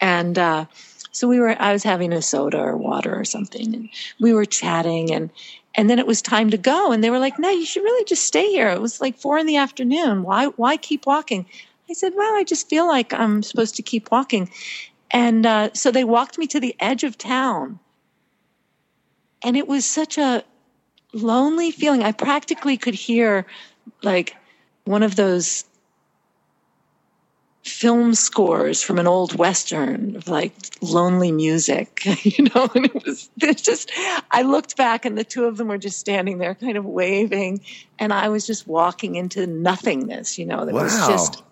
And 0.00 0.36
uh 0.36 0.66
so 1.12 1.28
we 1.28 1.38
were, 1.38 1.54
I 1.60 1.72
was 1.72 1.82
having 1.82 2.12
a 2.12 2.22
soda 2.22 2.58
or 2.58 2.76
water 2.76 3.14
or 3.14 3.24
something, 3.24 3.74
and 3.74 3.88
we 4.18 4.32
were 4.32 4.46
chatting, 4.46 5.12
and 5.12 5.30
and 5.74 5.88
then 5.88 5.98
it 5.98 6.06
was 6.06 6.22
time 6.22 6.50
to 6.50 6.56
go, 6.56 6.90
and 6.90 7.04
they 7.04 7.10
were 7.10 7.18
like, 7.18 7.38
"No, 7.38 7.50
you 7.50 7.66
should 7.66 7.82
really 7.82 8.04
just 8.06 8.24
stay 8.24 8.48
here." 8.50 8.68
It 8.70 8.80
was 8.80 9.00
like 9.00 9.18
four 9.18 9.38
in 9.38 9.46
the 9.46 9.56
afternoon. 9.56 10.22
Why 10.22 10.46
why 10.46 10.76
keep 10.78 11.06
walking? 11.06 11.46
I 11.90 11.94
said, 11.94 12.14
"Well, 12.16 12.34
I 12.34 12.44
just 12.44 12.68
feel 12.68 12.86
like 12.86 13.12
I'm 13.12 13.42
supposed 13.42 13.76
to 13.76 13.82
keep 13.82 14.10
walking," 14.10 14.50
and 15.10 15.44
uh, 15.46 15.70
so 15.74 15.90
they 15.90 16.04
walked 16.04 16.38
me 16.38 16.46
to 16.48 16.60
the 16.60 16.74
edge 16.80 17.04
of 17.04 17.18
town, 17.18 17.78
and 19.42 19.56
it 19.56 19.68
was 19.68 19.84
such 19.84 20.18
a 20.18 20.44
lonely 21.12 21.70
feeling. 21.70 22.02
I 22.02 22.12
practically 22.12 22.76
could 22.76 22.94
hear 22.94 23.46
like 24.02 24.36
one 24.84 25.02
of 25.02 25.16
those 25.16 25.64
film 27.64 28.12
scores 28.14 28.82
from 28.82 28.98
an 28.98 29.06
old 29.06 29.36
western 29.36 30.16
of 30.16 30.28
like 30.28 30.52
lonely 30.80 31.30
music, 31.30 32.02
you 32.24 32.44
know, 32.54 32.68
and 32.74 32.86
it 32.86 33.04
was 33.04 33.30
just 33.56 33.92
I 34.30 34.42
looked 34.42 34.76
back 34.76 35.04
and 35.04 35.16
the 35.16 35.24
two 35.24 35.44
of 35.44 35.56
them 35.56 35.68
were 35.68 35.78
just 35.78 35.98
standing 35.98 36.38
there 36.38 36.54
kind 36.54 36.76
of 36.76 36.84
waving 36.84 37.60
and 37.98 38.12
I 38.12 38.28
was 38.28 38.46
just 38.46 38.66
walking 38.66 39.14
into 39.14 39.46
nothingness, 39.46 40.38
you 40.38 40.46
know, 40.46 40.64
that 40.64 40.74
wow. 40.74 40.82
was 40.82 41.06
just 41.06 41.42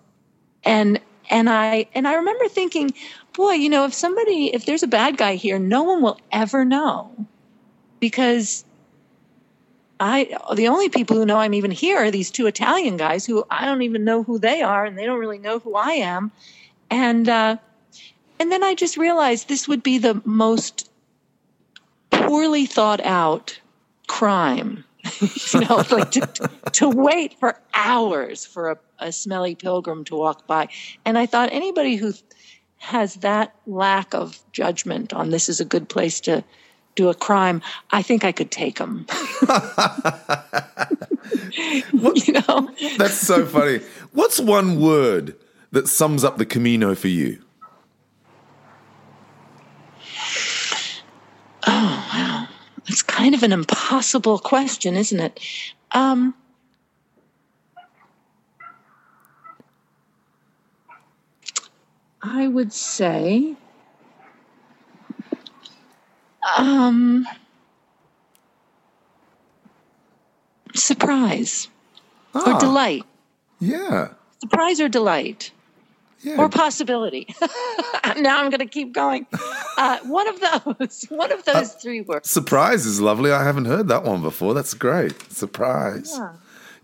and 0.63 0.99
and 1.29 1.49
I 1.49 1.87
and 1.93 2.07
I 2.07 2.15
remember 2.15 2.47
thinking, 2.47 2.93
boy, 3.33 3.53
you 3.53 3.69
know, 3.69 3.85
if 3.85 3.93
somebody 3.93 4.53
if 4.53 4.65
there's 4.65 4.83
a 4.83 4.87
bad 4.87 5.17
guy 5.17 5.35
here, 5.35 5.59
no 5.59 5.83
one 5.83 6.01
will 6.01 6.19
ever 6.31 6.65
know 6.65 7.11
because 7.99 8.65
I 9.99 10.35
the 10.55 10.67
only 10.67 10.89
people 10.89 11.15
who 11.15 11.25
know 11.25 11.37
I'm 11.37 11.53
even 11.53 11.71
here 11.71 11.97
are 11.97 12.11
these 12.11 12.31
two 12.31 12.47
Italian 12.47 12.97
guys 12.97 13.25
who 13.25 13.45
I 13.49 13.65
don't 13.65 13.83
even 13.83 14.03
know 14.03 14.23
who 14.23 14.39
they 14.39 14.61
are, 14.61 14.85
and 14.85 14.97
they 14.97 15.05
don't 15.05 15.19
really 15.19 15.37
know 15.37 15.59
who 15.59 15.75
I 15.75 15.91
am. 15.91 16.31
And 16.89 17.29
uh, 17.29 17.57
and 18.39 18.51
then 18.51 18.63
I 18.63 18.73
just 18.73 18.97
realized 18.97 19.47
this 19.47 19.67
would 19.67 19.83
be 19.83 19.99
the 19.99 20.21
most 20.25 20.89
poorly 22.09 22.65
thought 22.65 22.99
out 23.05 23.59
crime. 24.07 24.83
you 25.53 25.59
know, 25.61 25.83
like 25.91 26.11
to, 26.11 26.49
to 26.73 26.89
wait 26.89 27.39
for 27.39 27.59
hours 27.73 28.45
for 28.45 28.71
a, 28.71 28.77
a 28.99 29.11
smelly 29.11 29.55
pilgrim 29.55 30.03
to 30.05 30.15
walk 30.15 30.47
by. 30.47 30.67
And 31.05 31.17
I 31.17 31.25
thought 31.25 31.49
anybody 31.51 31.95
who 31.95 32.13
has 32.77 33.15
that 33.15 33.55
lack 33.67 34.13
of 34.13 34.39
judgment 34.51 35.13
on 35.13 35.29
this 35.29 35.47
is 35.49 35.59
a 35.59 35.65
good 35.65 35.87
place 35.87 36.19
to 36.21 36.43
do 36.95 37.09
a 37.09 37.15
crime, 37.15 37.61
I 37.91 38.01
think 38.01 38.23
I 38.23 38.31
could 38.31 38.51
take 38.51 38.77
them. 38.77 39.05
you 41.53 42.33
know, 42.33 42.69
that's 42.97 43.17
so 43.17 43.45
funny. 43.45 43.81
What's 44.11 44.39
one 44.39 44.79
word 44.79 45.35
that 45.71 45.87
sums 45.87 46.23
up 46.23 46.37
the 46.37 46.45
Camino 46.45 46.95
for 46.95 47.07
you? 47.07 47.41
Oh 51.67 52.10
it's 52.87 53.01
kind 53.01 53.35
of 53.35 53.43
an 53.43 53.51
impossible 53.51 54.39
question, 54.39 54.95
isn't 54.95 55.19
it? 55.19 55.39
Um, 55.91 56.33
I 62.21 62.47
would 62.47 62.71
say 62.71 63.55
um, 66.57 67.27
surprise 70.75 71.67
ah, 72.33 72.55
or 72.55 72.59
delight. 72.59 73.03
Yeah. 73.59 74.09
Surprise 74.39 74.79
or 74.79 74.89
delight. 74.89 75.51
Yeah. 76.23 76.37
Or 76.37 76.49
possibility. 76.49 77.33
now 78.17 78.43
I'm 78.43 78.49
going 78.51 78.59
to 78.59 78.67
keep 78.67 78.93
going. 78.93 79.25
Uh, 79.77 79.97
one 80.03 80.27
of 80.27 80.39
those. 80.39 81.03
One 81.09 81.31
of 81.31 81.43
those 81.45 81.73
uh, 81.73 81.79
three 81.81 82.01
words. 82.01 82.29
Surprise 82.29 82.85
is 82.85 83.01
lovely. 83.01 83.31
I 83.31 83.43
haven't 83.43 83.65
heard 83.65 83.87
that 83.87 84.03
one 84.03 84.21
before. 84.21 84.53
That's 84.53 84.73
great. 84.73 85.31
Surprise. 85.31 86.13
Yeah. 86.15 86.33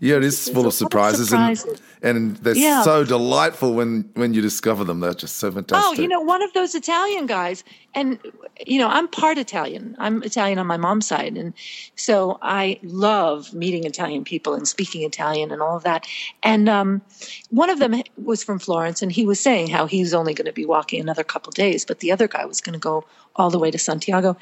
Yeah, 0.00 0.16
it 0.16 0.24
is 0.24 0.48
full 0.48 0.66
of 0.66 0.74
surprises, 0.74 1.30
surprises, 1.30 1.80
and 2.02 2.16
and 2.16 2.36
they're 2.36 2.56
yeah. 2.56 2.82
so 2.82 3.02
delightful 3.02 3.74
when 3.74 4.08
when 4.14 4.32
you 4.32 4.40
discover 4.40 4.84
them. 4.84 5.00
They're 5.00 5.12
just 5.12 5.36
so 5.36 5.50
fantastic. 5.50 5.98
Oh, 5.98 6.00
you 6.00 6.06
know, 6.06 6.20
one 6.20 6.40
of 6.40 6.52
those 6.52 6.76
Italian 6.76 7.26
guys, 7.26 7.64
and 7.96 8.16
you 8.64 8.78
know, 8.78 8.86
I'm 8.86 9.08
part 9.08 9.38
Italian. 9.38 9.96
I'm 9.98 10.22
Italian 10.22 10.60
on 10.60 10.68
my 10.68 10.76
mom's 10.76 11.08
side, 11.08 11.36
and 11.36 11.52
so 11.96 12.38
I 12.42 12.78
love 12.84 13.52
meeting 13.52 13.84
Italian 13.84 14.22
people 14.22 14.54
and 14.54 14.68
speaking 14.68 15.02
Italian 15.02 15.50
and 15.50 15.60
all 15.60 15.76
of 15.76 15.82
that. 15.82 16.06
And 16.44 16.68
um, 16.68 17.02
one 17.50 17.68
of 17.68 17.80
them 17.80 18.00
was 18.22 18.44
from 18.44 18.60
Florence, 18.60 19.02
and 19.02 19.10
he 19.10 19.26
was 19.26 19.40
saying 19.40 19.68
how 19.68 19.86
he 19.86 20.00
was 20.00 20.14
only 20.14 20.32
going 20.32 20.46
to 20.46 20.52
be 20.52 20.64
walking 20.64 21.00
another 21.00 21.24
couple 21.24 21.50
days, 21.50 21.84
but 21.84 21.98
the 21.98 22.12
other 22.12 22.28
guy 22.28 22.44
was 22.44 22.60
going 22.60 22.74
to 22.74 22.78
go 22.78 23.04
all 23.34 23.50
the 23.50 23.58
way 23.58 23.72
to 23.72 23.78
Santiago. 23.78 24.36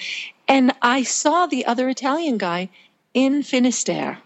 And 0.48 0.72
I 0.82 1.02
saw 1.02 1.46
the 1.46 1.64
other 1.64 1.88
Italian 1.88 2.36
guy 2.36 2.68
in 3.14 3.42
Finisterre 3.42 4.18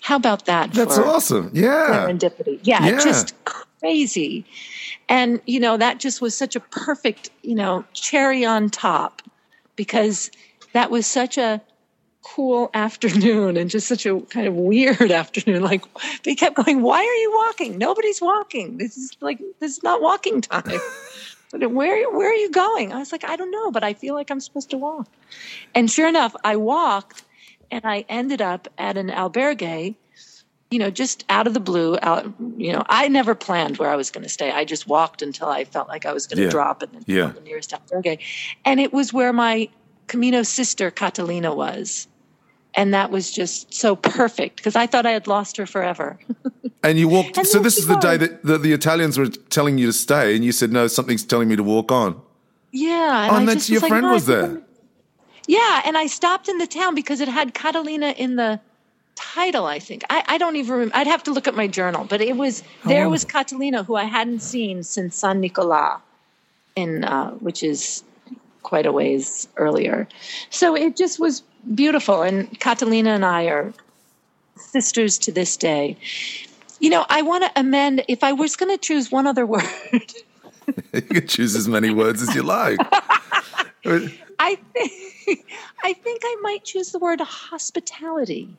how 0.00 0.16
about 0.16 0.46
that? 0.46 0.72
That's 0.72 0.98
awesome. 0.98 1.50
Yeah. 1.52 2.06
Serendipity. 2.06 2.60
Yeah, 2.62 2.86
yeah. 2.86 3.00
Just 3.00 3.34
crazy. 3.44 4.44
And, 5.08 5.40
you 5.46 5.60
know, 5.60 5.76
that 5.76 5.98
just 5.98 6.20
was 6.20 6.36
such 6.36 6.56
a 6.56 6.60
perfect, 6.60 7.30
you 7.42 7.54
know, 7.54 7.84
cherry 7.92 8.44
on 8.44 8.70
top 8.70 9.22
because 9.76 10.30
that 10.72 10.90
was 10.90 11.06
such 11.06 11.38
a 11.38 11.60
cool 12.22 12.70
afternoon 12.74 13.56
and 13.56 13.70
just 13.70 13.88
such 13.88 14.06
a 14.06 14.20
kind 14.20 14.46
of 14.46 14.54
weird 14.54 15.10
afternoon. 15.10 15.62
Like 15.62 15.84
they 16.22 16.34
kept 16.34 16.56
going, 16.56 16.82
why 16.82 16.98
are 16.98 17.02
you 17.02 17.32
walking? 17.46 17.78
Nobody's 17.78 18.20
walking. 18.20 18.78
This 18.78 18.96
is 18.96 19.16
like, 19.20 19.38
this 19.60 19.76
is 19.76 19.82
not 19.82 20.00
walking 20.00 20.40
time. 20.40 20.80
But 21.50 21.70
where, 21.70 22.10
where 22.10 22.30
are 22.30 22.34
you 22.34 22.50
going? 22.50 22.92
I 22.92 22.98
was 22.98 23.10
like, 23.10 23.24
I 23.24 23.34
don't 23.34 23.50
know, 23.50 23.70
but 23.70 23.82
I 23.82 23.94
feel 23.94 24.14
like 24.14 24.30
I'm 24.30 24.38
supposed 24.38 24.68
to 24.68 24.76
walk. 24.76 25.08
And 25.74 25.90
sure 25.90 26.06
enough, 26.06 26.36
I 26.44 26.56
walked 26.56 27.22
and 27.70 27.84
I 27.84 28.04
ended 28.08 28.40
up 28.40 28.68
at 28.78 28.96
an 28.96 29.08
albergue, 29.08 29.94
you 30.70 30.78
know, 30.78 30.90
just 30.90 31.24
out 31.28 31.46
of 31.46 31.54
the 31.54 31.60
blue. 31.60 31.98
Out, 32.02 32.32
you 32.56 32.72
know, 32.72 32.82
I 32.88 33.08
never 33.08 33.34
planned 33.34 33.78
where 33.78 33.90
I 33.90 33.96
was 33.96 34.10
going 34.10 34.24
to 34.24 34.28
stay. 34.28 34.50
I 34.50 34.64
just 34.64 34.86
walked 34.86 35.22
until 35.22 35.48
I 35.48 35.64
felt 35.64 35.88
like 35.88 36.06
I 36.06 36.12
was 36.12 36.26
going 36.26 36.38
to 36.38 36.44
yeah. 36.44 36.50
drop 36.50 36.82
and 36.82 36.92
then 36.92 37.04
yeah. 37.06 37.28
the 37.28 37.40
nearest 37.40 37.70
albergue, 37.72 38.18
and 38.64 38.80
it 38.80 38.92
was 38.92 39.12
where 39.12 39.32
my 39.32 39.68
Camino 40.06 40.42
sister 40.42 40.90
Catalina 40.90 41.54
was. 41.54 42.08
And 42.74 42.94
that 42.94 43.10
was 43.10 43.32
just 43.32 43.74
so 43.74 43.96
perfect 43.96 44.56
because 44.56 44.76
I 44.76 44.86
thought 44.86 45.06
I 45.06 45.10
had 45.10 45.26
lost 45.26 45.56
her 45.56 45.66
forever. 45.66 46.18
and 46.82 46.98
you 46.98 47.08
walked. 47.08 47.36
and 47.36 47.46
so 47.46 47.58
this 47.58 47.76
is 47.76 47.86
the 47.86 47.96
day 47.96 48.16
that 48.18 48.44
the, 48.44 48.58
the, 48.58 48.72
Italians 48.72 49.18
were 49.18 49.26
telling 49.26 49.78
you 49.78 49.86
to 49.86 49.92
stay, 49.92 50.36
and 50.36 50.44
you 50.44 50.52
said, 50.52 50.70
"No, 50.70 50.86
something's 50.86 51.24
telling 51.24 51.48
me 51.48 51.56
to 51.56 51.62
walk 51.62 51.90
on." 51.90 52.20
Yeah. 52.70 53.24
And 53.24 53.32
oh, 53.32 53.36
and 53.36 53.48
that's 53.48 53.70
your 53.70 53.80
friend 53.80 54.04
like, 54.04 54.14
was 54.14 54.26
there. 54.26 54.62
Yeah, 55.48 55.82
and 55.86 55.96
I 55.96 56.06
stopped 56.06 56.48
in 56.50 56.58
the 56.58 56.66
town 56.66 56.94
because 56.94 57.20
it 57.20 57.26
had 57.28 57.54
Catalina 57.54 58.10
in 58.10 58.36
the 58.36 58.60
title. 59.14 59.64
I 59.64 59.78
think 59.78 60.04
I, 60.10 60.22
I 60.28 60.38
don't 60.38 60.56
even. 60.56 60.72
Remember. 60.72 60.96
I'd 60.96 61.06
have 61.06 61.22
to 61.24 61.32
look 61.32 61.48
at 61.48 61.54
my 61.54 61.66
journal, 61.66 62.04
but 62.04 62.20
it 62.20 62.36
was 62.36 62.62
there 62.84 63.06
oh. 63.06 63.10
was 63.10 63.24
Catalina 63.24 63.82
who 63.82 63.96
I 63.96 64.04
hadn't 64.04 64.40
seen 64.40 64.82
since 64.82 65.16
San 65.16 65.40
Nicola, 65.40 66.02
in 66.76 67.02
uh, 67.02 67.30
which 67.30 67.62
is 67.62 68.04
quite 68.62 68.84
a 68.84 68.92
ways 68.92 69.48
earlier. 69.56 70.06
So 70.50 70.76
it 70.76 70.98
just 70.98 71.18
was 71.18 71.42
beautiful, 71.74 72.20
and 72.20 72.60
Catalina 72.60 73.10
and 73.10 73.24
I 73.24 73.44
are 73.44 73.72
sisters 74.56 75.16
to 75.20 75.32
this 75.32 75.56
day. 75.56 75.96
You 76.78 76.90
know, 76.90 77.06
I 77.08 77.22
want 77.22 77.44
to 77.44 77.50
amend. 77.58 78.04
If 78.06 78.22
I 78.22 78.32
was 78.32 78.54
going 78.54 78.70
to 78.70 78.78
choose 78.78 79.10
one 79.10 79.26
other 79.26 79.46
word, 79.54 79.64
you 80.92 81.00
can 81.00 81.26
choose 81.26 81.56
as 81.56 81.66
many 81.66 81.88
words 81.88 82.20
as 82.20 82.34
you 82.34 82.42
like. 82.42 82.78
I 84.38 84.56
think 84.72 84.92
I 85.82 85.92
think 85.92 86.22
I 86.24 86.36
might 86.42 86.64
choose 86.64 86.92
the 86.92 86.98
word 86.98 87.20
hospitality 87.20 88.56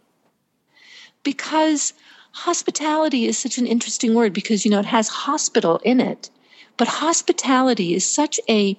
because 1.24 1.94
hospitality 2.32 3.26
is 3.26 3.38
such 3.38 3.58
an 3.58 3.68
interesting 3.68 4.14
word 4.14 4.34
because 4.34 4.66
you 4.66 4.72
know 4.72 4.80
it 4.80 4.86
has 4.86 5.08
hospital 5.08 5.80
in 5.84 6.00
it, 6.00 6.30
but 6.78 6.88
hospitality 6.88 7.94
is 7.94 8.06
such 8.06 8.40
a 8.50 8.78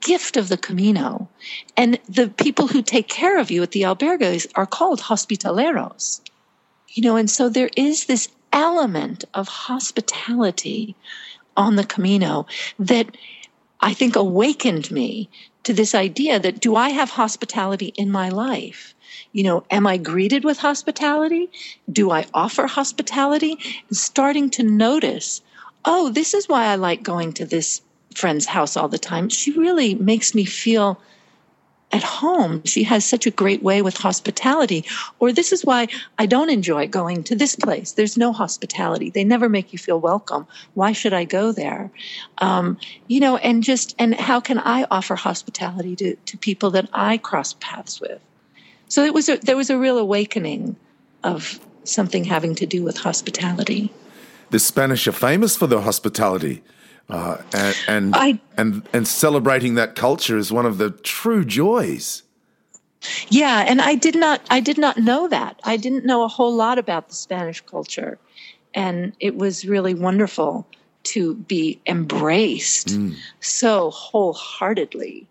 gift 0.00 0.36
of 0.36 0.48
the 0.48 0.58
Camino, 0.58 1.28
and 1.76 1.98
the 2.08 2.28
people 2.28 2.66
who 2.66 2.82
take 2.82 3.08
care 3.08 3.38
of 3.38 3.50
you 3.50 3.62
at 3.62 3.72
the 3.72 3.82
albergues 3.82 4.46
are 4.54 4.66
called 4.66 5.00
hospitaleros. 5.00 6.20
You 6.88 7.02
know, 7.02 7.16
and 7.16 7.30
so 7.30 7.48
there 7.48 7.70
is 7.76 8.04
this 8.04 8.28
element 8.52 9.24
of 9.34 9.48
hospitality 9.48 10.94
on 11.56 11.76
the 11.76 11.84
Camino 11.84 12.46
that 12.78 13.16
I 13.80 13.94
think 13.94 14.16
awakened 14.16 14.90
me 14.90 15.28
to 15.68 15.74
this 15.74 15.94
idea 15.94 16.40
that 16.40 16.60
do 16.60 16.76
I 16.76 16.88
have 16.88 17.10
hospitality 17.10 17.92
in 17.94 18.10
my 18.10 18.30
life? 18.30 18.94
You 19.32 19.42
know, 19.42 19.64
am 19.70 19.86
I 19.86 19.98
greeted 19.98 20.42
with 20.42 20.56
hospitality? 20.56 21.50
Do 21.92 22.10
I 22.10 22.24
offer 22.32 22.66
hospitality? 22.66 23.58
And 23.86 23.94
starting 23.94 24.48
to 24.52 24.62
notice, 24.62 25.42
oh, 25.84 26.08
this 26.08 26.32
is 26.32 26.48
why 26.48 26.64
I 26.64 26.76
like 26.76 27.02
going 27.02 27.34
to 27.34 27.44
this 27.44 27.82
friend's 28.14 28.46
house 28.46 28.78
all 28.78 28.88
the 28.88 28.98
time. 28.98 29.28
She 29.28 29.50
really 29.50 29.94
makes 29.94 30.34
me 30.34 30.46
feel 30.46 30.98
at 31.90 32.02
home. 32.02 32.62
She 32.64 32.82
has 32.84 33.04
such 33.04 33.26
a 33.26 33.30
great 33.30 33.62
way 33.62 33.80
with 33.82 33.96
hospitality. 33.96 34.84
Or 35.20 35.32
this 35.32 35.52
is 35.52 35.64
why 35.64 35.88
I 36.18 36.26
don't 36.26 36.50
enjoy 36.50 36.86
going 36.86 37.24
to 37.24 37.34
this 37.34 37.56
place. 37.56 37.92
There's 37.92 38.16
no 38.16 38.32
hospitality. 38.32 39.10
They 39.10 39.24
never 39.24 39.48
make 39.48 39.72
you 39.72 39.78
feel 39.78 39.98
welcome. 39.98 40.46
Why 40.74 40.92
should 40.92 41.14
I 41.14 41.24
go 41.24 41.52
there? 41.52 41.90
Um, 42.38 42.78
you 43.06 43.20
know, 43.20 43.36
and 43.38 43.62
just, 43.62 43.94
and 43.98 44.14
how 44.14 44.40
can 44.40 44.58
I 44.58 44.86
offer 44.90 45.16
hospitality 45.16 45.96
to, 45.96 46.16
to 46.16 46.36
people 46.36 46.70
that 46.72 46.88
I 46.92 47.16
cross 47.16 47.54
paths 47.54 48.00
with? 48.00 48.20
So 48.88 49.04
it 49.04 49.14
was 49.14 49.28
a, 49.28 49.38
there 49.38 49.56
was 49.56 49.70
a 49.70 49.78
real 49.78 49.98
awakening 49.98 50.76
of 51.24 51.58
something 51.84 52.24
having 52.24 52.54
to 52.56 52.66
do 52.66 52.82
with 52.82 52.98
hospitality. 52.98 53.92
The 54.50 54.58
Spanish 54.58 55.06
are 55.06 55.12
famous 55.12 55.56
for 55.56 55.66
their 55.66 55.80
hospitality. 55.80 56.62
Uh, 57.10 57.38
and 57.54 57.76
and, 57.88 58.16
I, 58.16 58.40
and 58.56 58.88
and 58.92 59.08
celebrating 59.08 59.74
that 59.76 59.94
culture 59.94 60.36
is 60.36 60.52
one 60.52 60.66
of 60.66 60.78
the 60.78 60.90
true 60.90 61.44
joys. 61.44 62.22
Yeah, 63.28 63.64
and 63.66 63.80
I 63.80 63.94
did 63.94 64.14
not 64.14 64.42
I 64.50 64.60
did 64.60 64.76
not 64.76 64.98
know 64.98 65.28
that. 65.28 65.58
I 65.64 65.76
didn't 65.76 66.04
know 66.04 66.24
a 66.24 66.28
whole 66.28 66.54
lot 66.54 66.78
about 66.78 67.08
the 67.08 67.14
Spanish 67.14 67.60
culture, 67.62 68.18
and 68.74 69.14
it 69.20 69.36
was 69.36 69.64
really 69.64 69.94
wonderful 69.94 70.66
to 71.04 71.34
be 71.34 71.80
embraced 71.86 72.98
so 73.40 73.90
wholeheartedly. 73.90 75.26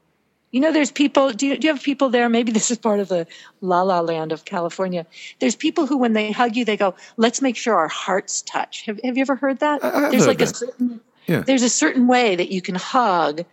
You 0.52 0.62
know, 0.62 0.72
there's 0.72 0.92
people, 0.92 1.32
do 1.34 1.46
you, 1.46 1.58
do 1.58 1.68
you 1.68 1.74
have 1.74 1.84
people 1.84 2.10
there? 2.10 2.30
Maybe 2.30 2.52
this 2.54 2.72
is 2.72 2.78
part 2.78 3.00
of 3.02 3.10
the 3.10 3.28
la 3.62 3.82
la 3.84 4.00
land 4.00 4.32
of 4.32 4.46
California. 4.46 5.06
There's 5.40 5.56
people 5.56 5.86
who, 5.86 5.98
when 5.98 6.14
they 6.14 6.32
hug 6.32 6.56
you, 6.56 6.64
they 6.66 6.78
go, 6.78 6.96
let's 7.18 7.42
make 7.42 7.58
sure 7.58 7.76
our 7.76 7.90
hearts 7.90 8.42
touch. 8.44 8.86
Have, 8.86 9.00
have 9.04 9.18
you 9.18 9.22
ever 9.22 9.36
heard 9.36 9.60
that? 9.60 9.84
I- 9.84 10.10
there's 10.10 10.26
like 10.26 10.42
a 10.42 10.48
certain, 10.48 11.02
Yeah. 11.28 11.42
there's 11.42 11.64
a 11.64 11.70
certain 11.70 12.08
way 12.08 12.36
that 12.36 12.50
you 12.50 12.62
can 12.62 12.76
hug. 12.76 13.46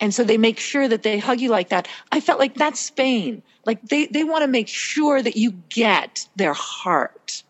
And 0.00 0.14
so 0.14 0.24
they 0.24 0.38
make 0.38 0.58
sure 0.58 0.88
that 0.88 1.02
they 1.02 1.18
hug 1.18 1.40
you 1.40 1.50
like 1.50 1.68
that. 1.68 1.86
I 2.10 2.20
felt 2.20 2.38
like 2.38 2.54
that's 2.54 2.80
Spain. 2.80 3.42
Like 3.66 3.82
they, 3.82 4.06
they 4.06 4.24
want 4.24 4.42
to 4.42 4.48
make 4.48 4.68
sure 4.68 5.20
that 5.22 5.36
you 5.36 5.52
get 5.68 6.26
their 6.36 6.54
heart 6.54 7.42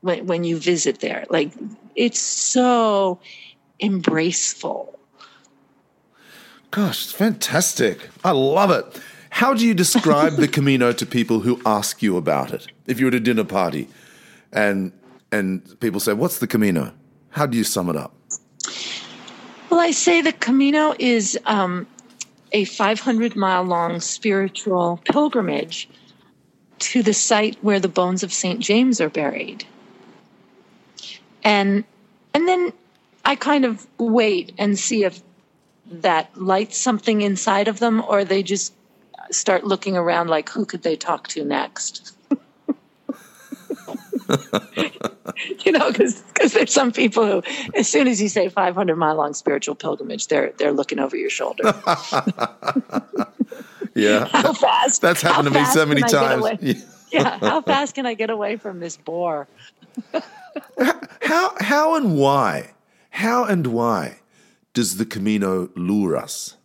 when, 0.00 0.26
when 0.26 0.44
you 0.44 0.58
visit 0.58 1.00
there. 1.00 1.24
Like 1.30 1.52
it's 1.94 2.18
so 2.18 3.20
embraceful. 3.80 4.98
Gosh, 6.72 7.04
it's 7.04 7.12
fantastic. 7.12 8.08
I 8.24 8.32
love 8.32 8.70
it. 8.70 9.00
How 9.30 9.54
do 9.54 9.66
you 9.66 9.74
describe 9.74 10.36
the 10.36 10.48
Camino 10.58 10.92
to 10.92 11.06
people 11.06 11.40
who 11.40 11.60
ask 11.64 12.02
you 12.02 12.16
about 12.16 12.52
it? 12.52 12.66
If 12.86 12.98
you're 12.98 13.08
at 13.08 13.14
a 13.14 13.20
dinner 13.20 13.44
party 13.44 13.88
and 14.52 14.92
and 15.30 15.80
people 15.80 16.00
say, 16.00 16.12
"What's 16.12 16.38
the 16.38 16.46
Camino?" 16.46 16.92
How 17.30 17.46
do 17.46 17.56
you 17.56 17.64
sum 17.64 17.88
it 17.88 17.96
up? 17.96 18.14
Well, 19.72 19.80
I 19.80 19.92
say 19.92 20.20
the 20.20 20.34
Camino 20.34 20.94
is 20.98 21.38
um, 21.46 21.86
a 22.52 22.66
500 22.66 23.34
mile 23.34 23.62
long 23.62 24.00
spiritual 24.00 25.00
pilgrimage 25.02 25.88
to 26.80 27.02
the 27.02 27.14
site 27.14 27.56
where 27.64 27.80
the 27.80 27.88
bones 27.88 28.22
of 28.22 28.34
St. 28.34 28.60
James 28.60 29.00
are 29.00 29.08
buried. 29.08 29.64
And 31.42 31.84
and 32.34 32.46
then 32.46 32.74
I 33.24 33.34
kind 33.34 33.64
of 33.64 33.86
wait 33.96 34.52
and 34.58 34.78
see 34.78 35.04
if 35.04 35.22
that 35.86 36.36
lights 36.36 36.76
something 36.76 37.22
inside 37.22 37.66
of 37.66 37.78
them 37.78 38.04
or 38.06 38.26
they 38.26 38.42
just 38.42 38.74
start 39.30 39.64
looking 39.64 39.96
around 39.96 40.28
like 40.28 40.50
who 40.50 40.66
could 40.66 40.82
they 40.82 40.96
talk 40.96 41.28
to 41.28 41.46
next. 41.46 42.14
you 45.64 45.72
know, 45.72 45.90
because 45.90 46.22
there's 46.52 46.72
some 46.72 46.92
people 46.92 47.26
who, 47.26 47.42
as 47.74 47.88
soon 47.88 48.08
as 48.08 48.20
you 48.20 48.28
say 48.28 48.48
500 48.48 48.96
mile 48.96 49.16
long 49.16 49.34
spiritual 49.34 49.74
pilgrimage, 49.74 50.28
they're 50.28 50.52
they're 50.58 50.72
looking 50.72 50.98
over 50.98 51.16
your 51.16 51.30
shoulder. 51.30 51.74
Yeah, 53.94 54.26
How 54.32 54.52
fast? 54.52 55.02
that's 55.02 55.22
happened 55.22 55.52
to 55.52 55.58
me 55.58 55.64
so 55.66 55.84
many 55.86 56.02
can 56.02 56.14
I 56.14 56.36
get 56.36 56.40
times. 56.42 56.62
Yeah. 56.62 56.74
Yeah, 57.10 57.38
how 57.40 57.60
fast 57.60 57.94
can 57.94 58.06
I 58.06 58.14
get 58.14 58.30
away 58.30 58.56
from 58.56 58.80
this 58.80 58.96
bore? 58.96 59.46
How 61.20 61.52
how 61.60 61.94
and 61.94 62.16
why? 62.16 62.70
How 63.10 63.44
and 63.44 63.66
why 63.66 64.20
does 64.72 64.96
the 64.96 65.04
Camino 65.04 65.68
lure 65.76 66.16
us? 66.16 66.56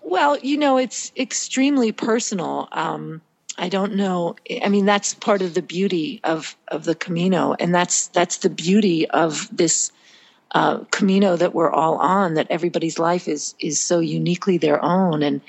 Well, 0.00 0.38
you 0.38 0.56
know, 0.58 0.76
it's 0.76 1.10
extremely 1.16 1.90
personal. 1.90 2.68
Um, 2.70 3.20
I 3.58 3.68
don't 3.68 3.94
know. 3.94 4.36
I 4.62 4.68
mean, 4.68 4.86
that's 4.86 5.14
part 5.14 5.42
of 5.42 5.54
the 5.54 5.62
beauty 5.62 6.20
of 6.24 6.56
of 6.68 6.84
the 6.84 6.94
Camino, 6.94 7.54
and 7.58 7.74
that's 7.74 8.08
that's 8.08 8.38
the 8.38 8.50
beauty 8.50 9.08
of 9.10 9.48
this 9.54 9.92
uh, 10.52 10.78
Camino 10.90 11.36
that 11.36 11.54
we're 11.54 11.70
all 11.70 11.96
on. 11.96 12.34
That 12.34 12.46
everybody's 12.50 12.98
life 12.98 13.28
is 13.28 13.54
is 13.60 13.78
so 13.78 14.00
uniquely 14.00 14.56
their 14.56 14.82
own, 14.82 15.22
and 15.22 15.40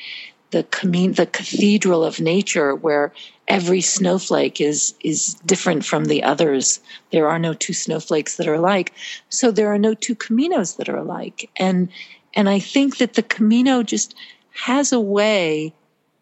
the 0.51 0.63
Camino, 0.65 1.13
the 1.13 1.25
cathedral 1.25 2.03
of 2.03 2.19
nature, 2.19 2.75
where 2.75 3.13
every 3.47 3.81
snowflake 3.81 4.59
is 4.59 4.93
is 5.01 5.35
different 5.45 5.85
from 5.85 6.05
the 6.05 6.23
others. 6.23 6.81
There 7.11 7.29
are 7.29 7.39
no 7.39 7.53
two 7.53 7.73
snowflakes 7.73 8.35
that 8.35 8.47
are 8.47 8.55
alike, 8.55 8.93
so 9.29 9.49
there 9.49 9.73
are 9.73 9.79
no 9.79 9.93
two 9.93 10.15
Caminos 10.15 10.75
that 10.75 10.89
are 10.89 10.97
alike, 10.97 11.49
and 11.55 11.87
and 12.33 12.49
I 12.49 12.59
think 12.59 12.97
that 12.97 13.13
the 13.13 13.23
Camino 13.23 13.81
just 13.81 14.13
has 14.51 14.91
a 14.91 14.99
way 14.99 15.73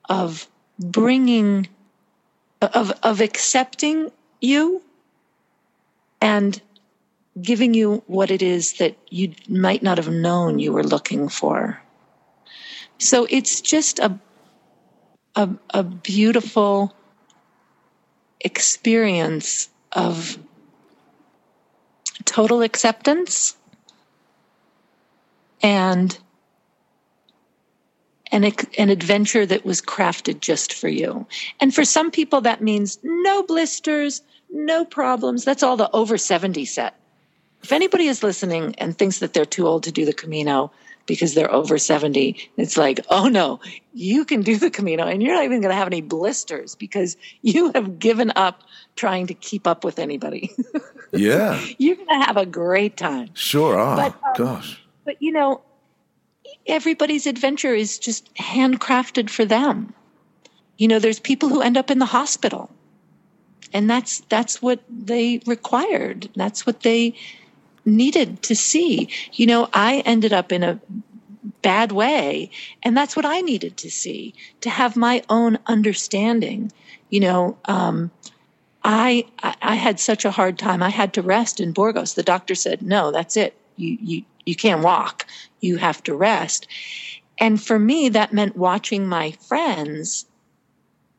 of 0.10 0.48
bringing 0.82 1.68
of 2.62 2.92
of 3.04 3.22
accepting 3.22 4.12
you 4.40 4.82
and 6.22 6.62
giving 7.42 7.74
you 7.74 8.04
what 8.08 8.32
it 8.32 8.42
is 8.42 8.74
that 8.74 8.98
you 9.10 9.34
might 9.48 9.82
not 9.82 9.98
have 9.98 10.10
known 10.10 10.60
you 10.60 10.74
were 10.74 10.84
looking 10.84 11.30
for. 11.30 11.82
So 12.98 13.26
it's 13.30 13.62
just 13.62 14.00
a 14.00 14.20
a, 15.36 15.50
a 15.74 15.84
beautiful 15.84 16.94
experience 18.42 19.70
of 19.92 20.38
total 22.26 22.62
acceptance 22.62 23.56
and 25.62 26.18
an, 28.32 28.44
an 28.78 28.90
adventure 28.90 29.46
that 29.46 29.66
was 29.66 29.82
crafted 29.82 30.40
just 30.40 30.74
for 30.74 30.88
you. 30.88 31.26
And 31.60 31.74
for 31.74 31.86
some 31.86 32.12
people, 32.12 32.42
that 32.42 32.62
means 32.62 33.00
no 33.04 33.44
blisters, 33.44 34.22
no 34.52 34.86
problems. 34.86 35.44
That's 35.44 35.64
all 35.64 35.78
the 35.78 35.90
over 35.92 36.18
70 36.18 36.66
set. 36.66 36.96
If 37.64 37.72
anybody 37.72 38.08
is 38.08 38.24
listening 38.24 38.76
and 38.78 38.98
thinks 38.98 39.20
that 39.20 39.34
they're 39.34 39.46
too 39.46 39.68
old 39.68 39.84
to 39.84 39.92
do 39.92 40.06
the 40.06 40.14
Camino 40.14 40.72
because 41.06 41.34
they're 41.34 41.52
over 41.52 41.78
70, 41.78 42.52
it's 42.58 42.78
like, 42.78 43.00
oh 43.10 43.28
no, 43.28 43.60
you 43.94 44.26
can 44.26 44.42
do 44.42 44.58
the 44.58 44.72
Camino 44.72 45.06
and 45.06 45.22
you're 45.22 45.36
not 45.36 45.44
even 45.44 45.62
going 45.62 45.72
to 45.72 45.76
have 45.76 45.88
any 45.88 46.02
blisters 46.02 46.76
because 46.76 47.18
you 47.42 47.72
have 47.76 48.00
given 48.00 48.32
up 48.36 48.64
trying 48.96 49.28
to 49.28 49.34
keep 49.34 49.68
up 49.68 49.84
with 49.84 50.00
anybody. 50.00 50.52
Yeah, 51.14 51.62
you're 51.78 51.98
going 51.98 52.08
to 52.08 52.26
have 52.26 52.38
a 52.38 52.46
great 52.46 52.96
time. 52.96 53.32
sure 53.34 53.78
are. 53.78 53.98
But, 53.98 54.16
um, 54.26 54.34
Gosh, 54.38 54.82
But 55.04 55.22
you 55.22 55.34
know, 55.34 55.62
everybody's 56.68 57.28
adventure 57.28 57.74
is 57.74 57.98
just 57.98 58.34
handcrafted 58.36 59.30
for 59.30 59.46
them. 59.46 59.94
You 60.78 60.88
know, 60.88 61.00
there's 61.00 61.20
people 61.20 61.50
who 61.50 61.62
end 61.62 61.78
up 61.78 61.92
in 61.92 62.00
the 62.00 62.06
hospital. 62.06 62.70
And 63.74 63.90
that's 63.90 64.20
that's 64.22 64.62
what 64.62 64.82
they 64.90 65.42
required. 65.46 66.30
That's 66.36 66.66
what 66.66 66.82
they 66.82 67.14
needed 67.86 68.42
to 68.44 68.56
see. 68.56 69.10
You 69.34 69.46
know, 69.48 69.70
I 69.74 70.00
ended 70.06 70.34
up 70.34 70.52
in 70.52 70.64
a 70.64 70.80
bad 71.62 71.92
way, 71.92 72.50
and 72.84 72.98
that's 72.98 73.16
what 73.16 73.26
I 73.26 73.42
needed 73.42 73.78
to 73.78 73.90
see 73.92 74.34
to 74.62 74.70
have 74.70 74.96
my 74.96 75.24
own 75.30 75.58
understanding. 75.68 76.72
You 77.10 77.22
know, 77.22 77.58
um, 77.66 78.12
I 78.84 79.26
I 79.42 79.76
had 79.76 80.00
such 80.00 80.26
a 80.26 80.32
hard 80.32 80.58
time. 80.58 80.84
I 80.84 80.90
had 80.90 81.14
to 81.14 81.22
rest 81.22 81.60
in 81.60 81.72
Burgos. 81.72 82.16
The 82.16 82.24
doctor 82.24 82.56
said, 82.56 82.82
"No, 82.82 83.12
that's 83.12 83.38
it. 83.38 83.56
You 83.78 83.98
you 84.02 84.24
you 84.46 84.56
can't 84.56 84.84
walk. 84.84 85.26
You 85.62 85.78
have 85.78 86.04
to 86.04 86.16
rest." 86.16 86.68
And 87.38 87.62
for 87.62 87.80
me, 87.80 88.10
that 88.10 88.34
meant 88.34 88.56
watching 88.56 89.08
my 89.08 89.32
friends 89.32 90.26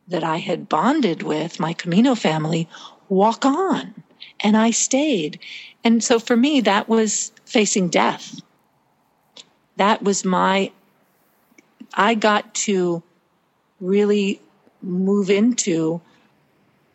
that 0.08 0.22
I 0.22 0.36
had 0.36 0.68
bonded 0.68 1.22
with, 1.22 1.58
my 1.58 1.72
Camino 1.72 2.14
family, 2.14 2.68
walk 3.08 3.44
on. 3.44 4.02
And 4.40 4.56
I 4.56 4.70
stayed. 4.70 5.40
And 5.82 6.02
so 6.02 6.18
for 6.18 6.36
me, 6.36 6.60
that 6.60 6.88
was 6.88 7.32
facing 7.44 7.88
death. 7.88 8.40
That 9.76 10.02
was 10.02 10.24
my, 10.24 10.70
I 11.94 12.14
got 12.14 12.54
to 12.66 13.02
really 13.80 14.40
move 14.80 15.30
into 15.30 16.00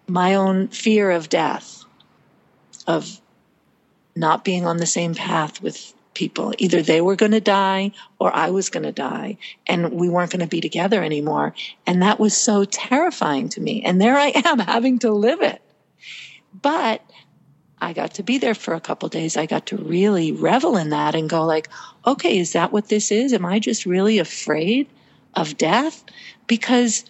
my 0.08 0.36
own 0.36 0.70
fear 0.70 1.12
of 1.12 1.28
death, 1.28 1.84
of 2.86 3.20
not 4.16 4.46
being 4.46 4.66
on 4.66 4.78
the 4.78 4.86
same 4.86 5.16
path 5.16 5.62
with 5.62 5.94
people. 6.18 6.52
Either 6.58 6.82
they 6.82 7.00
were 7.00 7.16
going 7.16 7.32
to 7.32 7.40
die 7.40 7.92
or 8.18 8.36
I 8.36 8.50
was 8.50 8.70
going 8.70 8.84
to 8.84 8.92
die, 8.92 9.38
and 9.68 9.94
we 9.94 10.10
weren't 10.10 10.32
going 10.32 10.42
to 10.42 10.48
be 10.48 10.62
together 10.62 11.04
anymore. 11.04 11.54
And 11.86 12.02
that 12.02 12.20
was 12.20 12.36
so 12.36 12.66
terrifying 12.66 13.50
to 13.50 13.62
me. 13.62 13.84
And 13.84 14.02
there 14.02 14.18
I 14.18 14.32
am 14.44 14.58
having 14.74 14.98
to 15.00 15.12
live 15.12 15.42
it. 15.42 15.62
But 16.60 17.04
I 17.80 17.94
got 17.94 18.16
to 18.16 18.24
be 18.24 18.40
there 18.40 18.56
for 18.56 18.74
a 18.74 18.82
couple 18.82 19.10
days. 19.10 19.38
I 19.38 19.46
got 19.46 19.68
to 19.68 19.78
really 19.78 20.32
revel 20.32 20.76
in 20.76 20.90
that 20.90 21.14
and 21.14 21.30
go 21.30 21.46
like, 21.46 21.70
okay, 22.08 22.40
is 22.40 22.54
that 22.54 22.72
what 22.72 22.90
this 22.90 23.12
is? 23.12 23.32
Am 23.32 23.46
I 23.46 23.60
just 23.60 23.86
really 23.86 24.18
afraid 24.18 24.88
of 25.36 25.56
death? 25.56 26.04
Because 26.48 27.06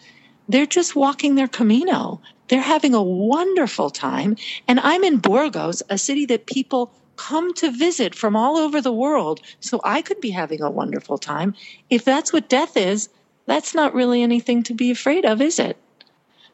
they're 0.49 0.65
just 0.65 0.97
walking 0.97 1.35
their 1.35 1.47
Camino. 1.47 2.19
They're 2.49 2.59
having 2.61 2.93
a 2.93 3.01
wonderful 3.01 3.89
time. 3.89 4.35
And 4.67 4.81
I'm 4.81 5.05
in 5.05 5.19
Burgos, 5.19 5.81
a 5.89 5.97
city 5.97 6.25
that 6.25 6.45
people 6.45 6.91
come 7.17 7.53
to 7.55 7.71
visit 7.71 8.15
from 8.15 8.35
all 8.35 8.57
over 8.57 8.81
the 8.81 8.93
world. 8.93 9.41
So 9.59 9.81
I 9.83 10.01
could 10.01 10.21
be 10.21 10.29
having 10.29 10.61
a 10.61 10.71
wonderful 10.71 11.17
time. 11.17 11.55
If 11.89 12.05
that's 12.05 12.31
what 12.31 12.49
death 12.49 12.77
is, 12.77 13.09
that's 13.45 13.75
not 13.75 13.93
really 13.93 14.21
anything 14.23 14.63
to 14.63 14.73
be 14.73 14.91
afraid 14.91 15.25
of, 15.25 15.41
is 15.41 15.59
it? 15.59 15.77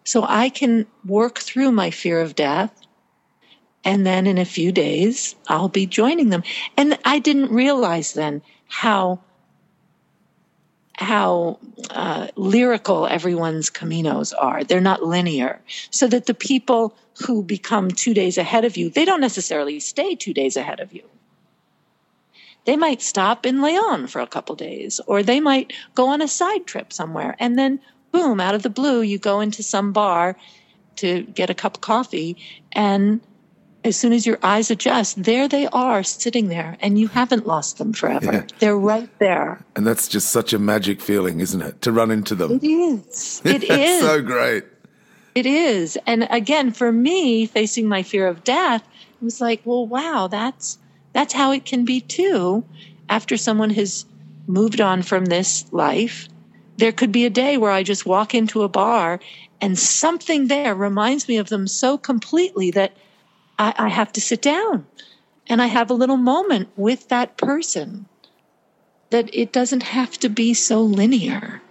So 0.04 0.26
I 0.28 0.50
can 0.50 0.86
work 1.06 1.40
through 1.40 1.72
my 1.72 1.92
fear 1.92 2.22
of 2.22 2.36
death. 2.36 2.72
And 3.86 4.06
then 4.06 4.28
in 4.28 4.38
a 4.38 4.46
few 4.46 4.72
days, 4.72 5.36
I'll 5.48 5.70
be 5.70 5.86
joining 5.86 6.30
them. 6.30 6.44
And 6.78 6.98
I 7.04 7.20
didn't 7.20 7.52
realize 7.52 8.14
then 8.14 8.42
how 8.68 9.20
how 10.96 11.60
uh, 11.90 12.28
lyrical 12.36 13.08
everyone's 13.08 13.70
caminos 13.70 14.32
are. 14.38 14.64
They're 14.64 14.80
not 14.80 15.04
linear. 15.04 15.60
So 15.90 16.08
that 16.08 16.28
the 16.28 16.36
people 16.36 16.96
who 17.26 17.44
become 17.44 17.90
two 17.92 18.14
days 18.14 18.38
ahead 18.38 18.66
of 18.66 18.78
you, 18.78 18.90
they 18.90 19.06
don't 19.06 19.22
necessarily 19.22 19.80
stay 19.80 20.16
two 20.16 20.34
days 20.34 20.58
ahead 20.58 20.80
of 20.80 20.94
you. 20.94 21.04
They 22.66 22.78
might 22.78 23.02
stop 23.02 23.46
in 23.46 23.62
Leon 23.62 24.08
for 24.08 24.22
a 24.22 24.28
couple 24.28 24.56
days, 24.56 25.02
or 25.06 25.22
they 25.22 25.40
might 25.40 25.74
go 25.96 26.08
on 26.08 26.22
a 26.22 26.28
side 26.28 26.66
trip 26.66 26.94
somewhere. 26.94 27.36
And 27.40 27.58
then, 27.58 27.80
boom, 28.12 28.40
out 28.40 28.56
of 28.56 28.64
the 28.64 28.70
blue, 28.70 29.02
you 29.02 29.18
go 29.18 29.42
into 29.42 29.62
some 29.64 29.92
bar 29.92 30.38
to 30.98 31.24
get 31.24 31.50
a 31.50 31.54
cup 31.54 31.76
of 31.76 31.82
coffee. 31.82 32.38
And 32.72 33.20
as 33.84 33.98
soon 33.98 34.14
as 34.14 34.26
your 34.26 34.40
eyes 34.44 34.72
adjust, 34.72 35.22
there 35.22 35.50
they 35.50 35.68
are 35.68 36.04
sitting 36.04 36.48
there, 36.48 36.78
and 36.80 36.98
you 36.98 37.10
haven't 37.10 37.46
lost 37.46 37.80
them 37.80 37.92
forever. 37.92 38.32
Yeah. 38.32 38.46
They're 38.60 38.78
right 38.78 39.10
there. 39.20 39.64
And 39.76 39.86
that's 39.86 40.08
just 40.08 40.30
such 40.30 40.54
a 40.54 40.60
magic 40.60 41.02
feeling, 41.02 41.42
isn't 41.42 41.62
it? 41.62 41.82
To 41.82 41.92
run 41.92 42.12
into 42.12 42.34
them. 42.34 42.54
It 42.54 42.64
is. 42.64 43.42
It 43.44 43.64
is. 43.70 44.02
so 44.02 44.22
great. 44.22 44.64
It 45.36 45.46
is. 45.46 45.98
And 46.06 46.28
again, 46.30 46.72
for 46.72 46.92
me, 46.92 47.46
facing 47.46 47.88
my 47.88 48.04
fear 48.04 48.28
of 48.28 48.44
death, 48.44 48.84
it 49.22 49.24
was 49.24 49.42
like, 49.42 49.62
well, 49.66 49.88
wow, 49.88 50.28
that's 50.28 50.78
that's 51.14 51.34
how 51.34 51.52
it 51.52 51.66
can 51.66 51.86
be 51.86 52.02
too. 52.02 52.64
After 53.10 53.38
someone 53.38 53.70
has 53.72 54.06
moved 54.48 54.82
on 54.82 55.02
from 55.02 55.26
this 55.26 55.66
life, 55.72 56.28
there 56.78 56.92
could 56.92 57.12
be 57.12 57.26
a 57.26 57.30
day 57.30 57.58
where 57.58 57.72
I 57.72 57.84
just 57.84 58.06
walk 58.06 58.34
into 58.34 58.64
a 58.64 58.70
bar 58.70 59.20
and 59.62 59.78
something 59.78 60.48
there 60.48 60.76
reminds 60.76 61.28
me 61.28 61.38
of 61.38 61.50
them 61.50 61.68
so 61.68 61.98
completely 61.98 62.72
that 62.72 62.96
I, 63.58 63.74
I 63.78 63.90
have 63.90 64.12
to 64.14 64.22
sit 64.22 64.42
down 64.42 64.86
and 65.48 65.62
I 65.62 65.68
have 65.68 65.90
a 65.90 65.96
little 65.96 66.18
moment 66.18 66.70
with 66.76 67.10
that 67.10 67.38
person. 67.38 68.08
That 69.10 69.34
it 69.34 69.52
doesn't 69.52 69.84
have 69.84 70.18
to 70.20 70.30
be 70.30 70.56
so 70.56 70.82
linear. 70.82 71.62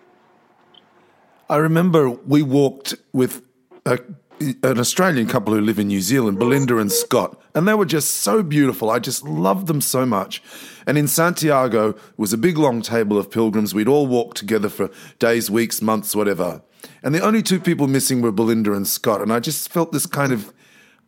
I 1.51 1.57
remember 1.57 2.09
we 2.11 2.43
walked 2.43 2.95
with 3.13 3.43
a, 3.87 3.99
an 4.41 4.78
Australian 4.78 5.26
couple 5.26 5.55
who 5.55 5.61
live 5.61 5.78
in 5.78 5.89
New 5.89 6.01
Zealand, 6.01 6.39
Belinda 6.39 6.78
and 6.78 6.91
Scott, 6.91 7.41
and 7.55 7.66
they 7.66 7.74
were 7.74 7.85
just 7.85 8.18
so 8.18 8.43
beautiful. 8.43 8.91
I 8.91 8.99
just 8.99 9.24
loved 9.24 9.66
them 9.66 9.80
so 9.80 10.05
much. 10.05 10.43
And 10.87 10.99
in 10.99 11.07
Santiago 11.07 11.95
was 12.16 12.33
a 12.33 12.39
big 12.39 12.59
long 12.59 12.83
table 12.83 13.18
of 13.18 13.30
pilgrims. 13.30 13.74
We'd 13.74 13.89
all 13.89 14.07
walked 14.07 14.37
together 14.37 14.68
for 14.68 14.91
days, 15.18 15.51
weeks, 15.51 15.80
months, 15.80 16.16
whatever. 16.16 16.62
And 17.03 17.14
the 17.14 17.20
only 17.20 17.43
two 17.43 17.61
people 17.61 17.87
missing 17.87 18.22
were 18.22 18.33
Belinda 18.33 18.72
and 18.72 18.87
Scott. 18.87 19.20
And 19.20 19.33
I 19.33 19.39
just 19.39 19.70
felt 19.70 19.93
this 19.93 20.07
kind 20.07 20.33
of, 20.33 20.53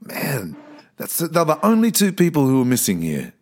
man, 0.01 0.57
that's 0.97 1.19
they're 1.19 1.45
the 1.45 1.65
only 1.65 1.91
two 1.91 2.13
people 2.13 2.47
who 2.47 2.63
are 2.63 2.67
missing 2.67 3.03
here. 3.03 3.33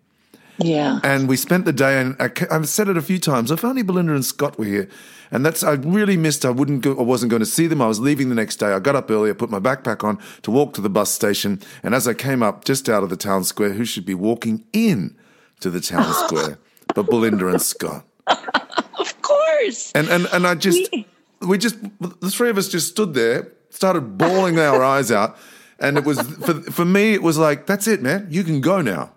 Yeah. 0.58 1.00
And 1.02 1.28
we 1.28 1.36
spent 1.36 1.64
the 1.64 1.72
day, 1.72 2.00
and 2.00 2.16
I, 2.20 2.30
have 2.50 2.68
said 2.68 2.88
it 2.88 2.96
a 2.96 3.02
few 3.02 3.18
times. 3.18 3.50
If 3.50 3.64
only 3.64 3.82
Belinda 3.82 4.14
and 4.14 4.24
Scott 4.24 4.58
were 4.58 4.64
here, 4.64 4.88
and 5.30 5.46
that's 5.46 5.62
I 5.62 5.72
really 5.72 6.16
missed. 6.16 6.44
I 6.44 6.50
wouldn't 6.50 6.82
go. 6.82 6.96
I 6.98 7.02
wasn't 7.02 7.30
going 7.30 7.40
to 7.40 7.46
see 7.46 7.66
them. 7.66 7.80
I 7.80 7.86
was 7.86 7.98
leaving 7.98 8.28
the 8.28 8.34
next 8.34 8.56
day. 8.56 8.66
I 8.66 8.78
got 8.78 8.94
up 8.94 9.10
early. 9.10 9.30
I 9.30 9.32
put 9.32 9.50
my 9.50 9.58
backpack 9.58 10.04
on 10.04 10.18
to 10.42 10.50
walk 10.50 10.74
to 10.74 10.80
the 10.80 10.90
bus 10.90 11.10
station. 11.10 11.60
And 11.82 11.94
as 11.94 12.06
I 12.06 12.14
came 12.14 12.42
up 12.42 12.64
just 12.64 12.88
out 12.88 13.02
of 13.02 13.08
the 13.08 13.16
town 13.16 13.44
square, 13.44 13.72
who 13.72 13.84
should 13.84 14.04
be 14.04 14.14
walking 14.14 14.64
in 14.72 15.16
to 15.60 15.70
the 15.70 15.80
town 15.80 16.12
square 16.26 16.58
but 16.94 17.04
Belinda 17.04 17.48
and 17.48 17.62
Scott? 17.62 18.04
of 18.26 19.22
course. 19.22 19.90
And 19.94 20.08
and 20.08 20.26
and 20.32 20.46
I 20.46 20.54
just 20.54 20.92
we, 20.92 21.06
we 21.40 21.58
just 21.58 21.76
the 21.98 22.30
three 22.30 22.50
of 22.50 22.58
us 22.58 22.68
just 22.68 22.88
stood 22.88 23.14
there, 23.14 23.50
started 23.70 24.18
bawling 24.18 24.58
our 24.58 24.84
eyes 24.84 25.10
out. 25.10 25.38
And 25.78 25.96
it 25.96 26.04
was 26.04 26.20
for 26.20 26.60
for 26.60 26.84
me, 26.84 27.14
it 27.14 27.22
was 27.22 27.38
like, 27.38 27.66
that's 27.66 27.88
it, 27.88 28.02
man. 28.02 28.26
You 28.30 28.44
can 28.44 28.60
go 28.60 28.82
now 28.82 29.12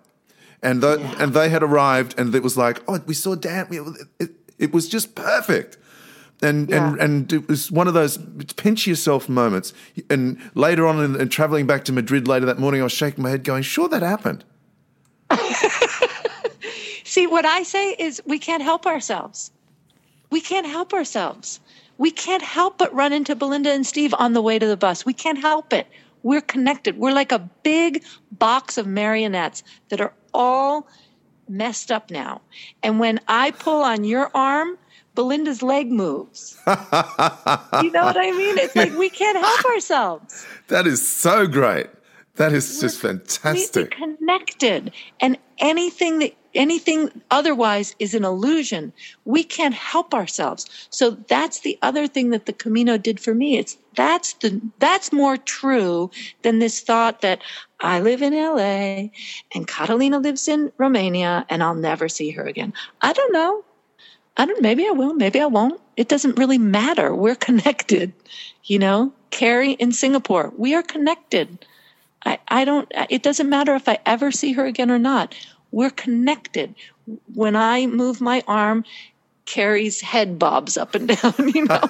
and 0.66 0.82
the, 0.82 0.98
yeah. 0.98 1.14
and 1.20 1.32
they 1.32 1.48
had 1.48 1.62
arrived, 1.62 2.18
and 2.18 2.34
it 2.34 2.42
was 2.42 2.56
like, 2.56 2.82
oh, 2.88 2.98
we 3.06 3.14
saw 3.14 3.36
Dan. 3.36 3.68
It, 3.70 4.08
it, 4.18 4.30
it 4.58 4.72
was 4.72 4.88
just 4.88 5.14
perfect. 5.14 5.78
And, 6.42 6.68
yeah. 6.68 6.88
and 6.88 7.00
and 7.00 7.32
it 7.32 7.48
was 7.48 7.70
one 7.70 7.86
of 7.86 7.94
those 7.94 8.18
pinch 8.56 8.86
yourself 8.86 9.28
moments. 9.28 9.72
And 10.10 10.38
later 10.54 10.86
on, 10.86 11.02
in, 11.02 11.20
in 11.20 11.28
traveling 11.28 11.66
back 11.66 11.84
to 11.84 11.92
Madrid 11.92 12.26
later 12.26 12.46
that 12.46 12.58
morning, 12.58 12.80
I 12.80 12.84
was 12.84 12.92
shaking 12.92 13.22
my 13.22 13.30
head, 13.30 13.44
going, 13.44 13.62
"Sure, 13.62 13.88
that 13.88 14.02
happened." 14.02 14.44
See, 17.04 17.28
what 17.28 17.46
I 17.46 17.62
say 17.62 17.92
is, 17.92 18.20
we 18.26 18.38
can't 18.38 18.62
help 18.62 18.86
ourselves. 18.86 19.52
We 20.30 20.40
can't 20.40 20.66
help 20.66 20.92
ourselves. 20.92 21.60
We 21.96 22.10
can't 22.10 22.42
help 22.42 22.76
but 22.76 22.92
run 22.92 23.12
into 23.12 23.36
Belinda 23.36 23.70
and 23.70 23.86
Steve 23.86 24.12
on 24.18 24.32
the 24.32 24.42
way 24.42 24.58
to 24.58 24.66
the 24.66 24.76
bus. 24.76 25.06
We 25.06 25.14
can't 25.14 25.38
help 25.38 25.72
it. 25.72 25.86
We're 26.24 26.42
connected. 26.42 26.98
We're 26.98 27.12
like 27.12 27.30
a 27.30 27.38
big 27.62 28.04
box 28.32 28.76
of 28.76 28.86
marionettes 28.86 29.62
that 29.88 30.00
are 30.00 30.12
all 30.34 30.88
messed 31.48 31.90
up 31.90 32.10
now. 32.10 32.40
And 32.82 32.98
when 32.98 33.20
I 33.28 33.50
pull 33.52 33.82
on 33.82 34.04
your 34.04 34.30
arm, 34.34 34.78
Belinda's 35.14 35.62
leg 35.62 35.90
moves. 35.90 36.56
you 36.66 36.72
know 37.90 38.04
what 38.04 38.16
I 38.16 38.30
mean? 38.32 38.58
It's 38.58 38.76
like 38.76 38.94
we 38.96 39.08
can't 39.08 39.38
help 39.38 39.64
ourselves. 39.64 40.46
That 40.68 40.84
is 40.88 41.06
so 41.06 41.46
great. 41.46 41.86
That 42.34 42.52
is 42.52 42.74
We're 42.74 42.88
just 42.88 43.00
fantastic. 43.00 43.92
Connected, 43.92 44.90
and 45.20 45.38
anything 45.58 46.18
that 46.18 46.34
anything 46.56 47.22
otherwise 47.30 47.94
is 47.98 48.14
an 48.14 48.24
illusion. 48.24 48.92
We 49.24 49.44
can't 49.44 49.74
help 49.74 50.12
ourselves. 50.12 50.88
So 50.90 51.10
that's 51.28 51.60
the 51.60 51.78
other 51.82 52.08
thing 52.08 52.30
that 52.30 52.46
the 52.46 52.52
Camino 52.52 52.98
did 52.98 53.20
for 53.20 53.34
me. 53.34 53.58
It's 53.58 53.76
that's 53.94 54.32
the 54.34 54.60
that's 54.80 55.12
more 55.12 55.36
true 55.36 56.10
than 56.42 56.58
this 56.58 56.80
thought 56.80 57.20
that 57.20 57.40
I 57.80 58.00
live 58.00 58.22
in 58.22 58.32
LA 58.32 59.10
and 59.54 59.66
Catalina 59.66 60.18
lives 60.18 60.48
in 60.48 60.72
Romania 60.78 61.44
and 61.48 61.62
I'll 61.62 61.74
never 61.74 62.08
see 62.08 62.30
her 62.30 62.44
again. 62.44 62.72
I 63.00 63.12
don't 63.12 63.32
know. 63.32 63.64
I 64.36 64.46
don't 64.46 64.62
maybe 64.62 64.86
I 64.86 64.90
will, 64.90 65.14
maybe 65.14 65.40
I 65.40 65.46
won't. 65.46 65.80
It 65.96 66.08
doesn't 66.08 66.38
really 66.38 66.58
matter. 66.58 67.14
We're 67.14 67.34
connected. 67.48 68.12
You 68.64 68.78
know, 68.78 69.12
Carrie 69.30 69.72
in 69.72 69.92
Singapore, 69.92 70.52
we 70.56 70.74
are 70.74 70.82
connected. 70.82 71.64
I, 72.24 72.38
I 72.48 72.64
don't 72.64 72.90
it 73.10 73.22
doesn't 73.22 73.48
matter 73.48 73.74
if 73.74 73.88
I 73.88 73.98
ever 74.06 74.32
see 74.32 74.52
her 74.52 74.64
again 74.64 74.90
or 74.90 74.98
not 74.98 75.34
we're 75.76 75.90
connected. 75.90 76.74
When 77.34 77.54
I 77.54 77.86
move 77.86 78.20
my 78.20 78.42
arm, 78.48 78.84
Carrie's 79.44 80.00
head 80.00 80.38
bobs 80.38 80.76
up 80.76 80.94
and 80.94 81.08
down, 81.22 81.34
you 81.54 81.66
know, 81.66 81.82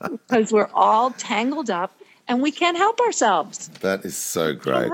because 0.10 0.52
we're 0.52 0.70
all 0.74 1.12
tangled 1.12 1.70
up 1.70 1.92
and 2.30 2.40
we 2.40 2.52
can't 2.52 2.76
help 2.76 3.00
ourselves. 3.00 3.68
That 3.80 4.04
is 4.04 4.16
so 4.16 4.54
great. 4.54 4.90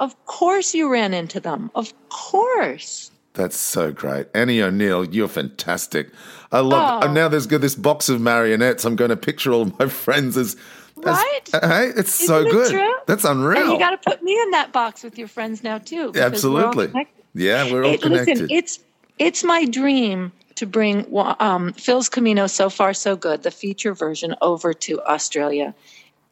Of 0.00 0.26
course, 0.26 0.74
you 0.74 0.90
ran 0.90 1.12
into 1.12 1.38
them. 1.38 1.70
Of 1.74 1.92
course. 2.08 3.10
That's 3.34 3.56
so 3.56 3.92
great. 3.92 4.26
Annie 4.34 4.60
O'Neil, 4.62 5.04
you're 5.04 5.28
fantastic. 5.28 6.08
I 6.50 6.60
love 6.60 7.04
oh. 7.04 7.12
now 7.12 7.28
there's 7.28 7.46
this 7.46 7.74
box 7.74 8.08
of 8.08 8.20
marionettes. 8.20 8.86
I'm 8.86 8.96
going 8.96 9.10
to 9.10 9.16
picture 9.16 9.52
all 9.52 9.62
of 9.62 9.78
my 9.78 9.86
friends 10.04 10.36
as 10.36 10.56
Right? 10.96 11.40
hey, 11.50 11.88
it's 11.96 12.22
Isn't 12.22 12.26
so 12.26 12.44
good. 12.44 12.70
True? 12.70 12.94
That's 13.06 13.24
unreal. 13.24 13.62
And 13.62 13.72
you 13.72 13.78
got 13.78 13.90
to 13.90 14.10
put 14.10 14.22
me 14.22 14.40
in 14.40 14.50
that 14.52 14.72
box 14.72 15.02
with 15.02 15.18
your 15.18 15.26
friends 15.26 15.64
now 15.64 15.78
too. 15.78 16.12
Absolutely. 16.14 16.88
We're 16.88 17.04
yeah, 17.34 17.70
we're 17.72 17.84
all 17.84 17.94
it, 17.94 18.02
connected. 18.02 18.38
Listen, 18.38 18.50
it's 18.50 18.78
it's 19.18 19.42
my 19.42 19.64
dream 19.64 20.30
to 20.56 20.66
bring 20.66 21.04
um, 21.40 21.72
Phil's 21.72 22.08
Camino 22.08 22.46
so 22.46 22.70
far 22.70 22.94
so 22.94 23.16
good, 23.16 23.42
the 23.42 23.50
feature 23.50 23.94
version, 23.94 24.36
over 24.42 24.72
to 24.74 25.00
Australia. 25.02 25.74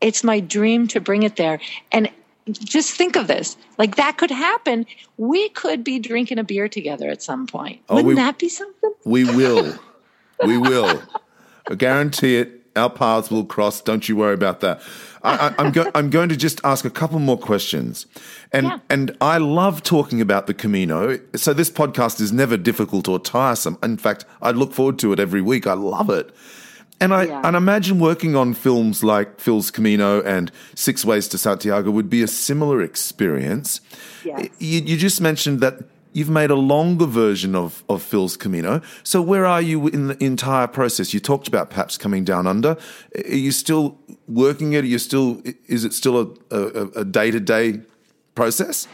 It's 0.00 0.24
my 0.24 0.40
dream 0.40 0.86
to 0.88 1.00
bring 1.00 1.22
it 1.22 1.36
there, 1.36 1.60
and 1.92 2.10
just 2.52 2.92
think 2.92 3.16
of 3.16 3.28
this 3.28 3.56
like 3.78 3.94
that 3.96 4.16
could 4.16 4.30
happen 4.30 4.84
we 5.18 5.50
could 5.50 5.84
be 5.84 6.00
drinking 6.00 6.38
a 6.38 6.42
beer 6.42 6.68
together 6.68 7.08
at 7.08 7.22
some 7.22 7.46
point 7.46 7.80
oh, 7.88 7.96
wouldn't 7.96 8.08
we, 8.08 8.14
that 8.14 8.38
be 8.38 8.48
something 8.48 8.92
we 9.04 9.24
will 9.36 9.72
we 10.44 10.56
will 10.56 11.00
i 11.70 11.74
guarantee 11.74 12.38
it 12.38 12.60
our 12.76 12.90
paths 12.90 13.30
will 13.30 13.44
cross. 13.44 13.80
Don't 13.80 14.08
you 14.08 14.16
worry 14.16 14.34
about 14.34 14.60
that. 14.60 14.80
I, 15.22 15.54
am 15.58 15.72
go- 15.72 15.90
I'm 15.94 16.08
going 16.08 16.28
to 16.30 16.36
just 16.36 16.60
ask 16.64 16.84
a 16.84 16.90
couple 16.90 17.18
more 17.18 17.38
questions, 17.38 18.06
and 18.52 18.66
yeah. 18.66 18.78
and 18.88 19.16
I 19.20 19.38
love 19.38 19.82
talking 19.82 20.20
about 20.20 20.46
the 20.46 20.54
Camino. 20.54 21.18
So 21.34 21.52
this 21.52 21.70
podcast 21.70 22.20
is 22.20 22.32
never 22.32 22.56
difficult 22.56 23.06
or 23.06 23.18
tiresome. 23.18 23.78
In 23.82 23.98
fact, 23.98 24.24
I 24.40 24.52
look 24.52 24.72
forward 24.72 24.98
to 25.00 25.12
it 25.12 25.20
every 25.20 25.42
week. 25.42 25.66
I 25.66 25.74
love 25.74 26.08
it. 26.08 26.34
And 27.00 27.14
I 27.14 27.24
yeah. 27.24 27.40
and 27.44 27.56
imagine 27.56 27.98
working 27.98 28.36
on 28.36 28.54
films 28.54 29.02
like 29.02 29.40
Phil's 29.40 29.70
Camino 29.70 30.20
and 30.22 30.52
Six 30.74 31.04
Ways 31.04 31.28
to 31.28 31.38
Santiago 31.38 31.90
would 31.90 32.10
be 32.10 32.22
a 32.22 32.28
similar 32.28 32.82
experience. 32.82 33.80
Yes. 34.24 34.48
You, 34.58 34.80
you 34.80 34.96
just 34.96 35.20
mentioned 35.20 35.60
that 35.60 35.80
You've 36.12 36.30
made 36.30 36.50
a 36.50 36.56
longer 36.56 37.06
version 37.06 37.54
of, 37.54 37.84
of 37.88 38.02
Phil's 38.02 38.36
Camino. 38.36 38.80
So 39.04 39.22
where 39.22 39.46
are 39.46 39.62
you 39.62 39.86
in 39.86 40.08
the 40.08 40.24
entire 40.24 40.66
process? 40.66 41.14
You 41.14 41.20
talked 41.20 41.46
about 41.46 41.70
perhaps 41.70 41.96
coming 41.96 42.24
down 42.24 42.48
under. 42.48 42.76
Are 43.14 43.36
you 43.36 43.52
still 43.52 43.96
working 44.26 44.72
it? 44.72 44.82
Are 44.82 44.88
you 44.88 44.98
still, 44.98 45.40
is 45.68 45.84
it 45.84 45.92
still 45.92 46.36
a 46.50 47.04
day 47.04 47.30
to 47.30 47.38
day 47.38 47.82
process? 48.34 48.88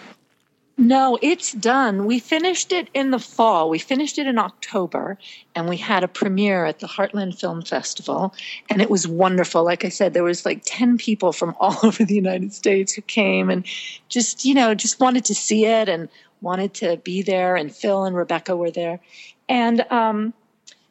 No, 0.78 1.18
it's 1.22 1.52
done. 1.52 2.04
We 2.04 2.18
finished 2.18 2.70
it 2.70 2.90
in 2.92 3.10
the 3.10 3.18
fall. 3.18 3.70
We 3.70 3.78
finished 3.78 4.18
it 4.18 4.26
in 4.26 4.38
October 4.38 5.16
and 5.54 5.70
we 5.70 5.78
had 5.78 6.04
a 6.04 6.08
premiere 6.08 6.66
at 6.66 6.80
the 6.80 6.86
Heartland 6.86 7.40
Film 7.40 7.62
Festival 7.62 8.34
and 8.68 8.82
it 8.82 8.90
was 8.90 9.08
wonderful. 9.08 9.64
Like 9.64 9.86
I 9.86 9.88
said, 9.88 10.12
there 10.12 10.22
was 10.22 10.44
like 10.44 10.60
10 10.66 10.98
people 10.98 11.32
from 11.32 11.56
all 11.60 11.78
over 11.82 12.04
the 12.04 12.14
United 12.14 12.52
States 12.52 12.92
who 12.92 13.02
came 13.02 13.48
and 13.48 13.64
just, 14.10 14.44
you 14.44 14.52
know, 14.52 14.74
just 14.74 15.00
wanted 15.00 15.24
to 15.24 15.34
see 15.34 15.64
it 15.64 15.88
and 15.88 16.10
wanted 16.40 16.74
to 16.74 16.96
be 16.98 17.22
there, 17.22 17.56
and 17.56 17.74
Phil 17.74 18.04
and 18.04 18.16
Rebecca 18.16 18.56
were 18.56 18.70
there. 18.70 19.00
And 19.48 19.80
um, 19.90 20.32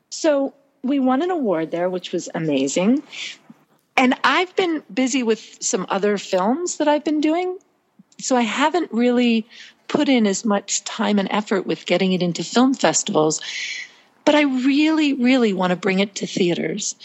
so 0.09 0.53
we 0.83 0.99
won 0.99 1.21
an 1.21 1.31
award 1.31 1.71
there, 1.71 1.89
which 1.89 2.11
was 2.11 2.29
amazing. 2.33 3.03
And 3.97 4.15
I've 4.23 4.55
been 4.55 4.83
busy 4.93 5.23
with 5.23 5.57
some 5.61 5.85
other 5.89 6.17
films 6.17 6.77
that 6.77 6.87
I've 6.87 7.03
been 7.03 7.21
doing. 7.21 7.57
So 8.19 8.35
I 8.35 8.41
haven't 8.41 8.91
really 8.91 9.45
put 9.87 10.09
in 10.09 10.27
as 10.27 10.45
much 10.45 10.83
time 10.83 11.19
and 11.19 11.27
effort 11.31 11.65
with 11.65 11.85
getting 11.85 12.13
it 12.13 12.21
into 12.21 12.43
film 12.43 12.73
festivals. 12.73 13.41
But 14.25 14.35
I 14.35 14.41
really, 14.41 15.13
really 15.13 15.53
want 15.53 15.69
to 15.69 15.75
bring 15.75 15.99
it 15.99 16.15
to 16.15 16.25
theaters. 16.25 16.95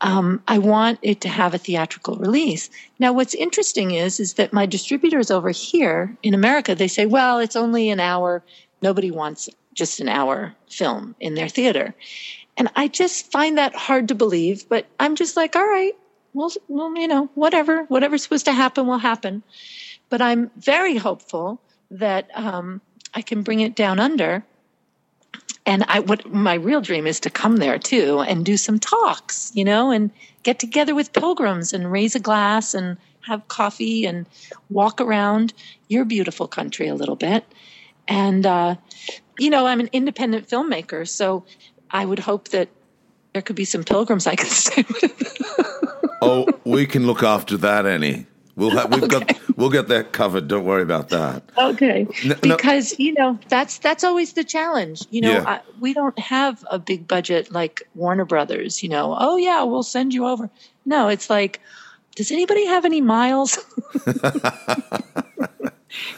Um, 0.00 0.42
I 0.48 0.58
want 0.58 0.98
it 1.02 1.20
to 1.20 1.28
have 1.28 1.52
a 1.52 1.58
theatrical 1.58 2.16
release. 2.16 2.70
Now, 2.98 3.12
what's 3.12 3.34
interesting 3.34 3.90
is, 3.90 4.18
is 4.18 4.34
that 4.34 4.54
my 4.54 4.64
distributors 4.64 5.30
over 5.30 5.50
here 5.50 6.16
in 6.22 6.32
America, 6.32 6.74
they 6.74 6.88
say, 6.88 7.04
well, 7.04 7.38
it's 7.38 7.56
only 7.56 7.90
an 7.90 8.00
hour. 8.00 8.42
Nobody 8.80 9.10
wants 9.10 9.50
just 9.74 10.00
an 10.00 10.08
hour 10.08 10.54
film 10.70 11.14
in 11.20 11.34
their 11.34 11.48
theater. 11.48 11.94
And 12.56 12.70
I 12.76 12.88
just 12.88 13.30
find 13.30 13.58
that 13.58 13.74
hard 13.74 14.08
to 14.08 14.14
believe, 14.14 14.68
but 14.68 14.86
I'm 14.98 15.16
just 15.16 15.36
like, 15.36 15.56
all 15.56 15.66
right, 15.66 15.94
well, 16.32 16.50
well, 16.68 16.94
you 16.96 17.08
know, 17.08 17.30
whatever, 17.34 17.84
whatever's 17.84 18.22
supposed 18.22 18.46
to 18.46 18.52
happen 18.52 18.86
will 18.86 18.98
happen. 18.98 19.42
But 20.08 20.22
I'm 20.22 20.50
very 20.56 20.96
hopeful 20.96 21.60
that 21.90 22.30
um, 22.34 22.80
I 23.14 23.22
can 23.22 23.42
bring 23.42 23.60
it 23.60 23.74
down 23.74 23.98
under. 23.98 24.44
And 25.66 25.84
I, 25.88 26.00
what 26.00 26.26
my 26.26 26.54
real 26.54 26.80
dream 26.80 27.06
is 27.06 27.20
to 27.20 27.30
come 27.30 27.56
there 27.56 27.78
too 27.78 28.20
and 28.20 28.44
do 28.44 28.56
some 28.56 28.78
talks, 28.78 29.52
you 29.54 29.64
know, 29.64 29.90
and 29.90 30.10
get 30.42 30.58
together 30.58 30.94
with 30.94 31.12
pilgrims 31.12 31.72
and 31.72 31.92
raise 31.92 32.14
a 32.14 32.20
glass 32.20 32.74
and 32.74 32.96
have 33.22 33.46
coffee 33.48 34.06
and 34.06 34.26
walk 34.70 35.00
around 35.00 35.52
your 35.88 36.04
beautiful 36.04 36.48
country 36.48 36.88
a 36.88 36.94
little 36.94 37.16
bit. 37.16 37.44
And, 38.08 38.46
uh, 38.46 38.76
you 39.38 39.50
know, 39.50 39.66
I'm 39.66 39.80
an 39.80 39.90
independent 39.92 40.48
filmmaker, 40.48 41.06
so 41.06 41.44
I 41.90 42.04
would 42.04 42.18
hope 42.18 42.48
that 42.48 42.68
there 43.32 43.42
could 43.42 43.56
be 43.56 43.64
some 43.64 43.84
pilgrims 43.84 44.26
I 44.26 44.36
could 44.36 44.48
stay 44.48 44.84
with. 44.88 45.38
oh, 46.22 46.48
we 46.64 46.86
can 46.86 47.06
look 47.06 47.22
after 47.22 47.56
that, 47.58 47.86
Annie. 47.86 48.26
We'll 48.60 48.70
have, 48.72 48.92
we've 48.92 49.04
okay. 49.04 49.24
got 49.24 49.56
we'll 49.56 49.70
get 49.70 49.88
that 49.88 50.12
covered. 50.12 50.46
Don't 50.46 50.66
worry 50.66 50.82
about 50.82 51.08
that. 51.08 51.42
Okay, 51.56 52.06
no, 52.26 52.34
because 52.42 52.94
you 52.98 53.14
know 53.14 53.38
that's 53.48 53.78
that's 53.78 54.04
always 54.04 54.34
the 54.34 54.44
challenge. 54.44 55.06
You 55.08 55.22
know, 55.22 55.32
yeah. 55.32 55.44
I, 55.46 55.60
we 55.80 55.94
don't 55.94 56.18
have 56.18 56.62
a 56.70 56.78
big 56.78 57.08
budget 57.08 57.50
like 57.50 57.88
Warner 57.94 58.26
Brothers. 58.26 58.82
You 58.82 58.90
know, 58.90 59.16
oh 59.18 59.38
yeah, 59.38 59.62
we'll 59.62 59.82
send 59.82 60.12
you 60.12 60.26
over. 60.26 60.50
No, 60.84 61.08
it's 61.08 61.30
like, 61.30 61.58
does 62.16 62.30
anybody 62.30 62.66
have 62.66 62.84
any 62.84 63.00
miles? 63.00 63.58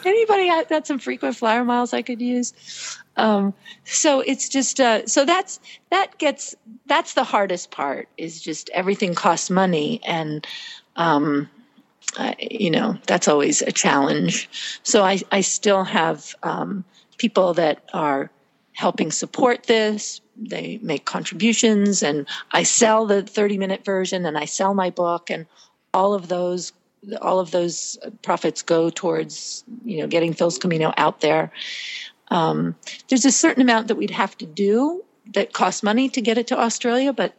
anybody 0.04 0.48
got 0.68 0.84
some 0.84 0.98
frequent 0.98 1.36
flyer 1.36 1.62
miles 1.62 1.92
I 1.92 2.02
could 2.02 2.20
use? 2.20 2.98
Um, 3.16 3.54
so 3.84 4.18
it's 4.18 4.48
just 4.48 4.80
uh, 4.80 5.06
so 5.06 5.24
that's 5.24 5.60
that 5.90 6.18
gets 6.18 6.56
that's 6.86 7.14
the 7.14 7.22
hardest 7.22 7.70
part 7.70 8.08
is 8.18 8.42
just 8.42 8.68
everything 8.70 9.14
costs 9.14 9.48
money 9.48 10.00
and 10.02 10.44
um, 10.96 11.48
you 12.38 12.70
know 12.70 12.96
that's 13.06 13.28
always 13.28 13.62
a 13.62 13.72
challenge. 13.72 14.48
So 14.82 15.02
I 15.02 15.20
I 15.30 15.40
still 15.40 15.84
have 15.84 16.34
um, 16.42 16.84
people 17.18 17.54
that 17.54 17.84
are 17.92 18.30
helping 18.74 19.10
support 19.10 19.64
this. 19.64 20.20
They 20.36 20.78
make 20.82 21.04
contributions, 21.04 22.02
and 22.02 22.26
I 22.52 22.62
sell 22.62 23.06
the 23.06 23.22
thirty 23.22 23.58
minute 23.58 23.84
version, 23.84 24.26
and 24.26 24.36
I 24.36 24.44
sell 24.44 24.74
my 24.74 24.90
book, 24.90 25.30
and 25.30 25.46
all 25.94 26.14
of 26.14 26.28
those 26.28 26.72
all 27.20 27.40
of 27.40 27.50
those 27.50 27.98
profits 28.22 28.62
go 28.62 28.90
towards 28.90 29.64
you 29.84 29.98
know 29.98 30.06
getting 30.06 30.32
Phil's 30.34 30.58
Camino 30.58 30.92
out 30.96 31.20
there. 31.20 31.52
Um, 32.28 32.76
there's 33.08 33.24
a 33.24 33.32
certain 33.32 33.62
amount 33.62 33.88
that 33.88 33.96
we'd 33.96 34.10
have 34.10 34.36
to 34.38 34.46
do 34.46 35.04
that 35.34 35.52
costs 35.52 35.82
money 35.82 36.08
to 36.10 36.20
get 36.20 36.38
it 36.38 36.46
to 36.48 36.58
Australia, 36.58 37.12
but 37.12 37.34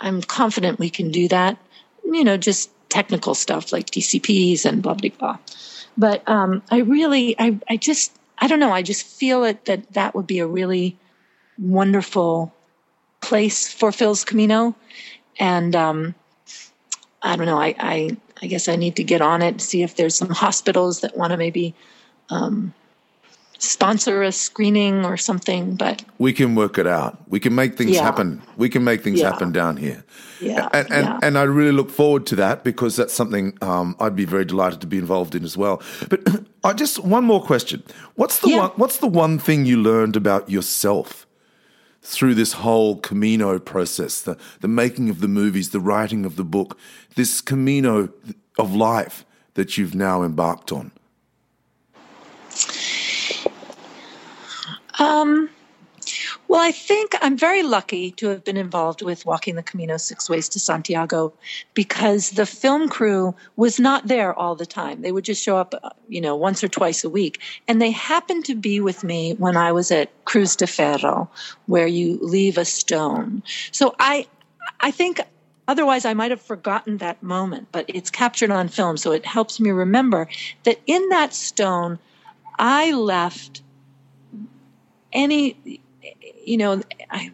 I'm 0.00 0.22
confident 0.22 0.78
we 0.78 0.90
can 0.90 1.10
do 1.10 1.28
that. 1.28 1.56
You 2.04 2.24
know, 2.24 2.36
just 2.36 2.70
technical 2.88 3.34
stuff 3.34 3.72
like 3.72 3.86
DCPs 3.86 4.64
and 4.64 4.82
blah 4.82 4.94
blah 4.94 5.10
blah. 5.18 5.38
But 5.96 6.28
um, 6.28 6.62
I 6.70 6.78
really, 6.78 7.38
I, 7.38 7.58
I 7.68 7.76
just, 7.76 8.16
I 8.38 8.48
don't 8.48 8.60
know. 8.60 8.72
I 8.72 8.82
just 8.82 9.06
feel 9.06 9.44
it 9.44 9.64
that 9.66 9.92
that 9.92 10.14
would 10.14 10.26
be 10.26 10.40
a 10.40 10.46
really 10.46 10.96
wonderful 11.58 12.52
place 13.20 13.72
for 13.72 13.92
Phil's 13.92 14.24
Camino, 14.24 14.74
and 15.38 15.74
um, 15.76 16.14
I 17.22 17.36
don't 17.36 17.46
know. 17.46 17.60
I, 17.60 17.74
I, 17.78 18.16
I 18.42 18.46
guess 18.46 18.68
I 18.68 18.76
need 18.76 18.96
to 18.96 19.04
get 19.04 19.20
on 19.20 19.40
it, 19.42 19.48
and 19.48 19.62
see 19.62 19.82
if 19.82 19.96
there's 19.96 20.16
some 20.16 20.30
hospitals 20.30 21.00
that 21.00 21.16
want 21.16 21.30
to 21.30 21.36
maybe 21.36 21.74
um, 22.30 22.74
sponsor 23.64 24.22
a 24.22 24.32
screening 24.32 25.04
or 25.04 25.16
something, 25.16 25.76
but 25.76 26.04
we 26.18 26.32
can 26.32 26.54
work 26.54 26.78
it 26.78 26.86
out. 26.86 27.18
We 27.28 27.40
can 27.40 27.54
make 27.54 27.76
things 27.76 27.92
yeah. 27.92 28.02
happen. 28.02 28.42
We 28.56 28.68
can 28.68 28.84
make 28.84 29.02
things 29.02 29.20
yeah. 29.20 29.30
happen 29.30 29.52
down 29.52 29.76
here. 29.76 30.04
Yeah, 30.40 30.68
and 30.72 30.90
and, 30.92 31.06
yeah. 31.06 31.18
and 31.22 31.38
I 31.38 31.42
really 31.42 31.72
look 31.72 31.90
forward 31.90 32.26
to 32.26 32.36
that 32.36 32.64
because 32.64 32.96
that's 32.96 33.12
something 33.12 33.56
um, 33.62 33.96
I'd 34.00 34.16
be 34.16 34.24
very 34.24 34.44
delighted 34.44 34.80
to 34.82 34.86
be 34.86 34.98
involved 34.98 35.34
in 35.34 35.44
as 35.44 35.56
well. 35.56 35.82
But 36.08 36.20
I 36.64 36.72
just 36.72 36.98
one 37.04 37.24
more 37.24 37.42
question: 37.42 37.82
What's 38.14 38.38
the 38.40 38.56
one? 38.56 38.70
What's 38.76 38.98
the 38.98 39.08
one 39.08 39.38
thing 39.38 39.66
you 39.66 39.76
learned 39.76 40.16
about 40.16 40.50
yourself? 40.50 41.26
Through 42.06 42.34
this 42.34 42.52
whole 42.52 42.98
Camino 42.98 43.58
process, 43.58 44.20
the, 44.20 44.36
the 44.60 44.68
making 44.68 45.08
of 45.08 45.22
the 45.22 45.26
movies, 45.26 45.70
the 45.70 45.80
writing 45.80 46.26
of 46.26 46.36
the 46.36 46.44
book, 46.44 46.78
this 47.16 47.40
Camino 47.40 48.10
of 48.58 48.74
life 48.74 49.24
that 49.54 49.78
you've 49.78 49.94
now 49.94 50.22
embarked 50.22 50.70
on? 50.70 50.92
Um, 54.98 55.50
well, 56.48 56.60
I 56.60 56.72
think 56.72 57.14
I'm 57.22 57.36
very 57.36 57.62
lucky 57.62 58.10
to 58.12 58.28
have 58.28 58.44
been 58.44 58.56
involved 58.56 59.02
with 59.02 59.24
Walking 59.24 59.54
the 59.56 59.62
Camino 59.62 59.96
Six 59.96 60.28
Ways 60.28 60.48
to 60.50 60.60
Santiago 60.60 61.32
because 61.72 62.30
the 62.30 62.46
film 62.46 62.88
crew 62.88 63.34
was 63.56 63.80
not 63.80 64.06
there 64.06 64.34
all 64.38 64.54
the 64.54 64.66
time. 64.66 65.02
They 65.02 65.12
would 65.12 65.24
just 65.24 65.42
show 65.42 65.56
up, 65.56 65.74
you 66.08 66.20
know, 66.20 66.36
once 66.36 66.62
or 66.62 66.68
twice 66.68 67.04
a 67.04 67.10
week. 67.10 67.40
And 67.66 67.80
they 67.80 67.90
happened 67.90 68.44
to 68.46 68.54
be 68.54 68.80
with 68.80 69.02
me 69.04 69.34
when 69.34 69.56
I 69.56 69.72
was 69.72 69.90
at 69.90 70.10
Cruz 70.24 70.56
de 70.56 70.66
Ferro, 70.66 71.30
where 71.66 71.86
you 71.86 72.18
leave 72.20 72.58
a 72.58 72.64
stone. 72.64 73.42
So 73.72 73.94
I, 73.98 74.26
I 74.80 74.90
think 74.90 75.20
otherwise 75.68 76.04
I 76.04 76.14
might 76.14 76.30
have 76.30 76.42
forgotten 76.42 76.98
that 76.98 77.22
moment, 77.22 77.68
but 77.72 77.86
it's 77.88 78.10
captured 78.10 78.50
on 78.50 78.68
film. 78.68 78.96
So 78.96 79.12
it 79.12 79.24
helps 79.24 79.58
me 79.58 79.70
remember 79.70 80.28
that 80.64 80.80
in 80.86 81.08
that 81.08 81.32
stone, 81.32 81.98
I 82.58 82.92
left 82.92 83.62
any, 85.14 85.80
you 86.44 86.56
know, 86.56 86.82
I, 87.10 87.30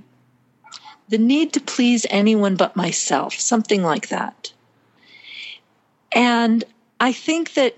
the 1.08 1.18
need 1.18 1.52
to 1.54 1.60
please 1.60 2.06
anyone 2.08 2.56
but 2.56 2.76
myself, 2.76 3.34
something 3.34 3.82
like 3.82 4.08
that. 4.08 4.52
And 6.12 6.62
I 7.00 7.12
think 7.12 7.54
that 7.54 7.76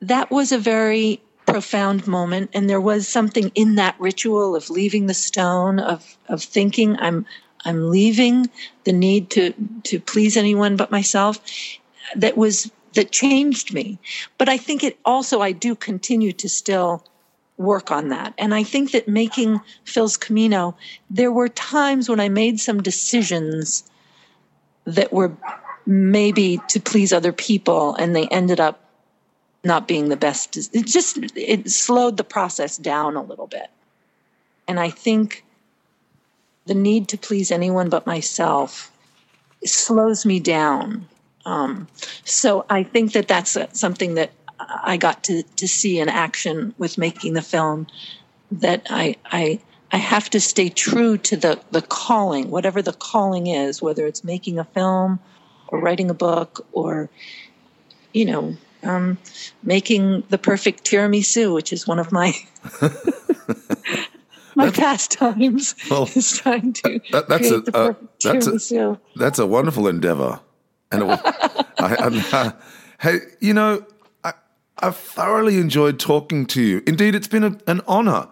that 0.00 0.30
was 0.30 0.50
a 0.50 0.58
very 0.58 1.20
profound 1.46 2.06
moment 2.06 2.50
and 2.52 2.68
there 2.68 2.80
was 2.80 3.06
something 3.06 3.50
in 3.54 3.74
that 3.76 3.98
ritual 3.98 4.56
of 4.56 4.70
leaving 4.70 5.06
the 5.06 5.14
stone 5.14 5.78
of 5.78 6.16
of 6.28 6.42
thinking 6.42 6.96
i'm 7.00 7.26
i'm 7.64 7.90
leaving 7.90 8.48
the 8.84 8.92
need 8.92 9.28
to 9.28 9.52
to 9.82 9.98
please 9.98 10.36
anyone 10.36 10.76
but 10.76 10.90
myself 10.90 11.40
that 12.14 12.36
was 12.36 12.70
that 12.94 13.10
changed 13.10 13.74
me 13.74 13.98
but 14.38 14.48
i 14.48 14.56
think 14.56 14.84
it 14.84 14.96
also 15.04 15.40
i 15.40 15.50
do 15.50 15.74
continue 15.74 16.32
to 16.32 16.48
still 16.48 17.04
work 17.56 17.90
on 17.90 18.08
that. 18.08 18.34
And 18.38 18.54
I 18.54 18.62
think 18.62 18.92
that 18.92 19.08
making 19.08 19.60
Phil's 19.84 20.16
Camino, 20.16 20.76
there 21.10 21.32
were 21.32 21.48
times 21.48 22.08
when 22.08 22.20
I 22.20 22.28
made 22.28 22.60
some 22.60 22.82
decisions 22.82 23.88
that 24.84 25.12
were 25.12 25.32
maybe 25.86 26.60
to 26.68 26.80
please 26.80 27.12
other 27.12 27.32
people 27.32 27.94
and 27.94 28.14
they 28.14 28.26
ended 28.28 28.60
up 28.60 28.80
not 29.64 29.86
being 29.86 30.08
the 30.08 30.16
best. 30.16 30.56
It 30.74 30.86
just, 30.86 31.18
it 31.36 31.70
slowed 31.70 32.16
the 32.16 32.24
process 32.24 32.76
down 32.76 33.16
a 33.16 33.22
little 33.22 33.46
bit. 33.46 33.70
And 34.66 34.80
I 34.80 34.90
think 34.90 35.44
the 36.66 36.74
need 36.74 37.08
to 37.08 37.18
please 37.18 37.50
anyone 37.50 37.88
but 37.88 38.06
myself 38.06 38.90
slows 39.64 40.24
me 40.26 40.40
down. 40.40 41.06
Um, 41.44 41.88
so 42.24 42.64
I 42.70 42.82
think 42.82 43.12
that 43.12 43.28
that's 43.28 43.56
something 43.72 44.14
that 44.14 44.30
I 44.60 44.96
got 44.96 45.24
to, 45.24 45.42
to 45.42 45.68
see 45.68 45.98
in 45.98 46.08
action 46.08 46.74
with 46.78 46.98
making 46.98 47.34
the 47.34 47.42
film 47.42 47.86
that 48.50 48.86
I, 48.90 49.16
I, 49.24 49.60
I 49.90 49.96
have 49.96 50.30
to 50.30 50.40
stay 50.40 50.68
true 50.68 51.18
to 51.18 51.36
the, 51.36 51.60
the 51.70 51.82
calling, 51.82 52.50
whatever 52.50 52.82
the 52.82 52.92
calling 52.92 53.46
is, 53.46 53.82
whether 53.82 54.06
it's 54.06 54.24
making 54.24 54.58
a 54.58 54.64
film 54.64 55.20
or 55.68 55.80
writing 55.80 56.10
a 56.10 56.14
book 56.14 56.66
or, 56.72 57.10
you 58.12 58.24
know, 58.24 58.56
um, 58.82 59.18
making 59.62 60.24
the 60.28 60.38
perfect 60.38 60.84
tiramisu, 60.84 61.54
which 61.54 61.72
is 61.72 61.86
one 61.86 61.98
of 61.98 62.12
my 62.12 62.34
my 64.54 64.70
pastimes. 64.70 65.74
Well, 65.90 66.08
is 66.14 66.38
trying 66.38 66.72
to 66.74 67.00
that, 67.12 67.28
that's 67.28 67.48
create 67.48 67.68
a, 67.68 67.70
the 67.70 67.76
uh, 67.76 67.94
that's 68.22 68.46
tiramisu. 68.46 68.96
A, 68.96 69.18
that's 69.18 69.38
a 69.38 69.46
wonderful 69.46 69.86
endeavor, 69.88 70.40
and 70.90 71.02
it, 71.04 71.20
I, 71.78 71.96
I, 71.98 72.28
uh, 72.32 72.52
hey, 73.00 73.18
you 73.40 73.54
know, 73.54 73.84
I've 74.82 74.96
thoroughly 74.96 75.58
enjoyed 75.58 75.98
talking 76.00 76.46
to 76.46 76.62
you. 76.62 76.82
Indeed, 76.86 77.14
it's 77.14 77.28
been 77.28 77.44
a, 77.44 77.56
an 77.66 77.80
honor. 77.86 78.28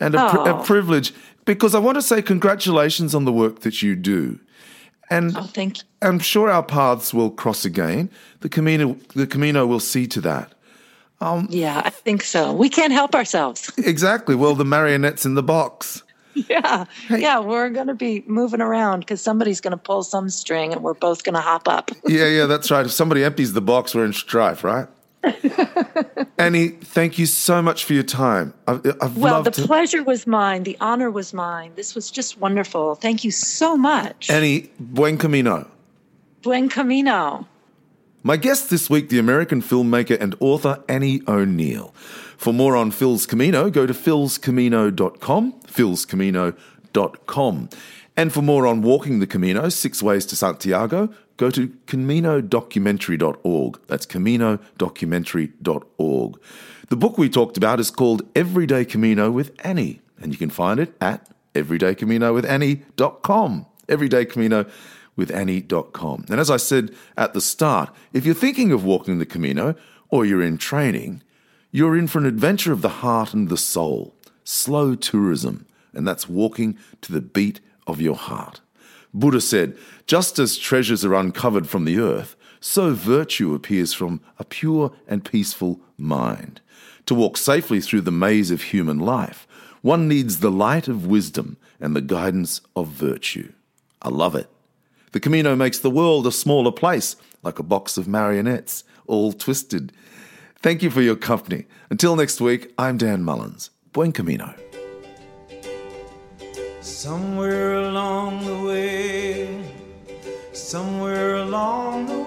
and 0.00 0.14
a, 0.14 0.28
pri- 0.30 0.50
a 0.50 0.54
Oh. 0.56 0.62
privilege 0.64 1.12
because 1.44 1.74
I 1.74 1.78
want 1.78 1.96
to 1.96 2.02
say 2.02 2.22
congratulations 2.22 3.14
on 3.14 3.24
the 3.24 3.32
work 3.32 3.60
that 3.60 3.82
you 3.82 3.94
do. 3.94 4.40
And 5.10 5.36
Oh, 5.36 5.42
thank 5.42 5.78
you. 5.78 5.84
I'm 6.00 6.18
sure 6.18 6.50
our 6.50 6.62
paths 6.62 7.12
will 7.14 7.30
cross 7.30 7.64
again. 7.64 8.10
The 8.40 8.48
Camino, 8.48 8.96
the 9.14 9.26
Camino 9.26 9.66
will 9.66 9.80
see 9.80 10.06
to 10.08 10.20
that. 10.22 10.54
Um, 11.20 11.46
yeah, 11.50 11.82
I 11.84 11.90
think 11.90 12.22
so. 12.24 12.52
We 12.52 12.68
can't 12.68 12.92
help 12.92 13.14
ourselves. 13.14 13.70
Exactly. 13.78 14.34
Well, 14.34 14.54
the 14.56 14.64
marionette's 14.64 15.24
in 15.24 15.34
the 15.34 15.42
box. 15.42 16.02
yeah. 16.34 16.86
Yeah, 17.10 17.38
we're 17.40 17.68
going 17.68 17.86
to 17.88 17.94
be 17.94 18.24
moving 18.26 18.60
around 18.62 19.00
because 19.00 19.20
somebody's 19.20 19.60
going 19.60 19.72
to 19.72 19.76
pull 19.76 20.02
some 20.02 20.30
string 20.30 20.72
and 20.72 20.82
we're 20.82 20.94
both 20.94 21.22
going 21.22 21.34
to 21.34 21.40
hop 21.42 21.68
up. 21.68 21.90
Yeah, 22.08 22.26
yeah, 22.26 22.46
that's 22.46 22.70
right. 22.70 22.84
If 22.86 22.90
somebody 22.92 23.22
empties 23.22 23.52
the 23.52 23.60
box, 23.60 23.94
we're 23.94 24.04
in 24.06 24.12
strife, 24.14 24.64
right? 24.64 24.88
Annie, 26.38 26.68
thank 26.68 27.18
you 27.18 27.26
so 27.26 27.62
much 27.62 27.84
for 27.84 27.94
your 27.94 28.02
time. 28.02 28.52
I've, 28.66 28.84
I've 29.00 29.16
Well, 29.16 29.42
the 29.42 29.50
to. 29.52 29.66
pleasure 29.66 30.02
was 30.02 30.26
mine. 30.26 30.64
The 30.64 30.76
honor 30.80 31.10
was 31.10 31.32
mine. 31.32 31.72
This 31.76 31.94
was 31.94 32.10
just 32.10 32.38
wonderful. 32.38 32.96
Thank 32.96 33.24
you 33.24 33.30
so 33.30 33.76
much. 33.76 34.28
Annie, 34.30 34.70
buen 34.80 35.16
camino. 35.18 35.68
Buen 36.42 36.68
camino. 36.68 37.46
My 38.24 38.36
guest 38.36 38.70
this 38.70 38.88
week, 38.90 39.08
the 39.08 39.18
American 39.18 39.62
filmmaker 39.62 40.20
and 40.20 40.34
author 40.40 40.82
Annie 40.88 41.22
O'Neil. 41.26 41.92
For 42.36 42.52
more 42.52 42.76
on 42.76 42.90
Phil's 42.90 43.26
Camino, 43.26 43.70
go 43.70 43.86
to 43.86 43.92
philscamino.com, 43.92 45.52
philscamino.com. 45.62 47.68
And 48.16 48.32
for 48.32 48.40
more 48.42 48.66
on 48.66 48.82
walking 48.82 49.20
the 49.20 49.26
Camino, 49.26 49.68
six 49.68 50.02
ways 50.02 50.24
to 50.26 50.36
Santiago, 50.36 51.10
go 51.38 51.50
to 51.50 51.68
caminodocumentary.org. 51.86 53.80
That's 53.86 54.04
caminodocumentary.org. 54.06 56.40
The 56.88 56.96
book 56.96 57.16
we 57.16 57.30
talked 57.30 57.56
about 57.56 57.80
is 57.80 57.90
called 57.90 58.22
Everyday 58.36 58.84
Camino 58.84 59.30
with 59.30 59.52
Annie, 59.64 60.02
and 60.20 60.30
you 60.32 60.38
can 60.38 60.50
find 60.50 60.78
it 60.78 60.94
at 61.00 61.26
everydaycaminowithannie.com. 61.54 63.66
Everydaycaminowithannie.com. 63.88 66.24
And 66.28 66.38
as 66.38 66.50
I 66.50 66.58
said 66.58 66.94
at 67.16 67.32
the 67.32 67.40
start, 67.40 67.88
if 68.12 68.26
you're 68.26 68.34
thinking 68.34 68.72
of 68.72 68.84
walking 68.84 69.18
the 69.18 69.26
Camino 69.26 69.74
or 70.10 70.26
you're 70.26 70.42
in 70.42 70.58
training, 70.58 71.22
you're 71.70 71.96
in 71.96 72.08
for 72.08 72.18
an 72.18 72.26
adventure 72.26 72.72
of 72.72 72.82
the 72.82 72.90
heart 72.90 73.32
and 73.32 73.48
the 73.48 73.56
soul, 73.56 74.14
slow 74.44 74.94
tourism, 74.94 75.64
and 75.94 76.06
that's 76.06 76.28
walking 76.28 76.76
to 77.00 77.10
the 77.10 77.22
beat 77.22 77.62
of 77.86 78.00
your 78.00 78.16
heart. 78.16 78.60
Buddha 79.14 79.40
said, 79.40 79.76
just 80.06 80.38
as 80.38 80.56
treasures 80.56 81.04
are 81.04 81.14
uncovered 81.14 81.68
from 81.68 81.84
the 81.84 81.98
earth, 81.98 82.36
so 82.60 82.94
virtue 82.94 83.54
appears 83.54 83.92
from 83.92 84.20
a 84.38 84.44
pure 84.44 84.92
and 85.06 85.24
peaceful 85.24 85.80
mind. 85.98 86.60
To 87.06 87.14
walk 87.14 87.36
safely 87.36 87.80
through 87.80 88.02
the 88.02 88.12
maze 88.12 88.50
of 88.50 88.62
human 88.62 88.98
life, 88.98 89.46
one 89.82 90.06
needs 90.06 90.38
the 90.38 90.50
light 90.50 90.86
of 90.86 91.06
wisdom 91.06 91.56
and 91.80 91.96
the 91.96 92.00
guidance 92.00 92.60
of 92.76 92.88
virtue. 92.88 93.52
I 94.00 94.08
love 94.08 94.36
it. 94.36 94.48
The 95.10 95.20
Camino 95.20 95.56
makes 95.56 95.78
the 95.78 95.90
world 95.90 96.26
a 96.26 96.32
smaller 96.32 96.72
place, 96.72 97.16
like 97.42 97.58
a 97.58 97.64
box 97.64 97.98
of 97.98 98.08
marionettes, 98.08 98.84
all 99.06 99.32
twisted. 99.32 99.92
Thank 100.60 100.82
you 100.82 100.90
for 100.90 101.02
your 101.02 101.16
company. 101.16 101.66
Until 101.90 102.16
next 102.16 102.40
week, 102.40 102.72
I'm 102.78 102.96
Dan 102.96 103.24
Mullins. 103.24 103.70
Buen 103.92 104.12
Camino. 104.12 104.54
Somewhere 106.82 107.74
along 107.74 108.44
the 108.44 108.66
way, 108.66 109.64
somewhere 110.52 111.36
along 111.36 112.21